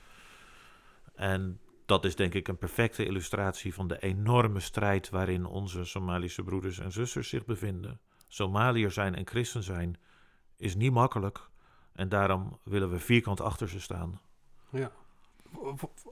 En 1.14 1.60
dat 1.88 2.04
is 2.04 2.16
denk 2.16 2.34
ik 2.34 2.48
een 2.48 2.58
perfecte 2.58 3.04
illustratie 3.04 3.74
van 3.74 3.88
de 3.88 3.98
enorme 3.98 4.60
strijd 4.60 5.08
waarin 5.08 5.44
onze 5.46 5.84
Somalische 5.84 6.42
broeders 6.42 6.78
en 6.78 6.92
zusters 6.92 7.28
zich 7.28 7.44
bevinden. 7.44 8.00
Somaliër 8.26 8.90
zijn 8.90 9.14
en 9.14 9.26
christen 9.26 9.62
zijn 9.62 9.96
is 10.56 10.74
niet 10.74 10.92
makkelijk. 10.92 11.48
En 11.92 12.08
daarom 12.08 12.58
willen 12.62 12.90
we 12.90 12.98
vierkant 12.98 13.40
achter 13.40 13.68
ze 13.68 13.80
staan. 13.80 14.20
Ja. 14.70 14.92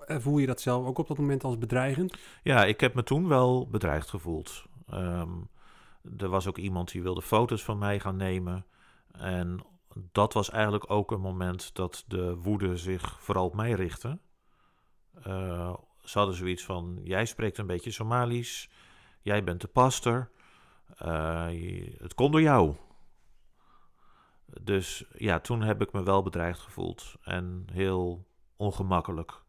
Voel 0.07 0.39
je 0.39 0.47
dat 0.47 0.61
zelf 0.61 0.87
ook 0.87 0.99
op 0.99 1.09
dat 1.09 1.18
moment 1.18 1.45
als 1.45 1.59
bedreigend? 1.59 2.18
Ja, 2.43 2.64
ik 2.64 2.81
heb 2.81 2.95
me 2.95 3.03
toen 3.03 3.29
wel 3.29 3.68
bedreigd 3.68 4.09
gevoeld. 4.09 4.64
Ehm, 4.89 5.33
er 6.18 6.29
was 6.29 6.47
ook 6.47 6.59
iemand 6.59 6.91
die 6.91 7.03
wilde 7.03 7.22
foto's 7.22 7.64
van 7.64 7.79
mij 7.79 8.01
gaan 8.01 8.16
nemen. 8.16 8.66
En 9.12 9.64
dat 10.12 10.33
was 10.33 10.51
eigenlijk 10.51 10.91
ook 10.91 11.11
een 11.11 11.20
moment 11.20 11.74
dat 11.74 12.05
de 12.07 12.37
woede 12.37 12.77
zich 12.77 13.20
vooral 13.20 13.45
op 13.45 13.55
mij 13.55 13.72
richtte. 13.72 14.18
Uh, 15.26 15.76
ze 16.04 16.18
hadden 16.18 16.36
zoiets 16.36 16.64
van: 16.64 17.00
jij 17.02 17.26
spreekt 17.26 17.58
een 17.58 17.66
beetje 17.66 17.90
Somalisch, 17.90 18.70
jij 19.20 19.44
bent 19.44 19.60
de 19.60 19.68
pastor, 19.68 20.30
uh, 21.02 21.46
het 21.98 22.14
komt 22.14 22.32
door 22.32 22.42
jou. 22.42 22.74
Dus 24.60 25.04
ja, 25.16 25.40
toen 25.40 25.62
heb 25.62 25.82
ik 25.82 25.92
me 25.92 26.02
wel 26.02 26.22
bedreigd 26.22 26.60
gevoeld 26.60 27.14
en 27.22 27.66
heel 27.72 28.26
ongemakkelijk. 28.56 29.42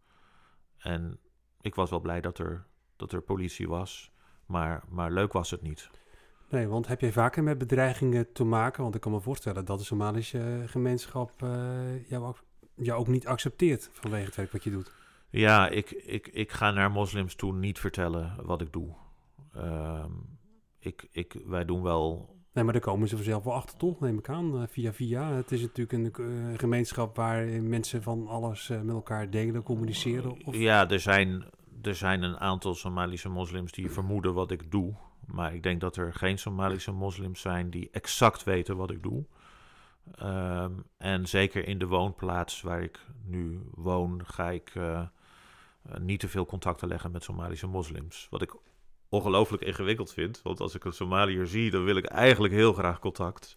En 0.78 1.20
ik 1.61 1.76
was 1.76 1.89
wel 1.89 1.99
blij 1.99 2.22
dat 2.22 2.38
er, 2.38 2.65
dat 2.95 3.11
er 3.11 3.22
politie 3.22 3.68
was, 3.68 4.11
maar, 4.45 4.84
maar 4.89 5.11
leuk 5.11 5.34
was 5.34 5.51
het 5.51 5.61
niet. 5.61 5.89
Nee, 6.49 6.68
want 6.68 6.88
heb 6.88 7.01
je 7.01 7.11
vaker 7.11 7.43
met 7.43 7.57
bedreigingen 7.57 8.32
te 8.32 8.43
maken? 8.43 8.84
Want 8.84 8.95
ik 8.95 9.01
kan 9.01 9.11
me 9.11 9.20
voorstellen 9.20 9.65
dat 9.65 9.80
de 9.80 9.86
Somalische 9.86 10.63
gemeenschap 10.65 11.32
uh, 11.43 12.09
jou, 12.09 12.36
jou 12.76 12.99
ook 12.99 13.07
niet 13.07 13.28
accepteert 13.28 13.89
vanwege 13.93 14.26
het 14.26 14.36
werk 14.36 14.51
wat 14.51 14.63
je 14.63 14.72
doet. 14.72 14.91
Ja, 15.30 15.70
ik, 15.70 15.92
ik, 15.92 16.28
ik 16.28 16.52
ga 16.52 16.72
naar 16.72 16.92
moslims 16.92 17.36
toe 17.36 17.54
niet 17.54 17.80
vertellen 17.80 18.36
wat 18.46 18.62
ik 18.62 18.74
doe. 18.74 18.96
Uh, 19.56 20.06
ik, 20.80 21.08
ik, 21.12 21.42
wij 21.46 21.66
doen 21.66 21.82
wel 21.82 22.36
Nee, 22.58 22.66
maar 22.66 22.76
daar 22.76 22.86
komen 22.86 23.08
ze 23.08 23.16
vanzelf 23.16 23.44
wel 23.44 23.54
achter, 23.54 23.78
toch? 23.78 24.00
Neem 24.00 24.18
ik 24.18 24.30
aan, 24.30 24.62
eh, 24.62 24.68
via 24.68 24.94
via. 24.94 25.32
Het 25.32 25.52
is 25.52 25.62
natuurlijk 25.62 25.92
een 25.92 26.14
uh, 26.26 26.58
gemeenschap 26.58 27.16
waar 27.16 27.46
mensen 27.46 28.04
van 28.04 28.28
alles 28.28 28.70
uh, 28.70 28.82
met 28.82 28.96
elkaar 28.96 29.30
delen, 29.30 29.64
communiceren. 29.64 30.46
Of... 30.46 30.56
Ja, 30.56 30.90
er 30.90 31.00
zijn, 31.00 31.46
er 31.82 31.96
zijn 31.96 32.22
een 32.22 32.40
aantal 32.40 32.76
Somalische 32.76 33.30
moslims 33.30 33.72
die 33.72 33.92
vermoeden 33.92 34.34
wat 34.34 34.52
ik 34.52 34.72
doe. 34.72 34.94
Maar 35.26 35.54
ik 35.54 35.64
denk 35.64 35.82
dat 35.82 35.96
er 35.96 36.14
geen 36.14 36.40
Somalische 36.40 36.92
moslims 36.92 37.42
zijn 37.42 37.70
die 37.70 37.90
exact 37.92 38.44
weten 38.44 38.78
wat 38.78 38.92
ik 38.92 39.04
doe. 39.04 39.26
Um, 40.24 40.84
en 40.98 41.28
zeker 41.28 41.68
in 41.68 41.78
de 41.78 41.88
woonplaats 41.88 42.62
waar 42.62 42.82
ik 42.82 43.00
nu 43.26 43.62
woon, 43.76 44.26
ga 44.26 44.50
ik 44.50 44.74
niet 46.00 46.20
te 46.20 46.28
veel 46.28 46.46
contacten 46.46 46.88
leggen 46.88 47.12
met 47.12 47.24
Somalische 47.24 47.68
moslims. 47.68 48.28
Wat 48.30 48.42
ik 48.42 48.56
ongelooflijk 49.10 49.64
ingewikkeld 49.64 50.14
vind. 50.14 50.42
Want 50.42 50.60
als 50.60 50.76
ik 50.76 50.84
een 50.84 50.94
Somaliër 50.94 51.48
zie, 51.48 51.72
dan 51.72 51.84
wil 51.84 51.96
ik 51.96 52.06
eigenlijk 52.06 52.54
heel 52.54 52.74
graag 52.74 53.00
contact. 53.00 53.56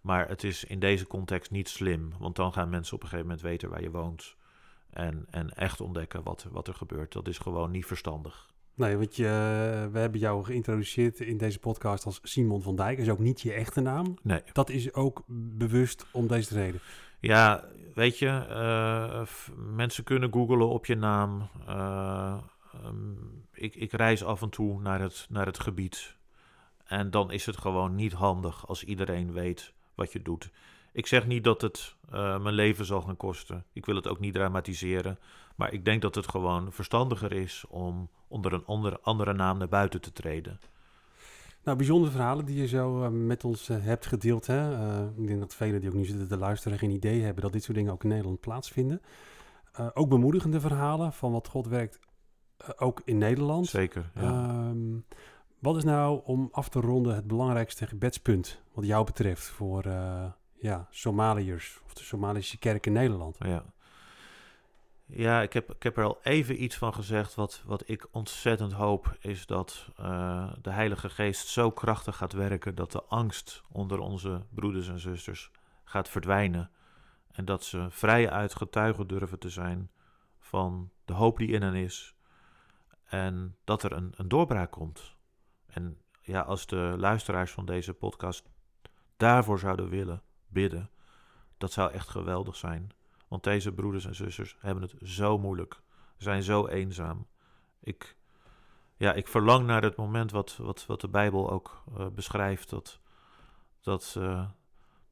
Maar 0.00 0.28
het 0.28 0.44
is 0.44 0.64
in 0.64 0.78
deze 0.78 1.06
context 1.06 1.50
niet 1.50 1.68
slim. 1.68 2.12
Want 2.18 2.36
dan 2.36 2.52
gaan 2.52 2.68
mensen 2.68 2.94
op 2.94 3.02
een 3.02 3.08
gegeven 3.08 3.28
moment 3.28 3.46
weten 3.46 3.68
waar 3.68 3.82
je 3.82 3.90
woont. 3.90 4.36
En, 4.90 5.26
en 5.30 5.50
echt 5.50 5.80
ontdekken 5.80 6.22
wat, 6.22 6.46
wat 6.50 6.68
er 6.68 6.74
gebeurt. 6.74 7.12
Dat 7.12 7.28
is 7.28 7.38
gewoon 7.38 7.70
niet 7.70 7.86
verstandig. 7.86 8.46
Nee, 8.74 8.96
want 8.96 9.16
je, 9.16 9.24
we 9.92 9.98
hebben 9.98 10.20
jou 10.20 10.44
geïntroduceerd 10.44 11.20
in 11.20 11.36
deze 11.36 11.58
podcast 11.58 12.04
als 12.04 12.20
Simon 12.22 12.62
van 12.62 12.76
Dijk. 12.76 12.96
Dat 12.96 13.06
is 13.06 13.12
ook 13.12 13.18
niet 13.18 13.40
je 13.40 13.52
echte 13.52 13.80
naam. 13.80 14.16
Nee. 14.22 14.42
Dat 14.52 14.70
is 14.70 14.94
ook 14.94 15.22
bewust 15.26 16.06
om 16.12 16.26
deze 16.26 16.54
reden. 16.54 16.80
Ja, 17.20 17.64
weet 17.98 18.18
je, 18.18 18.46
uh, 18.50 19.26
mensen 19.74 20.04
kunnen 20.04 20.32
googlen 20.32 20.68
op 20.68 20.86
je 20.86 20.94
naam. 20.94 21.48
Uh, 21.68 22.36
um, 22.84 23.46
ik, 23.52 23.74
ik 23.74 23.92
reis 23.92 24.24
af 24.24 24.42
en 24.42 24.48
toe 24.48 24.80
naar 24.80 25.00
het, 25.00 25.26
naar 25.28 25.46
het 25.46 25.60
gebied. 25.60 26.16
En 26.84 27.10
dan 27.10 27.30
is 27.30 27.46
het 27.46 27.56
gewoon 27.56 27.94
niet 27.94 28.12
handig 28.12 28.66
als 28.68 28.84
iedereen 28.84 29.32
weet 29.32 29.72
wat 29.94 30.12
je 30.12 30.22
doet. 30.22 30.50
Ik 30.92 31.06
zeg 31.06 31.26
niet 31.26 31.44
dat 31.44 31.60
het 31.60 31.94
uh, 32.12 32.38
mijn 32.38 32.54
leven 32.54 32.84
zal 32.84 33.00
gaan 33.00 33.16
kosten. 33.16 33.64
Ik 33.72 33.86
wil 33.86 33.96
het 33.96 34.06
ook 34.06 34.20
niet 34.20 34.34
dramatiseren. 34.34 35.18
Maar 35.56 35.72
ik 35.72 35.84
denk 35.84 36.02
dat 36.02 36.14
het 36.14 36.28
gewoon 36.28 36.72
verstandiger 36.72 37.32
is 37.32 37.64
om 37.68 38.10
onder 38.28 38.52
een 38.52 38.66
andere, 38.66 39.00
andere 39.02 39.32
naam 39.32 39.58
naar 39.58 39.68
buiten 39.68 40.00
te 40.00 40.12
treden. 40.12 40.60
Nou, 41.64 41.76
bijzondere 41.76 42.12
verhalen 42.12 42.44
die 42.44 42.56
je 42.56 42.66
zo 42.66 43.02
uh, 43.02 43.08
met 43.08 43.44
ons 43.44 43.68
uh, 43.68 43.76
hebt 43.80 44.06
gedeeld. 44.06 44.46
Hè? 44.46 45.02
ik 45.16 45.26
denk 45.26 45.40
dat 45.40 45.54
velen 45.54 45.80
die 45.80 45.88
ook 45.88 45.94
nu 45.94 46.04
zitten 46.04 46.28
te 46.28 46.36
luisteren 46.36 46.78
geen 46.78 46.90
idee 46.90 47.22
hebben 47.22 47.42
dat 47.42 47.52
dit 47.52 47.62
soort 47.62 47.76
dingen 47.76 47.92
ook 47.92 48.02
in 48.02 48.08
Nederland 48.08 48.40
plaatsvinden. 48.40 49.02
ook 49.94 50.08
bemoedigende 50.08 50.60
verhalen 50.60 51.12
van 51.12 51.32
wat 51.32 51.48
God 51.48 51.66
werkt 51.66 51.98
eh, 52.56 52.68
ook 52.76 53.02
in 53.04 53.18
Nederland. 53.18 53.66
Zeker. 53.66 54.10
Ja. 54.14 54.68
Um, 54.68 55.04
wat 55.58 55.76
is 55.76 55.84
nou 55.84 56.20
om 56.24 56.48
af 56.52 56.68
te 56.68 56.80
ronden 56.80 57.14
het 57.14 57.26
belangrijkste 57.26 57.86
gebedspunt 57.86 58.60
wat 58.72 58.86
jou 58.86 59.04
betreft 59.04 59.46
voor 59.46 59.84
ja, 60.54 60.86
Somaliërs 60.90 61.80
of 61.84 61.94
de 61.94 62.02
Somalische 62.02 62.58
kerk 62.58 62.86
in 62.86 62.92
Nederland? 62.92 63.36
Ja, 63.38 63.64
ja 65.08 65.42
ik, 65.42 65.52
heb, 65.52 65.74
ik 65.74 65.82
heb 65.82 65.96
er 65.96 66.04
al 66.04 66.18
even 66.22 66.62
iets 66.62 66.76
van 66.76 66.94
gezegd. 66.94 67.34
Wat, 67.34 67.62
wat 67.66 67.88
ik 67.88 68.06
ontzettend 68.10 68.72
hoop 68.72 69.16
is 69.20 69.46
dat 69.46 69.88
uh, 70.00 70.52
de 70.62 70.70
Heilige 70.70 71.08
Geest 71.08 71.48
zo 71.48 71.70
krachtig 71.70 72.16
gaat 72.16 72.32
werken 72.32 72.74
dat 72.74 72.92
de 72.92 73.02
angst 73.02 73.62
onder 73.70 73.98
onze 73.98 74.42
broeders 74.50 74.88
en 74.88 75.00
zusters 75.00 75.50
gaat 75.84 76.08
verdwijnen. 76.08 76.70
En 77.32 77.44
dat 77.44 77.64
ze 77.64 77.86
vrij 77.90 78.30
uit 78.30 78.54
getuigen 78.54 79.06
durven 79.06 79.38
te 79.38 79.50
zijn 79.50 79.90
van 80.38 80.90
de 81.04 81.12
hoop 81.12 81.38
die 81.38 81.48
in 81.48 81.62
hen 81.62 81.74
is 81.74 82.14
en 83.04 83.56
dat 83.64 83.82
er 83.82 83.92
een, 83.92 84.12
een 84.16 84.28
doorbraak 84.28 84.70
komt. 84.70 85.16
En 85.66 85.98
ja, 86.22 86.40
als 86.40 86.66
de 86.66 86.94
luisteraars 86.98 87.52
van 87.52 87.66
deze 87.66 87.94
podcast 87.94 88.48
daarvoor 89.16 89.58
zouden 89.58 89.88
willen 89.88 90.22
bidden, 90.46 90.90
dat 91.58 91.72
zou 91.72 91.92
echt 91.92 92.08
geweldig 92.08 92.56
zijn. 92.56 92.90
Want 93.28 93.44
deze 93.44 93.72
broeders 93.72 94.04
en 94.04 94.14
zusters 94.14 94.56
hebben 94.60 94.82
het 94.82 94.94
zo 95.02 95.38
moeilijk, 95.38 95.80
zijn 96.16 96.42
zo 96.42 96.66
eenzaam. 96.66 97.26
Ik, 97.80 98.16
ja, 98.96 99.12
ik 99.12 99.28
verlang 99.28 99.66
naar 99.66 99.82
het 99.82 99.96
moment 99.96 100.30
wat, 100.30 100.56
wat, 100.56 100.86
wat 100.86 101.00
de 101.00 101.08
Bijbel 101.08 101.50
ook 101.50 101.82
uh, 101.98 102.06
beschrijft, 102.06 102.70
dat, 102.70 103.00
dat, 103.80 104.14
uh, 104.18 104.48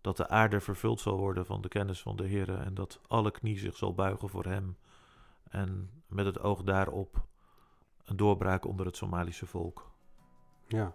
dat 0.01 0.17
de 0.17 0.29
aarde 0.29 0.61
vervuld 0.61 1.01
zal 1.01 1.19
worden 1.19 1.47
van 1.47 1.61
de 1.61 1.69
kennis 1.69 2.03
van 2.03 2.17
de 2.17 2.27
Heer 2.27 2.59
en 2.59 2.75
dat 2.75 3.01
alle 3.07 3.31
knie 3.31 3.59
zich 3.59 3.77
zal 3.77 3.95
buigen 3.95 4.29
voor 4.29 4.45
Hem. 4.45 4.77
En 5.49 5.91
met 6.07 6.27
het 6.27 6.41
oog 6.41 6.63
daarop 6.63 7.25
een 8.05 8.17
doorbraak 8.17 8.65
onder 8.65 8.87
het 8.87 8.97
Somalische 8.97 9.47
volk. 9.47 9.91
Ja, 10.67 10.95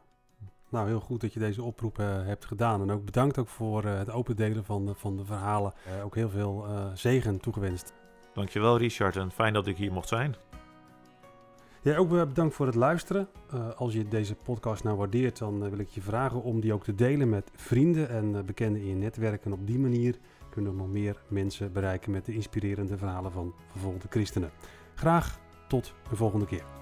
nou 0.72 0.88
heel 0.88 0.99
goed 0.99 1.22
dat 1.22 1.34
je 1.34 1.39
deze 1.39 1.63
oproep 1.63 1.99
uh, 1.99 2.05
hebt 2.26 2.45
gedaan. 2.45 2.82
En 2.82 2.91
ook 2.91 3.05
bedankt 3.05 3.38
ook 3.38 3.47
voor 3.47 3.86
uh, 3.86 3.97
het 3.97 4.11
open 4.11 4.36
delen 4.36 4.65
van, 4.65 4.93
van 4.97 5.17
de 5.17 5.26
verhalen. 5.26 5.74
Uh, 5.97 6.05
ook 6.05 6.15
heel 6.15 6.30
veel 6.30 6.65
zegen 6.93 7.39
toegewenst. 7.39 7.93
Dankjewel 8.34 8.78
Richard 8.78 9.15
en 9.15 9.32
fijn 9.32 9.53
dat 9.53 9.67
ik 9.67 9.78
hier 9.78 9.91
mocht 9.91 10.07
zijn. 10.07 10.36
Ja, 11.82 11.97
ook 11.97 12.09
bedankt 12.09 12.55
voor 12.55 12.65
het 12.65 12.76
luisteren. 12.76 13.28
als 13.76 13.93
je 13.93 14.07
deze 14.07 14.36
podcast 14.36 14.84
nou 14.84 14.97
waardeert, 14.97 15.38
dan 15.38 15.69
wil 15.69 15.80
ik 15.80 15.89
je 15.89 16.01
vragen 16.01 16.43
om 16.43 16.59
die 16.59 16.74
ook 16.74 16.84
te 16.84 16.95
delen 16.95 17.30
met 17.30 17.51
vrienden 17.55 18.09
en 18.09 18.45
bekenden 18.45 18.82
in 18.82 18.88
je 18.88 18.95
netwerk. 18.95 19.45
En 19.45 19.53
op 19.53 19.67
die 19.67 19.80
manier 19.80 20.15
kunnen 20.49 20.72
we 20.72 20.78
nog 20.78 20.91
meer 20.91 21.22
mensen 21.28 21.72
bereiken 21.74 22.11
met 22.11 22.26
de 22.26 22.34
inspirerende 22.34 22.97
verhalen 22.97 23.32
van 23.32 23.53
vervolgde 23.72 24.07
christenen. 24.09 24.51
Graag 24.95 25.39
tot 25.67 25.93
de 26.09 26.15
volgende 26.15 26.45
keer. 26.45 26.80